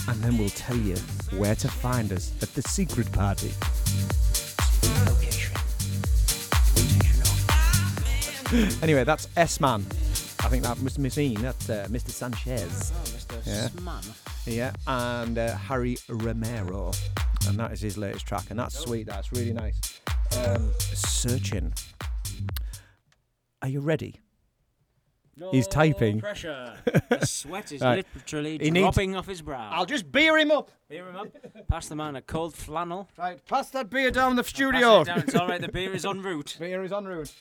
and 0.08 0.22
then 0.22 0.38
we'll 0.38 0.48
tell 0.50 0.76
you 0.76 0.96
where 1.36 1.56
to 1.56 1.68
find 1.68 2.12
us 2.12 2.32
at 2.42 2.54
the 2.54 2.62
secret 2.62 3.10
party. 3.12 3.52
Anyway, 8.82 9.04
that's 9.04 9.28
S 9.36 9.60
Man. 9.60 9.84
I 10.40 10.48
think 10.48 10.62
that 10.62 10.80
must 10.80 10.98
mean 10.98 11.34
that's 11.40 11.68
uh, 11.68 11.86
Mr. 11.90 12.10
Sanchez. 12.10 12.92
Oh, 12.94 12.98
Mr. 13.06 13.46
Yeah. 13.46 13.68
Yeah, 14.46 14.72
and 14.86 15.36
uh, 15.38 15.56
Harry 15.56 15.96
Romero, 16.08 16.92
and 17.48 17.58
that 17.58 17.72
is 17.72 17.80
his 17.80 17.98
latest 17.98 18.26
track, 18.26 18.44
and 18.50 18.58
that's 18.58 18.78
sweet. 18.78 19.06
That's 19.06 19.32
really 19.32 19.52
nice. 19.52 20.00
Um, 20.38 20.70
searching. 20.78 21.72
Are 23.62 23.68
you 23.68 23.80
ready? 23.80 24.20
He's 25.50 25.66
typing. 25.68 26.20
Pressure. 26.20 26.76
The 27.08 27.26
sweat 27.26 27.70
is 27.72 27.80
Right. 27.82 28.06
literally 28.14 28.58
He 28.58 28.70
needs- 28.70 28.84
dropping 28.84 29.16
off 29.16 29.26
his 29.26 29.42
brow. 29.42 29.70
I'll 29.72 29.86
just 29.86 30.10
beer 30.10 30.36
him 30.38 30.50
up. 30.50 30.70
Beer 30.88 31.08
him 31.08 31.16
up. 31.16 31.28
Pass 31.68 31.88
the 31.88 31.96
man 31.96 32.16
a 32.16 32.22
cold 32.22 32.54
flannel. 32.54 33.08
Right, 33.18 33.44
pass 33.46 33.70
that 33.70 33.90
beer 33.90 34.10
down 34.10 34.36
the 34.36 34.42
Pass 34.42 34.50
studio. 34.50 35.00
it 35.02 35.06
down. 35.06 35.18
It's 35.20 35.34
all 35.34 35.46
right. 35.48 35.60
The 35.60 35.68
beer 35.68 35.92
is 35.92 36.04
en 36.06 36.22
route. 36.22 36.56
Beer 36.60 36.82
is 36.84 36.92
en 36.92 37.04
route. 37.04 37.32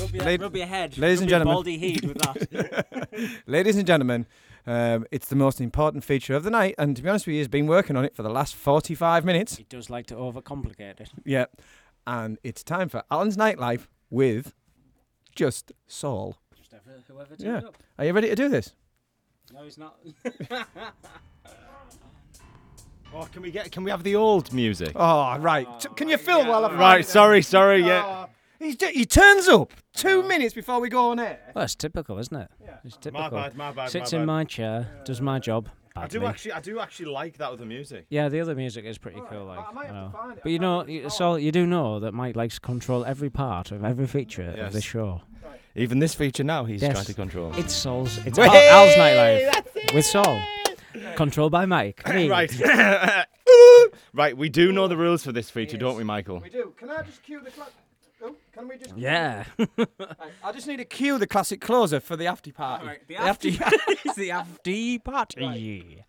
Rub 0.00 0.10
your, 0.14 0.24
Lad- 0.24 0.40
rub 0.40 0.56
your 0.56 0.66
head. 0.66 0.96
Ladies 0.98 1.18
Rub 1.18 1.22
and 1.22 1.30
your 1.30 1.38
gentlemen. 1.40 1.54
baldy 1.54 1.78
head 1.78 2.04
with 2.06 2.18
that. 2.18 3.40
Ladies 3.46 3.76
and 3.76 3.86
gentlemen, 3.86 4.26
um, 4.66 5.04
it's 5.10 5.28
the 5.28 5.36
most 5.36 5.60
important 5.60 6.04
feature 6.04 6.34
of 6.34 6.42
the 6.44 6.50
night, 6.50 6.74
and 6.78 6.96
to 6.96 7.02
be 7.02 7.08
honest 7.08 7.26
with 7.26 7.34
you, 7.34 7.40
he's 7.40 7.48
been 7.48 7.66
working 7.66 7.96
on 7.96 8.04
it 8.04 8.14
for 8.14 8.22
the 8.22 8.30
last 8.30 8.54
45 8.54 9.24
minutes. 9.24 9.56
he 9.56 9.64
does 9.64 9.90
like 9.90 10.06
to 10.06 10.14
overcomplicate 10.14 11.00
it. 11.00 11.10
Yeah, 11.24 11.46
and 12.06 12.38
it's 12.42 12.62
time 12.62 12.88
for 12.88 13.02
Alan's 13.10 13.36
Nightlife 13.36 13.88
with 14.10 14.54
just 15.34 15.72
Saul. 15.86 16.36
Just 16.96 17.06
have 17.08 17.16
whoever 17.16 17.36
turns 17.36 17.42
Yeah. 17.62 17.68
up. 17.68 17.76
Are 17.98 18.04
you 18.04 18.12
ready 18.12 18.28
to 18.28 18.36
do 18.36 18.48
this? 18.48 18.72
No, 19.52 19.62
he's 19.64 19.78
not. 19.78 19.96
Oh, 23.12 23.24
can 23.32 23.42
we 23.42 23.50
get? 23.50 23.72
Can 23.72 23.82
we 23.82 23.90
have 23.90 24.04
the 24.04 24.14
old 24.14 24.52
music? 24.52 24.92
Oh, 24.94 25.36
right. 25.38 25.66
Oh, 25.68 25.78
T- 25.80 25.88
Can 25.96 26.08
you 26.08 26.16
film 26.16 26.46
while 26.46 26.64
I'm 26.64 26.78
Right. 26.78 27.04
Sorry. 27.04 27.42
Sorry. 27.42 27.82
Yeah. 27.84 28.04
Oh, 28.06 28.30
he's 28.60 28.76
d- 28.76 28.92
he 28.92 29.04
turns 29.04 29.48
up 29.48 29.72
two 29.94 30.22
minutes 30.22 30.54
before 30.54 30.80
we 30.80 30.88
go 30.88 31.10
on 31.10 31.18
air. 31.18 31.40
Well, 31.52 31.64
it's 31.64 31.74
typical, 31.74 32.18
isn't 32.18 32.36
it? 32.36 32.48
Yeah. 32.62 32.76
It's 32.84 32.96
typical. 32.96 33.22
My 33.22 33.28
bad, 33.48 33.56
my 33.56 33.72
bad, 33.72 33.90
Sits 33.90 34.12
my 34.12 34.18
in 34.18 34.22
bad. 34.22 34.32
my 34.32 34.44
chair, 34.44 35.02
does 35.04 35.20
my 35.20 35.40
job. 35.40 35.68
I 35.96 36.06
do 36.06 36.24
actually. 36.24 36.52
I 36.52 36.60
do 36.60 36.78
actually 36.78 37.06
like 37.06 37.36
that 37.38 37.50
other 37.50 37.66
music. 37.66 38.06
Yeah, 38.10 38.28
the 38.28 38.38
other 38.40 38.54
music 38.54 38.84
is 38.84 38.96
pretty 38.96 39.20
cool. 39.28 39.46
Like, 39.46 39.58
I 39.68 39.72
might 39.72 39.86
have 39.86 39.94
to 39.96 40.00
know. 40.02 40.10
find 40.12 40.32
it. 40.38 40.40
but 40.44 40.52
you 40.52 40.60
know, 40.60 40.86
you, 40.86 41.10
so 41.10 41.34
you 41.34 41.50
do 41.50 41.66
know 41.66 41.98
that 41.98 42.14
Mike 42.14 42.36
likes 42.36 42.54
to 42.54 42.60
control 42.60 43.04
every 43.04 43.28
part 43.28 43.72
of 43.72 43.82
every 43.84 44.06
feature 44.06 44.54
Yes. 44.56 44.68
of 44.68 44.72
this 44.72 44.84
show. 44.84 45.22
Even 45.76 45.98
this 46.00 46.14
feature 46.14 46.42
now, 46.44 46.64
he's 46.64 46.82
Yes. 46.82 46.92
trying 46.92 47.04
to 47.04 47.14
control. 47.14 47.52
It's 47.56 47.72
Saul's. 47.74 48.18
It's 48.26 48.38
Way, 48.38 48.46
Al, 48.46 48.86
Al's 48.88 48.94
nightlife 48.94 49.94
with 49.94 50.04
Saul, 50.04 50.42
controlled 51.16 51.52
by 51.52 51.64
Mike. 51.66 52.06
Me. 52.14 52.28
right. 52.28 52.52
right. 54.12 54.36
We 54.36 54.48
do 54.48 54.72
know 54.72 54.88
the 54.88 54.96
rules 54.96 55.22
for 55.24 55.32
this 55.32 55.48
feature, 55.48 55.76
don't 55.76 55.96
we, 55.96 56.04
Michael? 56.04 56.40
We 56.40 56.50
do. 56.50 56.72
Can 56.76 56.90
I 56.90 57.02
just 57.02 57.22
cue 57.22 57.40
the 57.40 57.50
cla- 57.50 57.68
Oh, 58.22 58.34
can 58.52 58.68
we 58.68 58.76
just? 58.76 58.96
Yeah. 58.98 59.44
Right, 59.78 59.88
I 60.44 60.52
just 60.52 60.66
need 60.66 60.76
to 60.76 60.84
cue 60.84 61.16
the 61.16 61.26
classic 61.26 61.60
closer 61.62 62.00
for 62.00 62.16
the 62.16 62.26
after 62.26 62.52
party. 62.52 62.98
the 63.08 63.16
after 63.16 63.48
it's 63.50 64.14
the 64.16 64.30
after 64.32 64.98
party. 65.02 66.04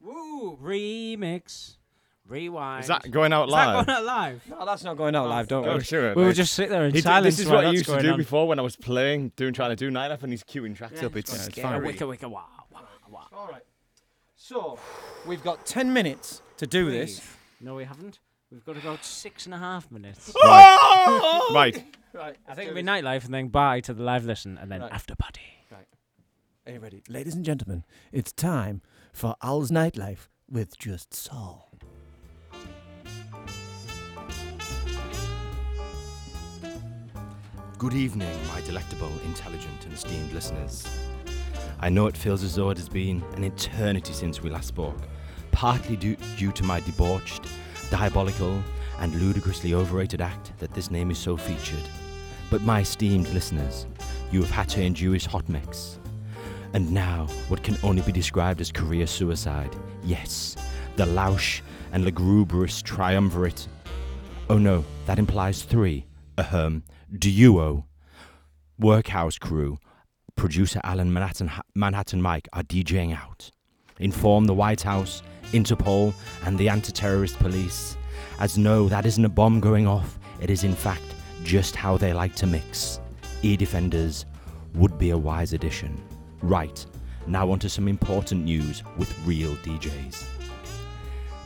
Woo! 0.00 0.58
Remix. 0.60 1.76
Rewind. 2.26 2.82
Is 2.84 2.88
that 2.88 3.10
going 3.10 3.32
out 3.34 3.48
Is 3.48 3.54
that 3.54 3.66
live? 3.74 3.86
going 3.86 3.96
out 3.98 4.04
live? 4.04 4.42
No, 4.48 4.64
that's 4.64 4.82
not 4.84 4.96
going 4.96 5.14
out 5.14 5.28
live. 5.28 5.46
Don't 5.46 5.64
Oh, 5.66 5.72
worry. 5.74 5.84
sure. 5.84 6.14
We 6.14 6.22
would 6.22 6.28
mate. 6.28 6.36
just 6.36 6.54
sit 6.54 6.70
there 6.70 6.84
in 6.86 6.90
He 6.92 6.98
did- 6.98 7.04
silence. 7.04 7.36
This 7.36 7.40
is 7.40 7.46
while 7.46 7.56
what 7.56 7.60
I 7.60 7.68
that's 7.68 7.72
used 7.74 7.84
to 7.86 7.90
going 7.92 8.04
do 8.04 8.10
on. 8.12 8.18
before 8.18 8.48
when 8.48 8.58
I 8.58 8.62
was 8.62 8.76
playing, 8.76 9.32
doing 9.36 9.52
trying 9.52 9.70
to 9.70 9.76
do 9.76 9.90
nightlife, 9.90 10.22
and 10.22 10.32
he's 10.32 10.42
queuing 10.42 10.74
tracks 10.74 11.02
up. 11.02 11.16
It's 11.16 11.30
Yeah, 11.32 11.44
it's 11.46 11.56
scary. 11.56 11.86
Wicka, 11.92 12.06
wicka, 12.16 12.30
wah, 12.30 12.44
wah, 12.70 12.80
wah. 13.10 13.26
All 13.32 13.48
right. 13.48 13.62
So 14.36 14.78
we've 15.26 15.42
got 15.44 15.66
ten 15.66 15.92
minutes 15.92 16.40
to 16.56 16.66
do 16.66 16.90
this. 16.90 17.20
No, 17.60 17.74
we 17.74 17.84
haven't. 17.84 18.20
We've 18.50 18.64
got 18.64 18.76
about 18.76 19.04
six 19.04 19.44
and 19.46 19.54
a 19.54 19.58
half 19.58 19.90
minutes. 19.90 20.32
Right. 20.42 21.48
right. 21.52 21.84
Right. 22.12 22.36
I 22.48 22.54
think 22.54 22.68
it'll 22.70 22.76
be 22.76 22.82
nightlife 22.82 23.24
and 23.24 23.34
then 23.34 23.48
bye 23.48 23.80
to 23.80 23.92
the 23.92 24.02
live 24.02 24.24
listen 24.24 24.56
and 24.56 24.70
then 24.70 24.80
Right. 24.82 24.92
after 24.92 25.14
party. 25.16 25.40
Right. 25.70 25.86
Are 26.66 26.72
you 26.72 26.78
ready, 26.78 27.02
ladies 27.08 27.34
and 27.34 27.44
gentlemen? 27.44 27.84
It's 28.12 28.32
time 28.32 28.80
for 29.12 29.34
Al's 29.42 29.70
nightlife 29.72 30.28
with 30.48 30.78
just 30.78 31.12
Saul. 31.12 31.70
Good 37.84 37.92
evening, 37.92 38.34
my 38.48 38.62
delectable, 38.62 39.12
intelligent, 39.26 39.84
and 39.84 39.92
esteemed 39.92 40.32
listeners. 40.32 40.86
I 41.78 41.90
know 41.90 42.06
it 42.06 42.16
feels 42.16 42.42
as 42.42 42.54
though 42.54 42.70
it 42.70 42.78
has 42.78 42.88
been 42.88 43.22
an 43.36 43.44
eternity 43.44 44.14
since 44.14 44.40
we 44.40 44.48
last 44.48 44.68
spoke, 44.68 44.96
partly 45.52 45.94
due, 45.94 46.16
due 46.38 46.50
to 46.52 46.62
my 46.62 46.80
debauched, 46.80 47.46
diabolical, 47.90 48.62
and 49.00 49.14
ludicrously 49.16 49.74
overrated 49.74 50.22
act 50.22 50.54
that 50.60 50.72
this 50.72 50.90
name 50.90 51.10
is 51.10 51.18
so 51.18 51.36
featured. 51.36 51.86
But 52.50 52.62
my 52.62 52.80
esteemed 52.80 53.28
listeners, 53.34 53.84
you 54.32 54.40
have 54.40 54.50
had 54.50 54.70
to 54.70 54.82
endure 54.82 55.12
his 55.12 55.26
hot 55.26 55.46
mix. 55.50 55.98
And 56.72 56.90
now, 56.90 57.26
what 57.48 57.62
can 57.62 57.76
only 57.82 58.00
be 58.00 58.12
described 58.12 58.62
as 58.62 58.72
career 58.72 59.06
suicide. 59.06 59.76
Yes, 60.02 60.56
the 60.96 61.04
Lausch 61.04 61.60
and 61.92 62.06
lugubrious 62.06 62.80
triumvirate. 62.80 63.68
Oh 64.48 64.56
no, 64.56 64.86
that 65.04 65.18
implies 65.18 65.64
three. 65.64 66.06
Ahem, 66.38 66.82
duo. 67.18 67.86
Workhouse 68.78 69.38
crew, 69.38 69.78
producer 70.34 70.80
Alan 70.82 71.12
Manhattan, 71.12 71.50
Manhattan 71.74 72.20
Mike 72.20 72.48
are 72.52 72.64
DJing 72.64 73.16
out. 73.16 73.50
Inform 74.00 74.46
the 74.46 74.54
White 74.54 74.82
House, 74.82 75.22
Interpol, 75.52 76.12
and 76.44 76.58
the 76.58 76.68
anti 76.68 76.90
terrorist 76.90 77.38
police. 77.38 77.96
As 78.40 78.58
no, 78.58 78.88
that 78.88 79.06
isn't 79.06 79.24
a 79.24 79.28
bomb 79.28 79.60
going 79.60 79.86
off, 79.86 80.18
it 80.40 80.50
is 80.50 80.64
in 80.64 80.74
fact 80.74 81.02
just 81.44 81.76
how 81.76 81.96
they 81.96 82.12
like 82.12 82.34
to 82.36 82.46
mix. 82.46 82.98
E 83.42 83.56
Defenders 83.56 84.26
would 84.74 84.98
be 84.98 85.10
a 85.10 85.18
wise 85.18 85.52
addition. 85.52 86.02
Right, 86.42 86.84
now 87.28 87.48
on 87.52 87.60
to 87.60 87.68
some 87.68 87.86
important 87.86 88.44
news 88.44 88.82
with 88.98 89.16
real 89.24 89.54
DJs. 89.56 90.24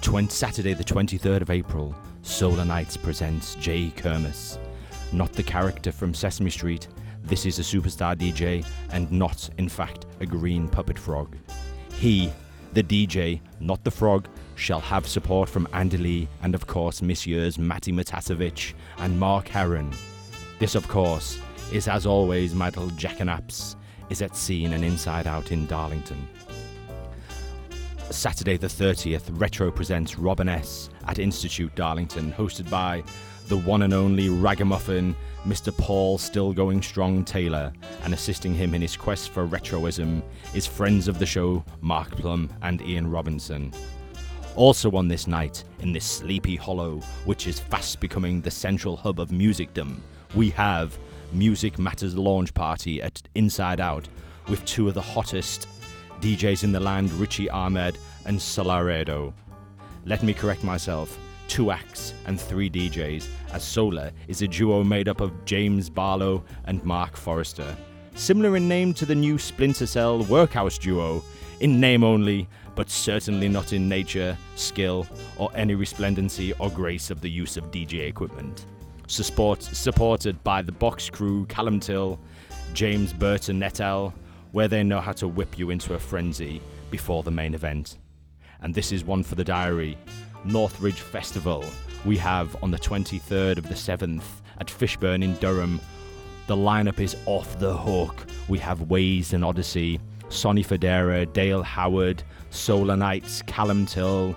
20, 0.01 0.29
Saturday, 0.29 0.73
the 0.73 0.85
23rd 0.85 1.43
of 1.43 1.51
April, 1.51 1.95
Solar 2.23 2.65
Nights 2.65 2.97
presents 2.97 3.55
Jay 3.57 3.93
Kermis. 3.95 4.59
Not 5.13 5.33
the 5.33 5.43
character 5.43 5.91
from 5.91 6.13
Sesame 6.13 6.51
Street, 6.51 6.89
this 7.25 7.47
is 7.47 7.59
a 7.59 7.63
superstar 7.63 8.17
DJ 8.17 8.67
and 8.91 9.11
not, 9.11 9.49
in 9.59 9.69
fact, 9.69 10.07
a 10.21 10.27
green 10.27 10.69
puppet 10.69 10.99
frog. 10.99 11.37
He, 11.95 12.33
the 12.73 12.83
DJ, 12.83 13.41
not 13.61 13.83
the 13.85 13.91
frog, 13.91 14.29
shall 14.55 14.81
have 14.81 15.07
support 15.07 15.49
from 15.49 15.69
Andy 15.73 15.97
Lee 15.97 16.29
and, 16.43 16.55
of 16.55 16.67
course, 16.67 17.03
Messieurs 17.03 17.59
Matty 17.59 17.93
Matasevich 17.93 18.75
and 18.99 19.19
Mark 19.19 19.49
Heron. 19.49 19.93
This, 20.59 20.75
of 20.75 20.89
course, 20.89 21.39
is 21.73 21.89
as 21.89 22.07
always 22.07 22.55
my 22.55 22.67
little 22.67 22.91
jackanapes 22.91 23.77
is 24.11 24.23
at 24.23 24.37
scene 24.37 24.73
and 24.73 24.85
inside 24.85 25.27
out 25.27 25.53
in 25.53 25.67
Darlington. 25.67 26.29
Saturday 28.11 28.57
the 28.57 28.67
30th, 28.67 29.25
Retro 29.33 29.71
presents 29.71 30.19
Robin 30.19 30.49
S. 30.49 30.89
at 31.07 31.19
Institute 31.19 31.75
Darlington, 31.75 32.33
hosted 32.33 32.71
by 32.71 33.05
the 33.49 33.57
one 33.57 33.83
and 33.83 33.95
only 33.95 34.29
ragamuffin 34.29 35.17
Mr. 35.47 35.75
Paul 35.77 36.19
Still 36.19 36.53
Going 36.53 36.83
Strong 36.83 37.25
Taylor, 37.25 37.73
and 38.05 38.13
assisting 38.13 38.55
him 38.55 38.75
in 38.75 38.83
his 38.83 38.97
quest 38.97 39.31
for 39.31 39.47
retroism 39.47 40.23
is 40.53 40.67
friends 40.67 41.09
of 41.09 41.19
the 41.19 41.25
show 41.25 41.65
Mark 41.81 42.11
Plum 42.11 42.51
and 42.61 42.83
Ian 42.83 43.11
Robinson. 43.11 43.73
Also 44.55 44.91
on 44.93 45.09
this 45.09 45.27
night, 45.27 45.65
in 45.81 45.93
this 45.93 46.05
sleepy 46.05 46.57
hollow, 46.57 47.01
which 47.25 47.47
is 47.47 47.59
fast 47.59 48.01
becoming 48.01 48.43
the 48.43 48.51
central 48.51 48.97
hub 48.97 49.19
of 49.19 49.33
musicdom, 49.33 50.03
we 50.35 50.51
have 50.51 50.99
Music 51.33 51.79
Matters 51.79 52.17
launch 52.17 52.53
party 52.53 53.01
at 53.01 53.23
Inside 53.35 53.81
Out 53.81 54.07
with 54.49 54.65
two 54.67 54.89
of 54.89 54.95
the 54.95 55.01
hottest 55.01 55.69
DJs 56.21 56.65
in 56.65 56.73
the 56.73 56.81
land, 56.81 57.09
Richy 57.11 57.51
Ahmed 57.51 57.97
and 58.27 58.39
Solardo. 58.39 59.33
Let 60.05 60.23
me 60.23 60.35
correct 60.35 60.65
myself 60.65 61.19
two 61.49 61.71
acts 61.71 62.15
and 62.27 62.41
three 62.41 62.71
DJs, 62.71 63.27
as 63.53 63.65
Solar 63.65 64.13
is 64.29 64.43
a 64.43 64.49
duo 64.49 64.85
made 64.85 65.09
up 65.09 65.21
of 65.21 65.45
James 65.45 65.91
Barlow 65.91 66.45
and 66.67 66.85
Mark 66.85 67.17
Forrester. 67.17 67.77
Similar 68.15 68.57
in 68.57 68.69
name 68.69 68.95
to 68.95 69.07
the 69.07 69.15
new 69.15 69.39
Splinter 69.39 69.87
Cell 69.87 70.23
Workhouse 70.25 70.79
duo, 70.79 71.25
in 71.61 71.81
name 71.81 72.05
only, 72.05 72.47
but 72.77 72.89
certainly 72.89 73.49
not 73.49 73.73
in 73.73 73.89
nature, 73.89 74.37
skill, 74.55 75.07
or 75.37 75.51
any 75.55 75.75
resplendency 75.75 76.53
or 76.55 76.71
grace 76.71 77.11
of 77.11 77.21
the 77.21 77.31
use 77.31 77.57
of 77.57 77.73
DJ 77.73 78.09
equipment. 78.09 78.67
Support, 79.09 79.63
supported 79.63 80.43
by 80.45 80.63
the 80.63 80.71
box 80.71 81.11
crew 81.11 81.47
Callum 81.47 81.81
Till, 81.81 82.21
James 82.75 83.13
Burton 83.13 83.59
Netel, 83.59 84.13
where 84.53 84.69
they 84.69 84.85
know 84.85 85.01
how 85.01 85.13
to 85.13 85.27
whip 85.27 85.59
you 85.59 85.71
into 85.71 85.95
a 85.95 85.99
frenzy 85.99 86.61
before 86.91 87.23
the 87.23 87.31
main 87.31 87.55
event. 87.55 87.99
And 88.61 88.75
this 88.75 88.93
is 88.93 89.05
one 89.05 89.23
for 89.23 89.35
the 89.35 89.45
diary. 89.45 89.97
Northridge 90.45 91.01
Festival. 91.01 91.65
We 92.05 92.17
have 92.19 92.57
on 92.63 92.71
the 92.71 92.79
23rd 92.79 93.59
of 93.59 93.69
the 93.69 93.75
7th 93.75 94.23
at 94.59 94.69
Fishburn 94.69 95.23
in 95.23 95.35
Durham. 95.35 95.81
The 96.47 96.57
lineup 96.57 97.01
is 97.01 97.17
off 97.27 97.59
the 97.59 97.77
hook. 97.77 98.27
We 98.49 98.59
have 98.59 98.81
Waze 98.81 99.33
and 99.33 99.45
Odyssey, 99.45 100.01
Sonny 100.29 100.65
Fodera, 100.65 101.31
Dale 101.33 101.63
Howard, 101.63 102.23
Solar 102.51 102.97
Knights, 102.97 103.43
Callum 103.43 103.87
Till, 103.87 104.37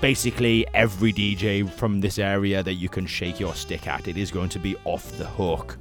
basically 0.00 0.66
every 0.74 1.12
DJ 1.12 1.68
from 1.68 2.00
this 2.00 2.18
area 2.18 2.62
that 2.62 2.74
you 2.74 2.88
can 2.88 3.06
shake 3.06 3.40
your 3.40 3.54
stick 3.54 3.86
at. 3.86 4.06
It 4.06 4.16
is 4.16 4.30
going 4.30 4.50
to 4.50 4.58
be 4.58 4.76
off 4.84 5.10
the 5.18 5.26
hook. 5.26 5.78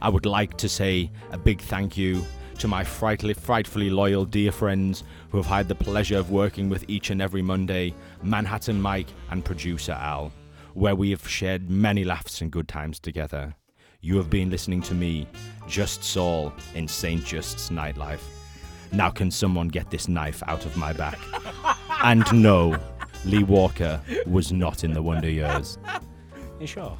I 0.00 0.08
would 0.08 0.26
like 0.26 0.56
to 0.58 0.68
say 0.68 1.10
a 1.30 1.38
big 1.38 1.60
thank 1.60 1.96
you 1.96 2.24
to 2.62 2.68
my 2.68 2.84
frightfully, 2.84 3.34
frightfully 3.34 3.90
loyal 3.90 4.24
dear 4.24 4.52
friends 4.52 5.02
who 5.30 5.36
have 5.36 5.46
had 5.46 5.66
the 5.66 5.74
pleasure 5.74 6.16
of 6.16 6.30
working 6.30 6.68
with 6.68 6.84
each 6.86 7.10
and 7.10 7.20
every 7.20 7.42
Monday 7.42 7.92
Manhattan 8.22 8.80
Mike 8.80 9.08
and 9.32 9.44
producer 9.44 9.98
Al, 10.00 10.32
where 10.74 10.94
we 10.94 11.10
have 11.10 11.28
shared 11.28 11.68
many 11.68 12.04
laughs 12.04 12.40
and 12.40 12.52
good 12.52 12.68
times 12.68 13.00
together. 13.00 13.56
You 14.00 14.16
have 14.16 14.30
been 14.30 14.48
listening 14.48 14.80
to 14.82 14.94
me, 14.94 15.26
Just 15.66 16.04
Saul, 16.04 16.52
in 16.76 16.86
St. 16.86 17.24
Just's 17.24 17.70
Nightlife. 17.70 18.22
Now, 18.92 19.10
can 19.10 19.32
someone 19.32 19.66
get 19.66 19.90
this 19.90 20.06
knife 20.06 20.40
out 20.46 20.64
of 20.64 20.76
my 20.76 20.92
back? 20.92 21.18
and 22.04 22.24
no, 22.32 22.78
Lee 23.24 23.42
Walker 23.42 24.00
was 24.24 24.52
not 24.52 24.84
in 24.84 24.92
the 24.92 25.02
Wonder 25.02 25.28
Years. 25.28 25.78
You 26.60 26.68
sure? 26.68 26.96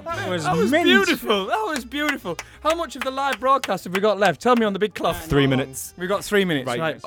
That 0.00 0.28
was 0.28 0.44
that 0.44 0.56
was 0.56 0.70
mint. 0.70 0.84
beautiful. 0.84 1.46
That 1.46 1.62
was 1.66 1.84
beautiful. 1.84 2.36
How 2.62 2.74
much 2.74 2.96
of 2.96 3.02
the 3.02 3.10
live 3.10 3.38
broadcast 3.40 3.84
have 3.84 3.94
we 3.94 4.00
got 4.00 4.18
left? 4.18 4.40
Tell 4.40 4.56
me 4.56 4.64
on 4.64 4.72
the 4.72 4.78
big 4.78 4.94
cloth. 4.94 5.26
Three 5.26 5.46
minutes. 5.46 5.94
We've 5.96 6.08
got 6.08 6.24
three 6.24 6.44
minutes. 6.44 6.66
Right. 6.66 6.80
Right. 6.80 7.02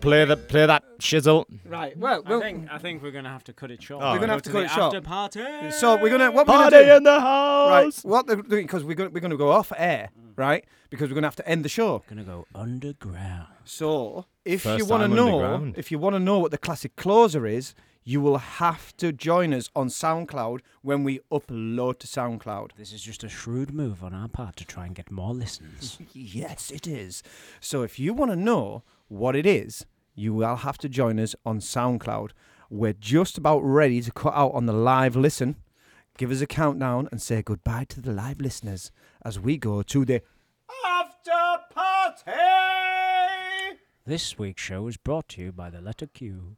Play 0.00 0.24
the 0.24 0.36
play 0.36 0.66
that 0.66 0.82
shizzle. 0.98 1.44
Right. 1.64 1.96
Well, 1.96 2.22
I 2.26 2.40
think 2.40 2.68
I 2.70 2.78
think 2.78 3.02
we're 3.02 3.12
gonna 3.12 3.30
have 3.30 3.44
to 3.44 3.52
cut 3.52 3.70
it 3.70 3.82
short. 3.82 4.02
Oh, 4.02 4.12
we're 4.12 4.18
gonna 4.18 4.32
have 4.32 4.42
to 4.42 4.50
cut 4.50 4.64
it 4.64 4.70
short. 4.70 4.94
After 4.94 5.00
party. 5.00 5.70
So 5.70 5.96
we're 5.96 6.10
gonna 6.10 6.30
what 6.30 6.48
we're 6.48 6.54
Party 6.54 6.76
gonna 6.76 6.86
do? 6.86 6.96
in 6.96 7.02
the 7.04 7.20
house. 7.20 8.04
Right. 8.04 8.10
What 8.10 8.26
they're 8.26 8.36
doing 8.36 8.66
because 8.66 8.82
we're 8.82 8.94
gonna 8.94 9.10
we're 9.10 9.20
gonna 9.20 9.36
go 9.36 9.52
off 9.52 9.72
air, 9.76 10.10
mm. 10.18 10.32
right? 10.36 10.64
Because 10.90 11.08
we're 11.08 11.14
gonna 11.14 11.28
have 11.28 11.36
to 11.36 11.48
end 11.48 11.64
the 11.64 11.68
show. 11.68 12.02
Gonna 12.08 12.24
go 12.24 12.46
underground. 12.54 13.46
So 13.64 14.26
if 14.44 14.62
First 14.62 14.78
you 14.78 14.86
want 14.86 15.04
to 15.04 15.08
know, 15.08 15.72
if 15.76 15.92
you 15.92 15.98
want 15.98 16.16
to 16.16 16.20
know 16.20 16.40
what 16.40 16.50
the 16.50 16.58
classic 16.58 16.96
closer 16.96 17.46
is, 17.46 17.74
you 18.04 18.20
will 18.20 18.38
have 18.38 18.96
to 18.96 19.12
join 19.12 19.54
us 19.54 19.68
on 19.76 19.88
SoundCloud 19.88 20.60
when 20.82 21.04
we 21.04 21.20
upload 21.30 21.98
to 22.00 22.06
SoundCloud. 22.06 22.72
This 22.76 22.92
is 22.92 23.02
just 23.02 23.22
a 23.22 23.28
shrewd 23.28 23.72
move 23.72 24.02
on 24.02 24.12
our 24.12 24.28
part 24.28 24.56
to 24.56 24.64
try 24.64 24.86
and 24.86 24.94
get 24.94 25.10
more 25.10 25.34
listens. 25.34 25.98
Yes, 26.12 26.70
it 26.70 26.86
is. 26.86 27.22
So 27.60 27.82
if 27.82 27.98
you 27.98 28.12
want 28.12 28.30
to 28.32 28.36
know 28.36 28.82
what 29.08 29.36
it 29.36 29.46
is, 29.46 29.86
you 30.14 30.34
will 30.34 30.56
have 30.56 30.78
to 30.78 30.88
join 30.88 31.18
us 31.18 31.34
on 31.46 31.60
SoundCloud. 31.60 32.30
We're 32.70 32.92
just 32.92 33.38
about 33.38 33.60
ready 33.60 34.00
to 34.02 34.10
cut 34.12 34.34
out 34.34 34.52
on 34.52 34.66
the 34.66 34.72
live 34.72 35.16
listen. 35.16 35.56
Give 36.18 36.30
us 36.30 36.40
a 36.40 36.46
countdown 36.46 37.08
and 37.10 37.20
say 37.22 37.42
goodbye 37.42 37.84
to 37.90 38.00
the 38.00 38.12
live 38.12 38.40
listeners 38.40 38.90
as 39.24 39.38
we 39.38 39.56
go 39.56 39.82
to 39.82 40.04
the 40.04 40.22
after 40.86 41.64
party. 41.74 42.32
This 44.04 44.38
week's 44.38 44.62
show 44.62 44.88
is 44.88 44.96
brought 44.96 45.28
to 45.30 45.42
you 45.42 45.52
by 45.52 45.70
the 45.70 45.80
letter 45.80 46.06
Q. 46.06 46.56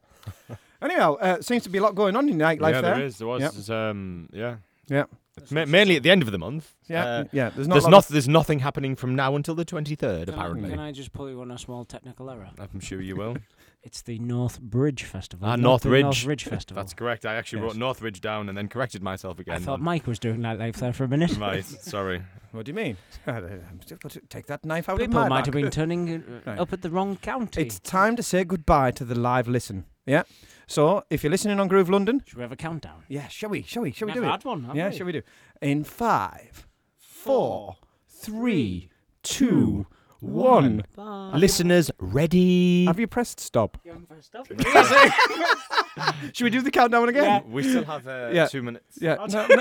Anyhow, 0.85 1.15
uh, 1.15 1.40
seems 1.40 1.62
to 1.65 1.69
be 1.70 1.78
a 1.78 1.82
lot 1.82 1.94
going 1.94 2.15
on 2.16 2.28
in 2.28 2.36
nightlife 2.39 2.73
yeah, 2.73 2.81
there. 2.81 2.94
there 2.97 3.05
is. 3.05 3.19
There 3.19 3.27
was. 3.27 3.69
Yep. 3.69 3.77
Um, 3.77 4.28
yeah. 4.32 4.56
Yeah. 4.89 5.05
Ma- 5.51 5.65
mainly 5.65 5.97
at 5.97 6.02
the 6.05 6.11
end 6.11 6.23
of 6.23 6.31
the 6.31 6.39
month. 6.39 6.73
Yeah, 6.89 7.05
Uh, 7.05 7.24
yeah. 7.32 7.51
There's 7.51 7.66
not. 7.66 7.74
There's 7.74 7.89
not. 7.89 8.05
of- 8.05 8.09
There's 8.12 8.28
nothing 8.28 8.61
happening 8.61 8.94
from 8.94 9.16
now 9.16 9.35
until 9.35 9.55
the 9.55 9.65
23rd. 9.65 10.27
Can 10.27 10.35
I, 10.35 10.36
Apparently. 10.36 10.70
can 10.70 10.78
I 10.78 10.93
just 10.93 11.12
pull 11.12 11.28
you 11.31 11.40
on 11.40 11.51
a 11.51 11.59
small 11.59 11.85
technical 11.85 12.31
error? 12.31 12.51
I'm 12.59 12.81
sure 12.81 13.01
you 13.01 13.16
will. 13.16 13.36
It's 13.86 14.01
the 14.01 14.19
North 14.19 14.62
Bridge 14.62 15.02
Festival. 15.02 15.47
Ah, 15.47 15.56
not 15.56 15.61
North 15.61 15.82
the 15.82 15.90
Ridge. 15.90 16.05
North 16.05 16.24
Ridge 16.32 16.44
Festival. 16.44 16.82
That's 16.82 16.94
correct. 16.94 17.27
I 17.27 17.35
actually 17.35 17.59
Yes. 17.61 17.73
wrote 17.73 17.77
Northridge 17.77 18.23
down 18.23 18.48
and 18.48 18.56
then 18.56 18.66
corrected 18.69 19.02
myself 19.02 19.39
again. 19.39 19.56
I 19.56 19.59
thought 19.59 19.74
on- 19.74 19.82
Mike 19.85 20.06
was 20.06 20.19
doing 20.19 20.39
nightlife 20.39 20.77
there 20.77 20.94
for 20.94 21.05
a 21.05 21.09
minute. 21.09 21.36
Right. 21.39 21.62
Sorry. 21.66 22.23
What 22.52 22.65
do 22.65 22.70
you 22.70 22.77
mean? 22.77 22.97
I'm 23.27 23.82
still 23.82 23.98
got 23.98 24.12
to 24.12 24.20
take 24.20 24.47
that 24.47 24.65
knife 24.65 24.89
out 24.89 24.94
of 24.94 25.01
People 25.01 25.20
my 25.20 25.28
might 25.28 25.36
back. 25.40 25.47
have 25.47 25.52
been 25.55 25.70
turning 25.70 26.09
uh, 26.47 26.51
Right. 26.51 26.59
up 26.59 26.73
at 26.73 26.81
the 26.81 26.89
wrong 26.89 27.16
county. 27.19 27.61
It's 27.61 27.78
time 27.78 28.16
to 28.16 28.23
say 28.23 28.43
goodbye 28.44 28.90
to 28.93 29.05
the 29.05 29.15
live 29.15 29.48
listen. 29.48 29.85
Yeah. 30.06 30.23
So 30.66 31.05
if 31.11 31.23
you're 31.23 31.31
listening 31.31 31.61
on 31.61 31.69
Groove 31.69 31.91
London, 31.91 32.23
Should 32.27 32.36
we 32.36 32.43
have 32.43 32.53
a 32.53 32.57
countdown? 32.57 33.05
yeah, 33.09 33.28
shall 33.28 33.51
we? 33.51 33.62
Shall 33.62 33.82
we? 33.82 33.93
Shall 33.93 34.07
we 34.07 34.15
Never 34.15 34.27
do 34.27 34.31
had 34.31 34.41
it? 34.41 34.45
one, 34.47 34.65
have 34.65 34.77
yeah, 34.77 34.89
we? 34.91 34.97
shall 34.97 35.07
we 35.07 35.12
do? 35.12 35.23
In 35.61 35.85
five, 35.85 36.66
four, 36.99 37.77
three, 38.09 38.89
two, 39.23 39.73
one. 39.73 39.86
Bye. 40.28 41.32
Listeners, 41.34 41.90
ready? 41.98 42.86
Have 42.86 42.98
you 42.98 43.06
pressed 43.06 43.40
stop? 43.40 43.78
You 43.84 43.92
haven't 43.92 44.09
pressed 44.09 44.26
stop? 44.26 44.46
Should 46.32 46.44
we 46.44 46.51
do 46.51 46.60
the 46.62 46.70
countdown 46.70 47.09
again? 47.09 47.44
We 47.51 47.62
still 47.62 47.84
have 47.84 48.06
uh, 48.06 48.30
Yeah. 48.32 48.46
two 48.46 48.62
minutes. 48.62 48.98
Yeah. 49.01 49.16
No, 49.28 49.46
no, 49.46 49.56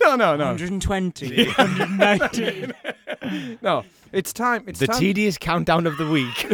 no, 0.00 0.16
no, 0.16 0.36
no. 0.36 0.44
120, 0.46 1.46
119. 1.46 2.72
No. 3.62 3.84
It's 4.12 4.32
time. 4.32 4.64
It's 4.66 4.80
The 4.80 4.88
time. 4.88 4.98
tedious 5.00 5.38
countdown 5.38 5.86
of 5.86 5.96
the 5.96 6.06
week. 6.08 6.46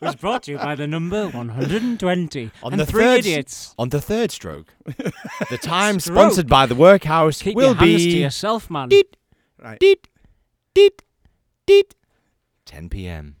was 0.00 0.16
brought 0.16 0.44
to 0.44 0.52
you 0.52 0.58
by 0.58 0.74
the 0.74 0.86
number 0.86 1.28
120. 1.28 2.50
On 2.62 2.72
and 2.72 2.80
the 2.80 2.86
three 2.86 3.04
third 3.04 3.18
idiots. 3.20 3.74
On 3.78 3.90
the 3.90 4.00
third 4.00 4.30
stroke. 4.32 4.74
the 4.86 5.58
time 5.60 6.00
Stroke. 6.00 6.16
sponsored 6.16 6.48
by 6.48 6.66
the 6.66 6.74
Workhouse 6.74 7.40
Keep 7.42 7.54
will 7.56 7.66
your 7.66 7.74
hands 7.74 8.02
to 8.02 8.08
be 8.08 8.18
yourself, 8.18 8.68
man. 8.70 8.88
Deet, 8.88 9.16
Right. 9.62 9.78
deet, 9.78 10.08
deet, 10.74 11.02
deet. 11.66 11.94
10 12.66 12.88
p.m. 12.88 13.36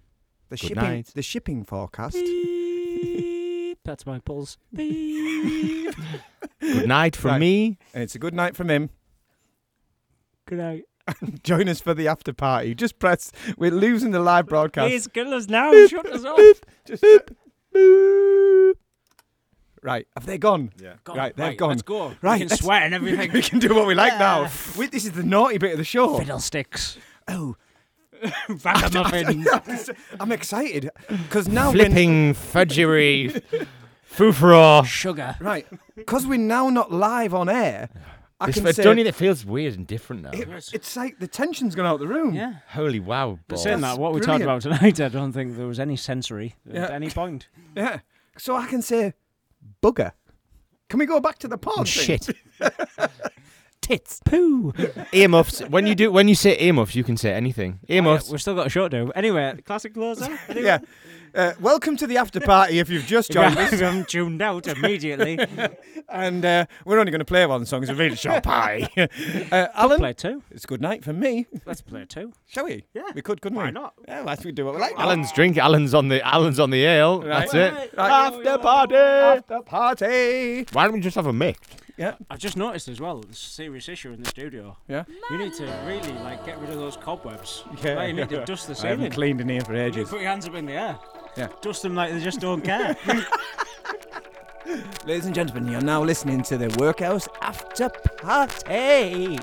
The 0.50 0.56
Good 0.56 0.68
shipping. 0.68 0.82
night. 0.84 1.10
The 1.14 1.22
shipping 1.22 1.64
forecast. 1.64 2.14
Beep. 2.16 3.78
That's 3.84 4.06
my 4.06 4.18
pulse. 4.20 4.56
Beep. 4.72 5.94
Good 6.60 6.88
night 6.88 7.16
from 7.16 7.32
Right. 7.32 7.40
me. 7.40 7.78
And 7.92 8.02
it's 8.02 8.14
a 8.14 8.18
good 8.18 8.34
night 8.34 8.56
from 8.56 8.70
him. 8.70 8.90
Good 10.46 10.58
night. 10.58 10.84
Join 11.42 11.68
us 11.68 11.80
for 11.80 11.92
the 11.94 12.08
after 12.08 12.32
party. 12.32 12.74
Just 12.74 12.98
press. 12.98 13.30
We're 13.58 13.70
losing 13.70 14.12
the 14.12 14.20
live 14.20 14.46
broadcast. 14.46 14.88
Please 14.88 15.06
kill 15.08 15.34
us 15.34 15.48
now. 15.48 15.70
Shut 15.86 16.06
us 16.06 16.24
off. 16.24 16.60
Just 16.86 17.04
Right, 19.82 20.06
have 20.16 20.24
they 20.24 20.38
gone? 20.38 20.72
Yeah. 20.80 20.94
Go 21.04 21.12
on, 21.12 21.18
Right, 21.18 21.36
they've 21.36 21.46
right, 21.48 21.58
gone. 21.58 21.68
Let's 21.70 21.82
go. 21.82 22.14
Right, 22.22 22.34
we 22.34 22.38
can 22.38 22.48
let's- 22.48 22.62
swear 22.62 22.80
and 22.82 22.94
everything. 22.94 23.32
we 23.34 23.42
can 23.42 23.58
do 23.58 23.74
what 23.74 23.86
we 23.86 23.94
like 23.94 24.18
now. 24.18 24.42
Yeah. 24.42 24.50
We, 24.78 24.86
this 24.86 25.04
is 25.04 25.12
the 25.12 25.22
naughty 25.22 25.58
bit 25.58 25.72
of 25.72 25.78
the 25.78 25.84
show. 25.84 26.16
Fiddlesticks. 26.18 26.96
Oh, 27.28 27.56
Vagamuffins. 28.48 29.90
I'm 30.20 30.32
excited 30.32 30.90
because 31.08 31.48
now 31.48 31.68
we're 31.70 31.84
Flipping 31.86 32.34
fudgery. 32.34 33.34
Foofra. 34.14 34.84
Sugar. 34.86 35.34
right 35.40 35.66
because 35.96 36.24
we're 36.26 36.38
now 36.38 36.68
not 36.70 36.92
live 36.92 37.34
on 37.34 37.48
air. 37.48 37.88
I 38.40 38.46
This, 38.46 38.56
can 38.56 38.66
it's 38.66 38.76
say 38.76 38.84
only 38.86 39.02
that 39.04 39.14
feels 39.14 39.44
weird 39.44 39.74
and 39.74 39.86
different 39.86 40.22
now. 40.22 40.30
it- 40.32 40.48
it's 40.72 40.96
like 40.96 41.18
the 41.18 41.26
tension's 41.26 41.74
gone 41.74 41.86
out 41.86 41.98
the 41.98 42.06
room. 42.06 42.34
Yeah. 42.34 42.54
Holy 42.68 43.00
wow. 43.00 43.38
But 43.48 43.54
balls. 43.54 43.62
saying 43.64 43.80
that, 43.80 43.98
what 43.98 44.12
we 44.12 44.20
talked 44.20 44.42
about 44.42 44.62
tonight, 44.62 45.00
I 45.00 45.08
don't 45.08 45.32
think 45.32 45.56
there 45.56 45.66
was 45.66 45.80
any 45.80 45.96
sensory 45.96 46.54
Yeah. 46.70 46.84
at 46.84 46.90
any 46.92 47.10
point. 47.10 47.48
Yeah. 47.76 48.00
So 48.38 48.54
I 48.56 48.66
can 48.66 48.82
say 48.82 49.14
bugger. 49.82 50.12
Can 50.88 50.98
we 51.00 51.06
go 51.06 51.18
back 51.20 51.38
to 51.40 51.48
the 51.48 51.58
pod? 51.58 51.74
Oh, 51.78 51.84
thing? 51.84 52.18
Shit. 52.18 52.28
Tits. 53.84 54.20
Poo. 54.24 54.72
Earmuffs. 55.12 55.60
When 55.60 55.86
you 55.86 55.94
do, 55.94 56.10
when 56.10 56.26
you 56.26 56.34
say 56.34 56.56
earmuffs, 56.58 56.94
you 56.94 57.04
can 57.04 57.18
say 57.18 57.32
anything. 57.34 57.80
Earmuffs. 57.86 58.30
We've 58.30 58.40
still 58.40 58.54
got 58.54 58.66
a 58.66 58.70
short 58.70 58.92
to 58.92 59.04
do. 59.04 59.12
Anyway, 59.14 59.56
classic 59.66 59.92
closer. 59.92 60.24
Anyway, 60.48 60.64
Yeah. 60.64 60.78
Uh, 61.34 61.52
welcome 61.60 61.96
to 61.96 62.06
the 62.06 62.16
after 62.16 62.38
party 62.40 62.78
if 62.78 62.88
you've 62.88 63.04
just 63.06 63.28
If 63.30 63.34
you 63.36 63.42
joined 63.42 63.58
us. 63.58 63.70
haven't 63.72 64.08
tuned 64.08 64.40
out 64.40 64.66
immediately. 64.68 65.38
And 66.08 66.44
uh, 66.44 66.66
we're 66.84 66.98
only 67.00 67.10
going 67.10 67.20
to 67.20 67.24
play 67.24 67.44
one 67.46 67.64
song. 67.66 67.82
It's 67.82 67.90
a 67.90 67.94
really 67.94 68.14
short 68.14 68.42
party. 68.44 68.86
uh, 69.50 69.68
Alan, 69.74 69.98
play 69.98 70.12
two. 70.12 70.42
it's 70.50 70.64
good 70.66 70.80
night 70.80 71.02
for 71.02 71.12
me. 71.14 71.46
Let's 71.66 71.80
play 71.80 72.04
two. 72.04 72.32
Shall 72.46 72.66
we? 72.66 72.84
Yeah. 72.94 73.02
We 73.14 73.22
could, 73.22 73.40
couldn't 73.40 73.56
Why 73.56 73.64
we? 73.66 73.70
not? 73.72 73.94
Yeah, 74.06 74.22
well, 74.22 74.36
we 74.44 74.52
do 74.52 74.66
what 74.66 74.74
we 74.74 74.80
like. 74.80 74.92
Alan's 74.98 75.32
drink. 75.32 75.56
Alan's 75.56 75.94
on 75.94 76.08
the. 76.08 76.24
Alan's 76.26 76.60
on 76.60 76.70
the 76.70 76.84
ale. 76.84 77.20
Right. 77.22 77.50
That's 77.50 77.54
it. 77.54 77.96
Right. 77.96 78.10
After 78.10 78.58
party. 78.58 78.94
After 78.94 79.60
party. 79.62 80.66
Why 80.72 80.84
don't 80.84 80.92
we 80.92 81.00
just 81.00 81.16
have 81.16 81.26
a 81.26 81.32
mix? 81.32 81.58
Yeah. 81.96 82.14
I've 82.28 82.38
just 82.40 82.56
noticed 82.56 82.88
as 82.88 83.00
well, 83.00 83.20
there's 83.20 83.36
a 83.36 83.40
serious 83.40 83.88
issue 83.88 84.12
in 84.12 84.22
the 84.22 84.28
studio. 84.28 84.76
Yeah. 84.88 85.04
You 85.30 85.38
need 85.38 85.52
to 85.54 85.64
really 85.86 86.12
like 86.24 86.44
get 86.44 86.58
rid 86.60 86.70
of 86.70 86.76
those 86.76 86.96
cobwebs. 86.96 87.64
Yeah. 87.82 87.94
Like, 87.94 88.08
you 88.08 88.14
need 88.14 88.28
to 88.30 88.44
dust 88.44 88.66
the 88.66 88.72
I 88.84 88.88
haven't 88.90 88.98
ceiling. 88.98 89.12
cleaned 89.12 89.40
in 89.40 89.48
here 89.48 89.60
for 89.60 89.74
You 89.74 89.82
ages. 89.82 90.08
put 90.08 90.20
your 90.20 90.28
hands 90.30 90.46
up 90.48 90.54
in 90.54 90.66
the 90.66 90.72
air. 90.72 90.98
Yeah. 91.36 91.48
Dust 91.62 91.82
them 91.82 91.94
like 91.94 92.12
they 92.12 92.20
just 92.20 92.40
don't 92.40 92.62
care. 92.62 92.96
Ladies 95.06 95.26
and 95.26 95.34
gentlemen, 95.34 95.70
you're 95.70 95.80
now 95.82 96.02
listening 96.02 96.42
to 96.44 96.56
the 96.56 96.74
Workhouse 96.80 97.28
After 97.42 97.88
Party. 98.18 99.38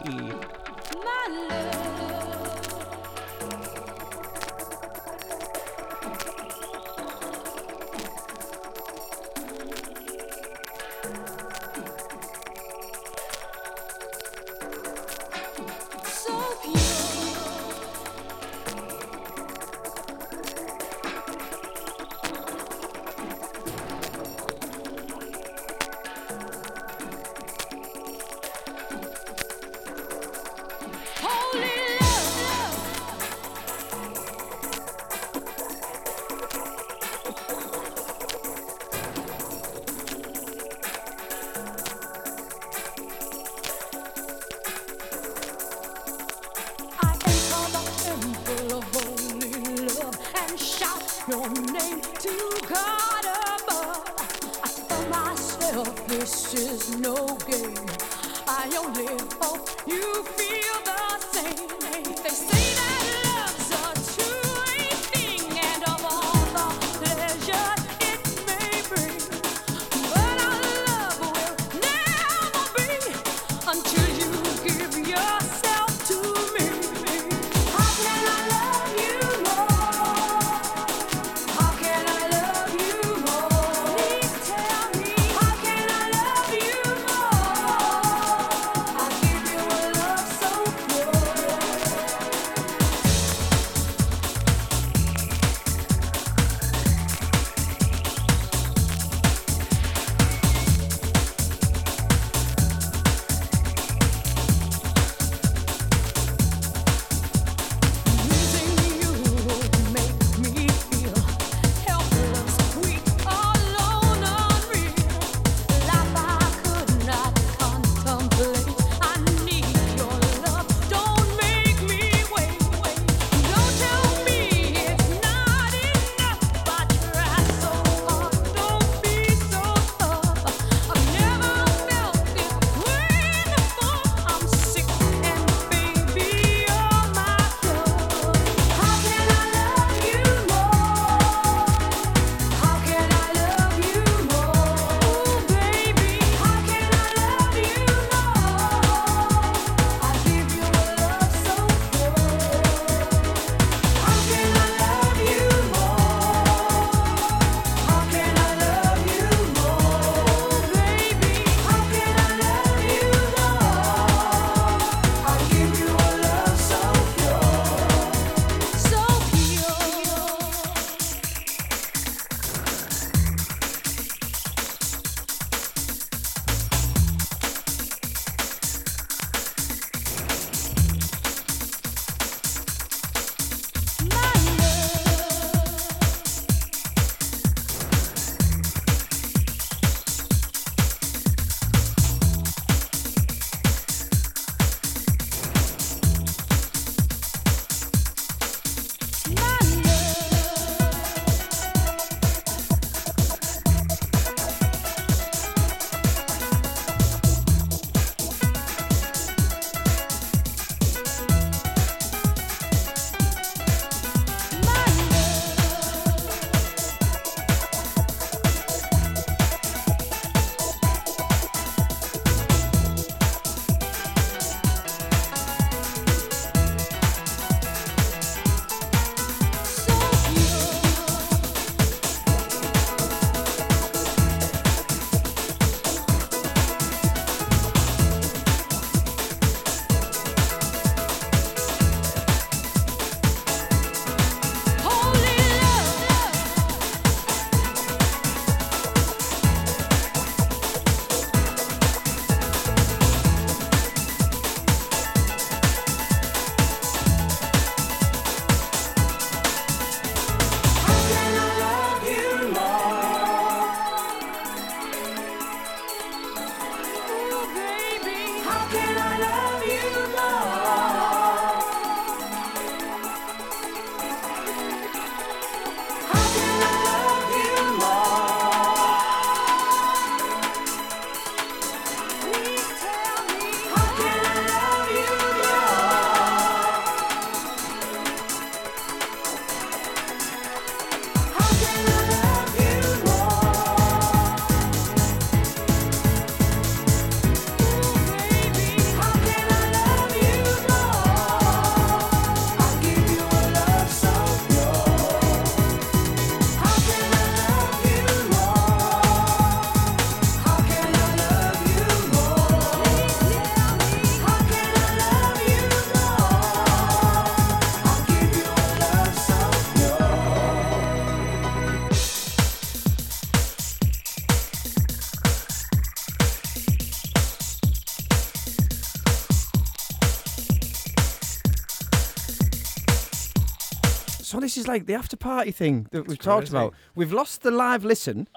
This 334.51 334.57
is 334.63 334.67
like 334.67 334.85
the 334.85 334.93
after 334.93 335.15
party 335.15 335.51
thing 335.51 335.87
that 335.91 336.07
we've 336.07 336.17
talked 336.19 336.47
crazy. 336.47 336.57
about. 336.57 336.73
We've 336.93 337.13
lost 337.13 337.41
the 337.41 337.51
live 337.51 337.85
listen, 337.85 338.27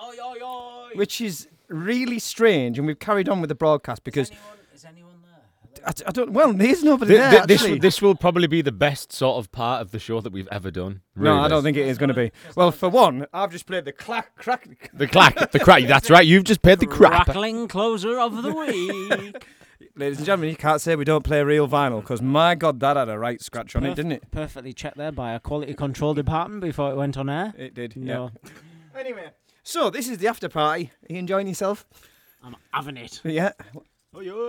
which 0.95 1.21
is 1.21 1.49
really 1.69 2.19
strange, 2.21 2.79
and 2.79 2.87
we've 2.87 2.99
carried 2.99 3.29
on 3.29 3.41
with 3.41 3.49
the 3.49 3.55
broadcast 3.55 4.05
because 4.05 4.31
Is 4.73 4.85
anyone 4.85 5.15
I, 5.85 5.93
I 6.07 6.13
don't. 6.13 6.31
Well, 6.31 6.53
there's 6.53 6.83
nobody 6.83 7.11
Th- 7.15 7.21
there. 7.21 7.31
th- 7.31 7.45
this, 7.45 7.63
actually. 7.63 7.79
this 7.79 8.01
will 8.01 8.15
probably 8.15 8.47
be 8.47 8.63
the 8.63 8.73
best 8.73 9.13
sort 9.13 9.39
of 9.39 9.51
part 9.53 9.83
of 9.83 9.91
the 9.91 9.99
show 9.99 10.21
that 10.21 10.33
we've 10.33 10.49
ever 10.51 10.71
done. 10.71 11.01
no, 11.17 11.39
I 11.39 11.49
don't 11.49 11.63
think 11.63 11.77
it 11.77 11.87
is 11.89 11.99
going 11.99 12.09
to 12.09 12.15
be. 12.15 12.31
Well, 12.57 12.71
for 12.71 12.89
one, 12.89 13.27
I've 13.33 13.51
just 13.51 13.67
played 13.67 13.85
the 13.85 13.93
clack 13.93 14.37
crack. 14.37 14.91
The 14.95 15.07
clack, 15.07 15.51
the 15.51 15.59
crack. 15.59 15.87
That's 15.87 16.11
right. 16.11 16.25
You've 16.27 16.45
just 16.45 16.63
played 16.63 16.79
the 16.79 16.87
crap. 16.87 17.25
Crackling 17.27 17.69
closer 17.69 18.19
of 18.19 18.43
the 18.43 18.53
week. 18.53 19.45
Ladies 19.97 20.19
and 20.19 20.27
gentlemen, 20.27 20.51
you 20.51 20.57
can't 20.57 20.81
say 20.81 20.97
we 20.97 21.05
don't 21.05 21.25
play 21.25 21.43
real 21.43 21.69
vinyl 21.69 22.01
because 22.01 22.21
my 22.23 22.55
God, 22.55 22.81
that 22.81 22.97
had 22.97 23.09
a 23.09 23.19
right 23.19 23.41
scratch 23.43 23.75
on 23.77 23.85
it, 23.85 23.95
didn't 23.95 24.13
it? 24.13 24.31
Perfectly 24.31 24.73
checked 24.73 24.97
there 24.97 25.13
by 25.13 25.33
a 25.33 25.41
quality 25.41 25.75
control 25.75 26.15
department 26.15 26.63
before 26.63 26.91
it 26.91 26.97
went 26.97 27.17
on 27.17 27.29
air. 27.31 27.53
It 27.57 27.75
did. 27.75 27.97
No. 27.97 28.31
Yeah. 28.45 28.51
Anyway, 29.01 29.31
so 29.63 29.91
this 29.91 30.09
is 30.09 30.19
the 30.19 30.29
after 30.29 30.49
party. 30.49 30.91
Are 31.09 31.13
you 31.13 31.19
enjoying 31.19 31.47
yourself? 31.49 31.87
I'm 32.43 32.57
having 32.73 32.97
it. 32.97 33.21
Yeah. 33.25 33.53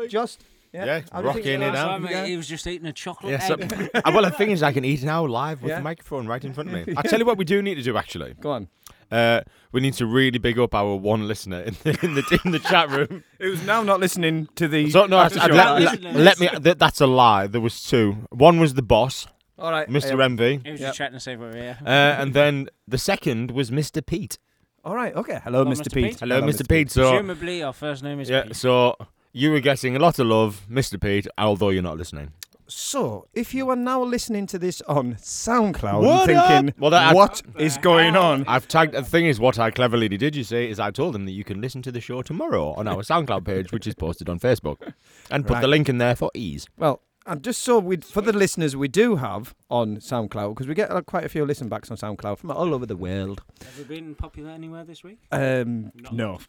Just. 0.09 0.43
Yeah. 0.73 0.85
Yeah, 0.85 1.01
How 1.11 1.21
do 1.21 1.27
rocking 1.27 1.61
it 1.61 1.63
out. 1.63 1.73
time 2.01 2.05
Yeah. 2.05 2.25
He 2.25 2.35
was 2.35 2.47
just 2.49 2.67
eating 2.67 2.85
a 2.85 2.91
chocolate 2.91 3.31
Yeah, 3.31 3.39
so, 3.39 3.53
egg. 3.55 3.89
well, 4.05 4.23
the 4.23 4.31
thing 4.31 4.51
is, 4.51 4.61
I 4.61 4.73
can 4.73 4.83
eat 4.83 5.03
now 5.03 5.25
live 5.25 5.61
with 5.61 5.69
Yeah. 5.69 5.77
the 5.77 5.83
microphone 5.83 6.27
right 6.27 6.43
in 6.43 6.53
front 6.53 6.67
of 6.69 6.75
me. 6.87 6.93
I 6.97 7.01
tell 7.03 7.17
you 7.17 7.25
what, 7.25 7.37
we 7.37 7.45
do 7.45 7.61
need 7.61 7.75
to 7.75 7.81
do 7.81 7.95
actually. 7.97 8.33
Go 8.41 8.51
on. 8.51 8.67
Uh, 9.09 9.41
we 9.75 9.81
need 9.81 9.93
to 9.95 10.05
really 10.05 10.39
big 10.39 10.57
up 10.57 10.73
our 10.73 10.95
one 10.95 11.27
listener 11.27 11.59
in 11.61 11.75
the 11.83 11.99
in 12.05 12.15
the, 12.15 12.39
in 12.45 12.51
the 12.51 12.59
chat 12.59 12.89
room. 12.89 13.23
Who's 13.39 13.61
now 13.65 13.83
not 13.83 13.99
listening 13.99 14.47
to 14.55 14.67
the. 14.69 14.89
So 14.89 15.05
no, 15.05 15.17
I- 15.17 15.29
I- 15.37 15.47
let, 15.47 16.01
let- 16.01 16.15
let 16.15 16.39
me. 16.39 16.47
Th- 16.47 16.77
that's 16.77 17.01
a 17.01 17.07
lie. 17.07 17.45
There 17.47 17.61
was 17.61 17.83
two. 17.83 18.25
One 18.31 18.59
was 18.59 18.73
the 18.75 18.81
boss, 18.81 19.27
All 19.59 19.69
right. 19.71 19.87
Mr. 19.89 20.11
yeah. 20.17 20.27
MV, 20.29 20.65
He 20.65 20.71
was 20.71 20.79
Yep. 20.79 20.87
just 20.89 20.97
checking 20.97 21.13
to 21.13 21.19
see 21.19 21.31
if 21.33 21.39
we 21.39 21.45
were 21.47 21.53
here. 21.55 21.77
uh, 21.85 21.89
and 22.21 22.33
then 22.33 22.69
the 22.87 22.97
second 22.97 23.51
was 23.51 23.69
Mr. 23.69 24.03
Pete. 24.05 24.37
All 24.85 24.95
right. 24.95 25.13
Okay. 25.15 25.39
Hello, 25.43 25.63
Hello, 25.63 25.71
Mr. 25.75 25.81
Mr. 25.87 25.93
Pete. 25.93 26.05
Pete. 26.11 26.19
Hello, 26.21 26.41
Mr. 26.41 26.67
Pete. 26.69 26.89
So 26.91 27.09
Presumably, 27.11 27.61
our 27.63 27.73
first 27.73 28.01
name 28.03 28.19
is 28.21 28.29
yeah, 28.29 28.43
Pete. 28.43 28.55
so 28.55 28.95
you 29.33 29.51
were 29.51 29.59
getting 29.59 29.95
a 29.95 29.99
lot 29.99 30.19
of 30.19 30.27
love, 30.27 30.65
Mr. 30.71 31.01
Pete, 31.01 31.27
although 31.37 31.69
you're 31.69 31.83
not 31.83 31.97
listening. 31.97 32.31
So, 32.67 33.27
if 33.33 33.53
you 33.53 33.69
are 33.69 33.75
now 33.75 34.01
listening 34.03 34.47
to 34.47 34.57
this 34.59 34.81
on 34.83 35.15
SoundCloud 35.15 36.01
What 36.03 36.29
and 36.29 36.39
thinking, 36.65 36.81
Well, 36.81 36.91
that- 36.91 37.13
what 37.15 37.41
is 37.59 37.77
going 37.77 38.15
on? 38.15 38.43
I've 38.47 38.67
tagged. 38.67 38.93
The 38.93 39.03
thing 39.03 39.25
is, 39.27 39.39
what 39.39 39.59
I 39.59 39.69
cleverly 39.71 40.07
did, 40.07 40.35
you 40.35 40.43
see, 40.43 40.67
is 40.69 40.79
I 40.79 40.91
told 40.91 41.13
them 41.13 41.25
that 41.25 41.31
you 41.33 41.43
can 41.43 41.61
listen 41.61 41.81
to 41.83 41.91
the 41.91 42.01
show 42.01 42.21
tomorrow 42.23 42.73
on 42.73 42.87
our 42.87 43.03
SoundCloud 43.03 43.45
page, 43.45 43.71
which 43.71 43.85
is 43.85 43.93
posted 43.95 44.29
on 44.29 44.39
Facebook, 44.39 44.93
and 45.29 45.45
put 45.45 45.61
the 45.61 45.67
link 45.67 45.89
in 45.89 45.99
there 45.99 46.15
for 46.15 46.31
ease. 46.33 46.67
Well, 46.77 47.01
and 47.27 47.43
just 47.43 47.61
so 47.63 47.79
we, 47.79 47.97
for 47.97 48.21
the 48.21 48.33
listeners 48.33 48.75
we 48.75 48.87
do 48.87 49.15
have 49.17 49.53
on 49.69 49.97
SoundCloud, 49.97 50.49
because 50.49 50.67
we 50.67 50.73
get 50.75 50.91
uh, 50.91 51.01
quite 51.01 51.23
a 51.23 51.29
few 51.29 51.45
listen 51.45 51.69
backs 51.69 51.89
on 51.91 51.97
SoundCloud 51.97 52.37
from 52.39 52.51
all 52.51 52.73
over 52.73 52.85
the 52.85 52.95
world. 52.95 53.41
Have 53.63 53.77
we 53.77 53.83
been 53.95 54.15
popular 54.15 54.51
anywhere 54.51 54.83
this 54.83 55.03
week? 55.03 55.19
Um, 55.31 55.91
no. 56.11 56.39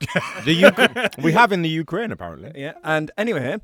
The 0.44 0.64
Uk- 0.66 1.18
we 1.22 1.32
have 1.32 1.52
in 1.52 1.62
the 1.62 1.68
Ukraine 1.70 2.12
apparently. 2.12 2.52
yeah. 2.55 2.74
And 2.84 3.10
anyway, 3.16 3.56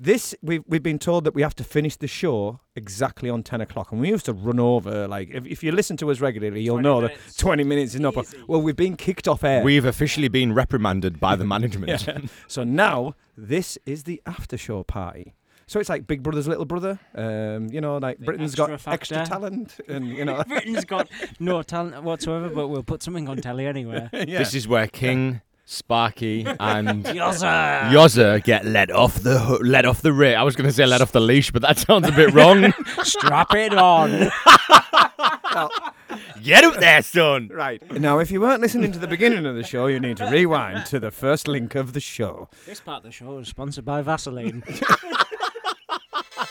this 0.00 0.34
we've 0.42 0.64
we've 0.66 0.82
been 0.82 0.98
told 0.98 1.24
that 1.24 1.34
we 1.34 1.42
have 1.42 1.54
to 1.56 1.64
finish 1.64 1.96
the 1.96 2.08
show 2.08 2.58
exactly 2.74 3.28
on 3.28 3.42
ten 3.42 3.60
o'clock, 3.60 3.92
and 3.92 4.00
we 4.00 4.08
used 4.08 4.24
to 4.24 4.32
run 4.32 4.58
over. 4.58 5.06
Like, 5.06 5.28
if, 5.30 5.46
if 5.46 5.62
you 5.62 5.72
listen 5.72 5.96
to 5.98 6.10
us 6.10 6.20
regularly, 6.20 6.62
you'll 6.62 6.80
20 6.80 6.88
know 6.88 7.00
that 7.02 7.16
twenty 7.36 7.64
minutes 7.64 7.94
is 7.94 8.00
not. 8.00 8.16
Well, 8.48 8.62
we've 8.62 8.74
been 8.76 8.96
kicked 8.96 9.28
off 9.28 9.44
air. 9.44 9.62
We've 9.62 9.84
officially 9.84 10.28
been 10.28 10.54
reprimanded 10.54 11.20
by 11.20 11.36
the 11.36 11.44
management. 11.44 11.90
Yeah. 12.06 12.18
So 12.46 12.62
now 12.64 13.14
this 13.36 13.76
is 13.84 14.04
the 14.04 14.22
after 14.24 14.56
show 14.56 14.84
party. 14.84 15.34
So 15.66 15.78
it's 15.80 15.88
like 15.88 16.06
Big 16.06 16.22
Brother's 16.22 16.48
little 16.48 16.64
brother. 16.64 16.98
Um, 17.14 17.68
you 17.68 17.80
know, 17.80 17.98
like 17.98 18.18
Britain's 18.18 18.54
got 18.54 18.70
extra 18.70 18.92
extra 18.92 19.26
talent, 19.26 19.78
and 19.86 20.08
you 20.08 20.24
know, 20.24 20.42
Britain's 20.48 20.84
got 20.84 21.08
no 21.38 21.62
talent 21.74 22.02
whatsoever, 22.02 22.48
but 22.48 22.68
we'll 22.68 22.82
put 22.82 23.02
something 23.02 23.28
on 23.28 23.36
telly 23.38 23.66
anyway. 23.66 24.08
yeah. 24.12 24.38
This 24.38 24.54
is 24.54 24.66
where 24.66 24.86
King, 24.88 25.42
Sparky, 25.70 26.44
and 26.44 27.04
Yozza! 27.04 27.92
Yozza 27.92 28.42
get 28.42 28.64
let 28.64 28.90
off 28.90 29.22
the 29.22 29.38
ho- 29.38 29.60
let 29.62 29.86
off 29.86 30.02
the 30.02 30.12
ra 30.12 30.30
I 30.30 30.42
was 30.42 30.56
going 30.56 30.68
to 30.68 30.72
say 30.72 30.84
let 30.84 31.00
off 31.00 31.12
the 31.12 31.20
leash, 31.20 31.52
but 31.52 31.62
that 31.62 31.78
sounds 31.78 32.08
a 32.08 32.12
bit 32.12 32.34
wrong. 32.34 32.74
Strap 33.04 33.54
it 33.54 33.72
on. 33.74 34.10
get 36.42 36.64
up 36.64 36.80
there, 36.80 37.00
son. 37.02 37.50
right. 37.54 37.80
Now, 37.92 38.18
if 38.18 38.32
you 38.32 38.40
weren't 38.40 38.60
listening 38.60 38.90
to 38.90 38.98
the 38.98 39.06
beginning 39.06 39.46
of 39.46 39.54
the 39.54 39.62
show, 39.62 39.86
you 39.86 40.00
need 40.00 40.16
to 40.16 40.26
rewind 40.26 40.86
to 40.86 40.98
the 40.98 41.12
first 41.12 41.46
link 41.46 41.76
of 41.76 41.92
the 41.92 42.00
show. 42.00 42.48
This 42.66 42.80
part 42.80 42.98
of 42.98 43.02
the 43.04 43.12
show 43.12 43.38
is 43.38 43.46
sponsored 43.46 43.84
by 43.84 44.02
Vaseline. 44.02 44.64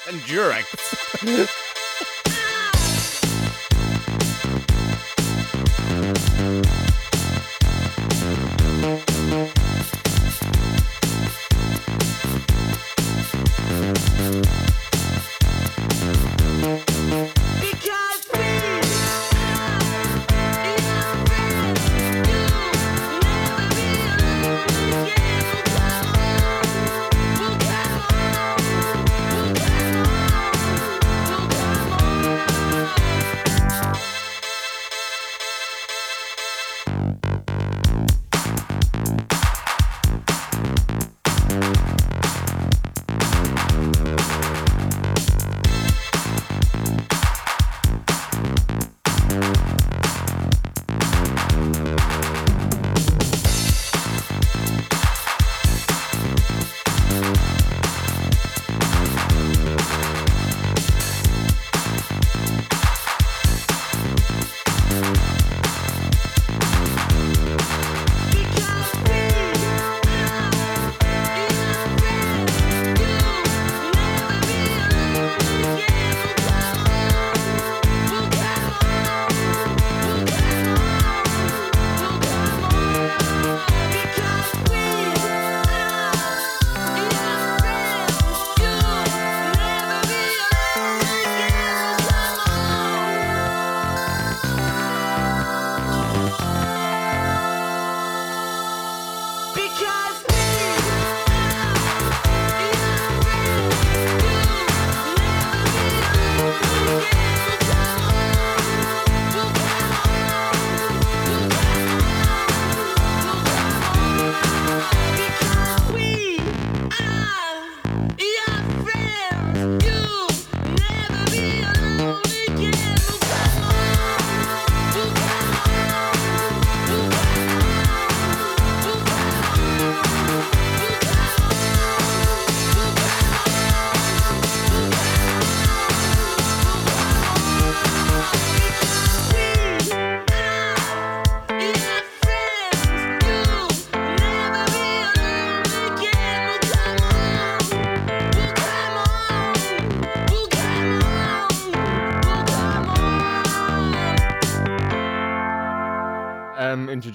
And 0.08 0.22
Durex. 0.22 0.66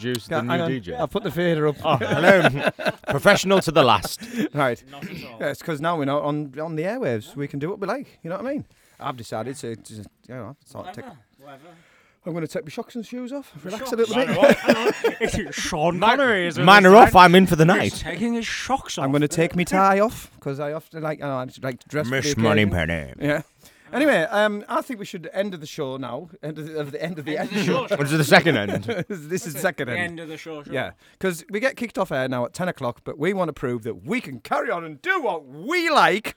Introduce 0.05 0.29
the 0.29 0.43
new 0.43 0.51
on, 0.53 0.71
DJ? 0.71 0.99
I'll 0.99 1.09
put 1.09 1.23
the 1.23 1.31
fader 1.31 1.67
up. 1.69 1.77
Oh, 1.85 1.97
hello. 1.97 2.71
Professional 3.09 3.61
to 3.61 3.73
the 3.73 3.83
last. 3.83 4.21
Right. 4.53 4.83
Yeah, 5.41 5.51
it's 5.51 5.61
because 5.61 5.81
now 5.81 5.99
we're 5.99 6.05
not 6.05 6.23
on 6.23 6.53
on 6.61 6.77
the 6.77 6.83
airwaves. 6.83 7.35
We 7.35 7.49
can 7.49 7.59
do 7.59 7.71
what 7.71 7.81
we 7.81 7.87
like. 7.87 8.19
You 8.23 8.31
know 8.31 8.37
what 8.37 8.47
I 8.47 8.53
mean? 8.53 8.65
I've 9.01 9.17
decided 9.17 9.57
to, 9.57 9.77
to 9.77 9.95
you 9.95 10.05
know, 10.29 10.57
sort 10.65 10.89
of 10.89 10.95
take, 10.95 11.05
I'm 12.27 12.33
going 12.33 12.47
to 12.47 12.49
take 12.49 12.65
my 12.65 12.71
shocks 12.71 12.95
and 12.95 13.05
shoes 13.05 13.33
off, 13.33 13.53
relax 13.63 13.93
a 13.93 13.97
little 13.97 14.15
bit. 14.15 15.55
Sean 15.55 16.01
Connery 16.01 16.47
is 16.47 16.59
Mine 16.59 16.87
are 16.87 16.97
off. 16.97 17.15
I'm 17.15 17.35
in 17.35 17.47
for 17.47 17.57
the 17.57 17.67
night. 17.67 17.93
taking 17.93 18.35
his 18.35 18.47
shocks 18.47 18.97
off. 18.97 19.05
I'm 19.05 19.11
going 19.11 19.23
to 19.23 19.29
take 19.29 19.55
my 19.55 19.65
tie 19.65 20.01
off 20.01 20.31
because 20.37 20.59
I 20.59 20.73
often 20.73 21.03
like, 21.03 21.21
I, 21.23 21.27
know, 21.27 21.35
I 21.35 21.49
like 21.63 21.81
to 21.81 21.89
dress. 21.89 22.07
for 22.07 22.11
the 22.11 22.17
Miss 22.17 22.33
occasion. 22.33 22.43
Moneypenny. 22.43 23.13
Yeah. 23.21 23.43
Anyway, 23.95 24.23
um, 24.31 24.65
I 24.69 24.83
think 24.83 24.99
we 24.99 25.07
should 25.07 25.31
end 25.33 25.55
of 25.55 25.61
the 25.61 25.67
show 25.67 25.97
now. 25.97 26.29
End 26.43 26.59
of 26.59 26.67
the, 26.67 26.81
of 26.81 26.91
the 26.91 27.03
end 27.03 27.19
of 27.19 27.25
the 27.25 27.39
end. 27.39 27.51
show. 27.51 27.87
Which 27.97 28.11
is 28.11 28.19
the 28.19 28.25
second 28.25 28.57
end. 28.57 28.85
this 29.09 29.47
is 29.47 29.55
the 29.55 29.61
second 29.61 29.87
The 29.87 29.93
end. 29.93 30.01
end 30.03 30.21
of 30.21 30.29
the 30.29 30.37
show, 30.37 30.65
show. 30.65 30.73
Yeah, 30.73 30.93
because 31.13 31.45
we 31.49 31.61
get 31.61 31.77
kicked 31.77 31.97
off 31.97 32.11
air 32.11 32.29
now 32.29 32.45
at 32.45 32.53
ten 32.53 32.69
o'clock, 32.69 33.03
but 33.05 33.19
we 33.19 33.33
want 33.33 33.49
to 33.51 33.53
prove 33.53 33.85
that 33.85 34.05
we 34.05 34.21
can 34.21 34.41
carry 34.41 34.71
on 34.71 34.85
and 34.85 35.01
do 35.01 35.23
what 35.23 35.47
we 35.47 35.89
like. 35.91 36.37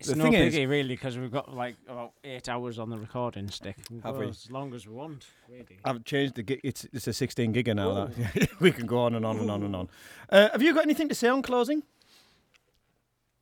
It's 0.00 0.08
the 0.10 0.16
no 0.16 0.24
thing 0.24 0.32
biggie, 0.34 0.62
is, 0.62 0.66
really, 0.68 0.94
because 0.94 1.18
we've 1.18 1.30
got 1.30 1.54
like 1.54 1.76
about 1.88 2.12
eight 2.22 2.48
hours 2.48 2.78
on 2.78 2.88
the 2.90 2.98
recording 2.98 3.48
stick. 3.48 3.76
We 3.90 4.00
Have 4.04 4.14
go 4.14 4.20
we? 4.20 4.28
As 4.28 4.48
long 4.50 4.72
as 4.74 4.86
we 4.86 4.94
want, 4.94 5.26
really. 5.48 5.78
I've 5.84 6.04
changed 6.04 6.34
the 6.36 6.42
gig. 6.42 6.60
It's 6.62 6.84
it's 6.92 7.06
a 7.06 7.12
16 7.12 7.52
gigger 7.54 7.74
now. 7.74 8.06
That. 8.06 8.48
we 8.60 8.70
can 8.70 8.86
go 8.86 8.98
on 9.00 9.14
and 9.14 9.24
on 9.24 9.38
and 9.38 9.50
on 9.50 9.62
and 9.62 9.74
on. 9.74 9.88
Uh, 10.30 10.50
have 10.50 10.62
you 10.62 10.72
got 10.74 10.84
anything 10.84 11.08
to 11.08 11.14
say 11.14 11.28
on 11.28 11.42
closing? 11.42 11.82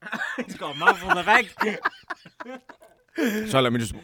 He's 0.37 0.57
got 0.57 0.77
a 0.77 0.79
mouthful 0.79 1.19
of 1.19 1.29
egg. 1.29 1.49
So 3.51 3.61
let 3.61 3.73
me 3.73 3.79
just. 3.79 3.95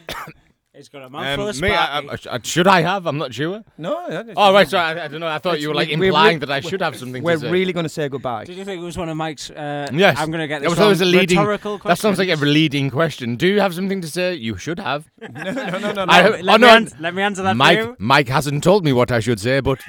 He's 0.75 0.89
got 0.89 1.03
a 1.03 1.05
Um, 1.05 1.11
mouthful 1.11 1.47
of 1.49 1.61
me, 1.61 1.69
I, 1.69 1.99
I, 1.99 2.17
I- 2.31 2.39
should 2.41 2.65
I 2.65 2.81
have? 2.81 3.05
I'm 3.05 3.19
not 3.19 3.31
sure. 3.31 3.63
No. 3.77 3.95
I- 3.95 4.33
Oh 4.35 4.51
right, 4.51 4.67
so 4.67 4.79
I, 4.79 5.03
I 5.05 5.07
don't 5.07 5.19
know. 5.19 5.27
I 5.27 5.37
thought 5.37 5.61
you 5.61 5.67
were 5.69 5.75
like 5.75 5.89
We're- 5.89 5.99
we're 5.99 6.05
implying 6.07 6.39
that 6.39 6.49
I 6.49 6.61
should 6.61 6.81
have 6.81 6.95
something 6.95 7.21
to 7.21 7.27
say. 7.29 7.35
We're 7.35 7.41
to 7.47 7.51
really 7.51 7.73
going 7.73 7.83
to 7.83 7.89
say 7.89 8.09
goodbye. 8.09 8.45
Did 8.45 8.57
you 8.57 8.65
think 8.65 8.81
it 8.81 8.83
was 8.83 8.97
one 8.97 9.07
of 9.07 9.15
Mike's? 9.15 9.51
Uh, 9.51 9.87
Yes. 9.93 10.17
I'm 10.19 10.31
going 10.31 10.41
to 10.41 10.47
get 10.47 10.61
this 10.61 10.69
was, 10.71 10.79
that 10.79 10.87
was 10.87 11.01
a 11.01 11.05
leading. 11.05 11.37
rhetorical 11.37 11.77
That 11.77 11.99
sounds 11.99 12.17
like 12.17 12.29
a 12.29 12.35
leading 12.37 12.89
question. 12.89 13.35
Do 13.35 13.45
you 13.47 13.59
have 13.59 13.75
something 13.75 14.01
to 14.01 14.07
say? 14.07 14.33
You 14.33 14.57
should 14.57 14.79
have. 14.79 15.11
no, 15.21 15.51
no, 15.51 15.77
no, 15.77 15.91
no. 15.93 16.05
I, 16.09 16.21
no. 16.23 16.35
oh, 16.37 16.41
Let, 16.41 16.59
no, 16.61 16.79
me 16.79 16.87
let 16.99 17.13
me 17.13 17.21
answer 17.21 17.43
that 17.43 17.51
for 17.51 17.55
Mike. 17.55 17.77
you. 17.77 17.95
Mike 17.99 18.29
hasn't 18.29 18.63
told 18.63 18.83
me 18.83 18.93
what 18.93 19.11
I 19.11 19.19
should 19.19 19.39
say, 19.39 19.59
but 19.59 19.79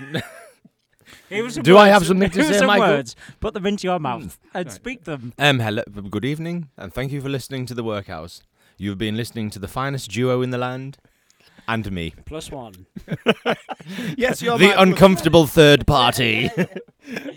Here 1.30 1.46
are 1.46 1.51
some 1.51 1.62
Do 1.62 1.78
I 1.78 1.88
have 1.88 2.05
something 2.06 2.28
to 2.30 2.44
say, 2.44 2.59
some 2.59 2.66
Michael? 2.66 2.88
words. 2.88 3.16
Put 3.40 3.55
them 3.55 3.64
into 3.64 3.86
your 3.86 3.98
mouth 3.98 4.38
and 4.52 4.70
speak 4.70 5.05
them. 5.05 5.32
um, 5.38 5.60
hello, 5.60 5.82
good 6.10 6.26
evening, 6.26 6.68
and 6.76 6.92
thank 6.92 7.10
you 7.10 7.22
for 7.22 7.30
listening 7.30 7.64
to 7.66 7.74
the 7.74 7.82
Workhouse. 7.82 8.42
You've 8.76 8.98
been 8.98 9.16
listening 9.16 9.51
to 9.51 9.60
the 9.60 9.68
finest 9.68 10.10
duo 10.10 10.42
in 10.42 10.51
the 10.51 10.59
land, 10.59 10.98
and 11.68 11.90
me, 11.92 12.14
Plus 12.26 12.50
one. 12.50 12.86
yes, 14.16 14.42
you're 14.42 14.58
the 14.58 14.78
uncomfortable 14.80 15.46
third 15.46 15.86
party. 15.86 16.48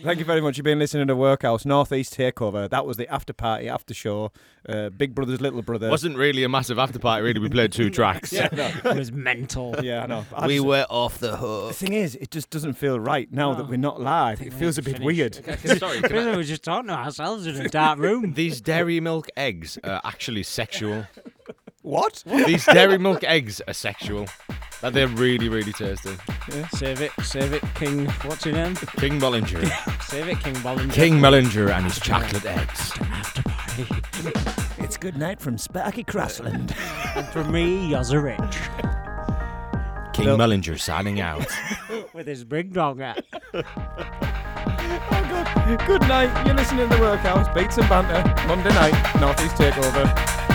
Thank 0.04 0.20
you 0.20 0.26
very 0.26 0.40
much. 0.40 0.56
You've 0.58 0.64
been 0.64 0.80
listening 0.80 1.08
to 1.08 1.16
Workhouse 1.16 1.66
Northeast 1.66 2.16
Takeover. 2.18 2.70
That 2.70 2.86
was 2.86 2.96
the 2.96 3.08
after 3.14 3.34
party, 3.34 3.68
after 3.68 3.94
show. 3.94 4.32
Uh, 4.68 4.90
Big 4.90 5.14
Brother's 5.14 5.42
Little 5.42 5.62
Brother. 5.62 5.90
Wasn't 5.90 6.16
really 6.18 6.44
a 6.46 6.50
massive 6.50 6.80
after 6.80 7.00
party. 7.00 7.24
Really, 7.24 7.40
we 7.42 7.50
played 7.50 7.74
two 7.74 7.90
tracks. 7.98 8.32
Yeah, 8.32 8.48
no. 8.54 8.72
It 8.92 8.98
was 8.98 9.12
mental. 9.12 9.76
Yeah, 9.84 10.04
I 10.04 10.08
know. 10.08 10.26
I 10.34 10.48
we 10.48 10.56
just- 10.56 10.66
were 10.68 10.86
off 10.90 11.18
the 11.20 11.36
hook. 11.36 11.70
The 11.70 11.74
thing 11.74 11.94
is, 11.94 12.16
it 12.16 12.32
just 12.32 12.50
doesn't 12.50 12.74
feel 12.74 12.98
right 13.00 13.30
now 13.32 13.54
that 13.56 13.68
we're 13.68 13.76
not 13.78 14.00
live. 14.00 14.42
It 14.42 14.54
feels 14.54 14.78
a 14.78 14.82
bit 14.82 15.00
Finish. 15.00 15.06
weird. 15.06 15.36
Sorry, 15.80 16.02
can 16.02 16.18
I- 16.18 16.32
we 16.32 16.38
were 16.38 16.44
just 16.44 16.64
talking 16.64 16.88
to 16.88 16.94
ourselves 16.94 17.46
in 17.46 17.58
a 17.58 17.68
dark 17.68 18.00
room. 18.00 18.34
These 18.34 18.62
dairy 18.62 19.00
milk 19.02 19.28
eggs 19.36 19.78
are 19.84 20.00
actually 20.06 20.44
sexual. 20.44 21.06
What? 21.88 22.22
These 22.46 22.66
dairy 22.66 22.98
milk 22.98 23.24
eggs 23.24 23.62
are 23.66 23.74
sexual. 23.74 24.28
But 24.82 24.94
they're 24.94 25.08
really, 25.08 25.48
really 25.48 25.72
tasty. 25.72 26.18
Save 26.74 27.00
it, 27.02 27.12
save 27.24 27.54
it, 27.54 27.64
King. 27.76 28.08
What's 28.26 28.46
your 28.46 28.56
name? 28.56 28.76
King 28.76 29.22
Bollinger. 29.22 29.66
Save 30.04 30.28
it, 30.28 30.40
King 30.42 30.54
Bollinger. 30.56 30.92
King 30.92 31.14
Mellinger 31.16 31.72
and 31.72 31.86
his 31.86 32.00
chocolate 32.00 32.46
eggs. 32.46 32.94
It's 34.80 34.96
good 34.96 35.18
night 35.18 35.42
from 35.42 35.58
Sparky 35.58 36.04
Crossland. 36.04 36.74
And 37.16 37.26
for 37.28 37.44
me, 37.44 37.90
Yozza 37.92 38.22
Rich. 38.24 38.58
King 40.14 40.28
No. 40.28 40.38
Mellinger 40.38 40.80
signing 40.80 41.20
out. 41.20 41.46
With 42.14 42.26
his 42.26 42.44
big 42.46 42.72
dog 42.74 43.00
hat. 43.00 43.26
oh, 43.54 43.64
good. 45.68 45.88
Good 45.88 46.02
night. 46.08 46.46
You're 46.46 46.56
listening 46.56 46.88
to 46.90 46.96
the 46.96 47.02
Workhouse. 47.02 47.54
Beats 47.54 47.78
and 47.78 47.90
banter. 47.90 48.24
Monday 48.48 48.70
night. 48.70 49.20
Northeast 49.20 49.56
Takeover. 49.56 50.47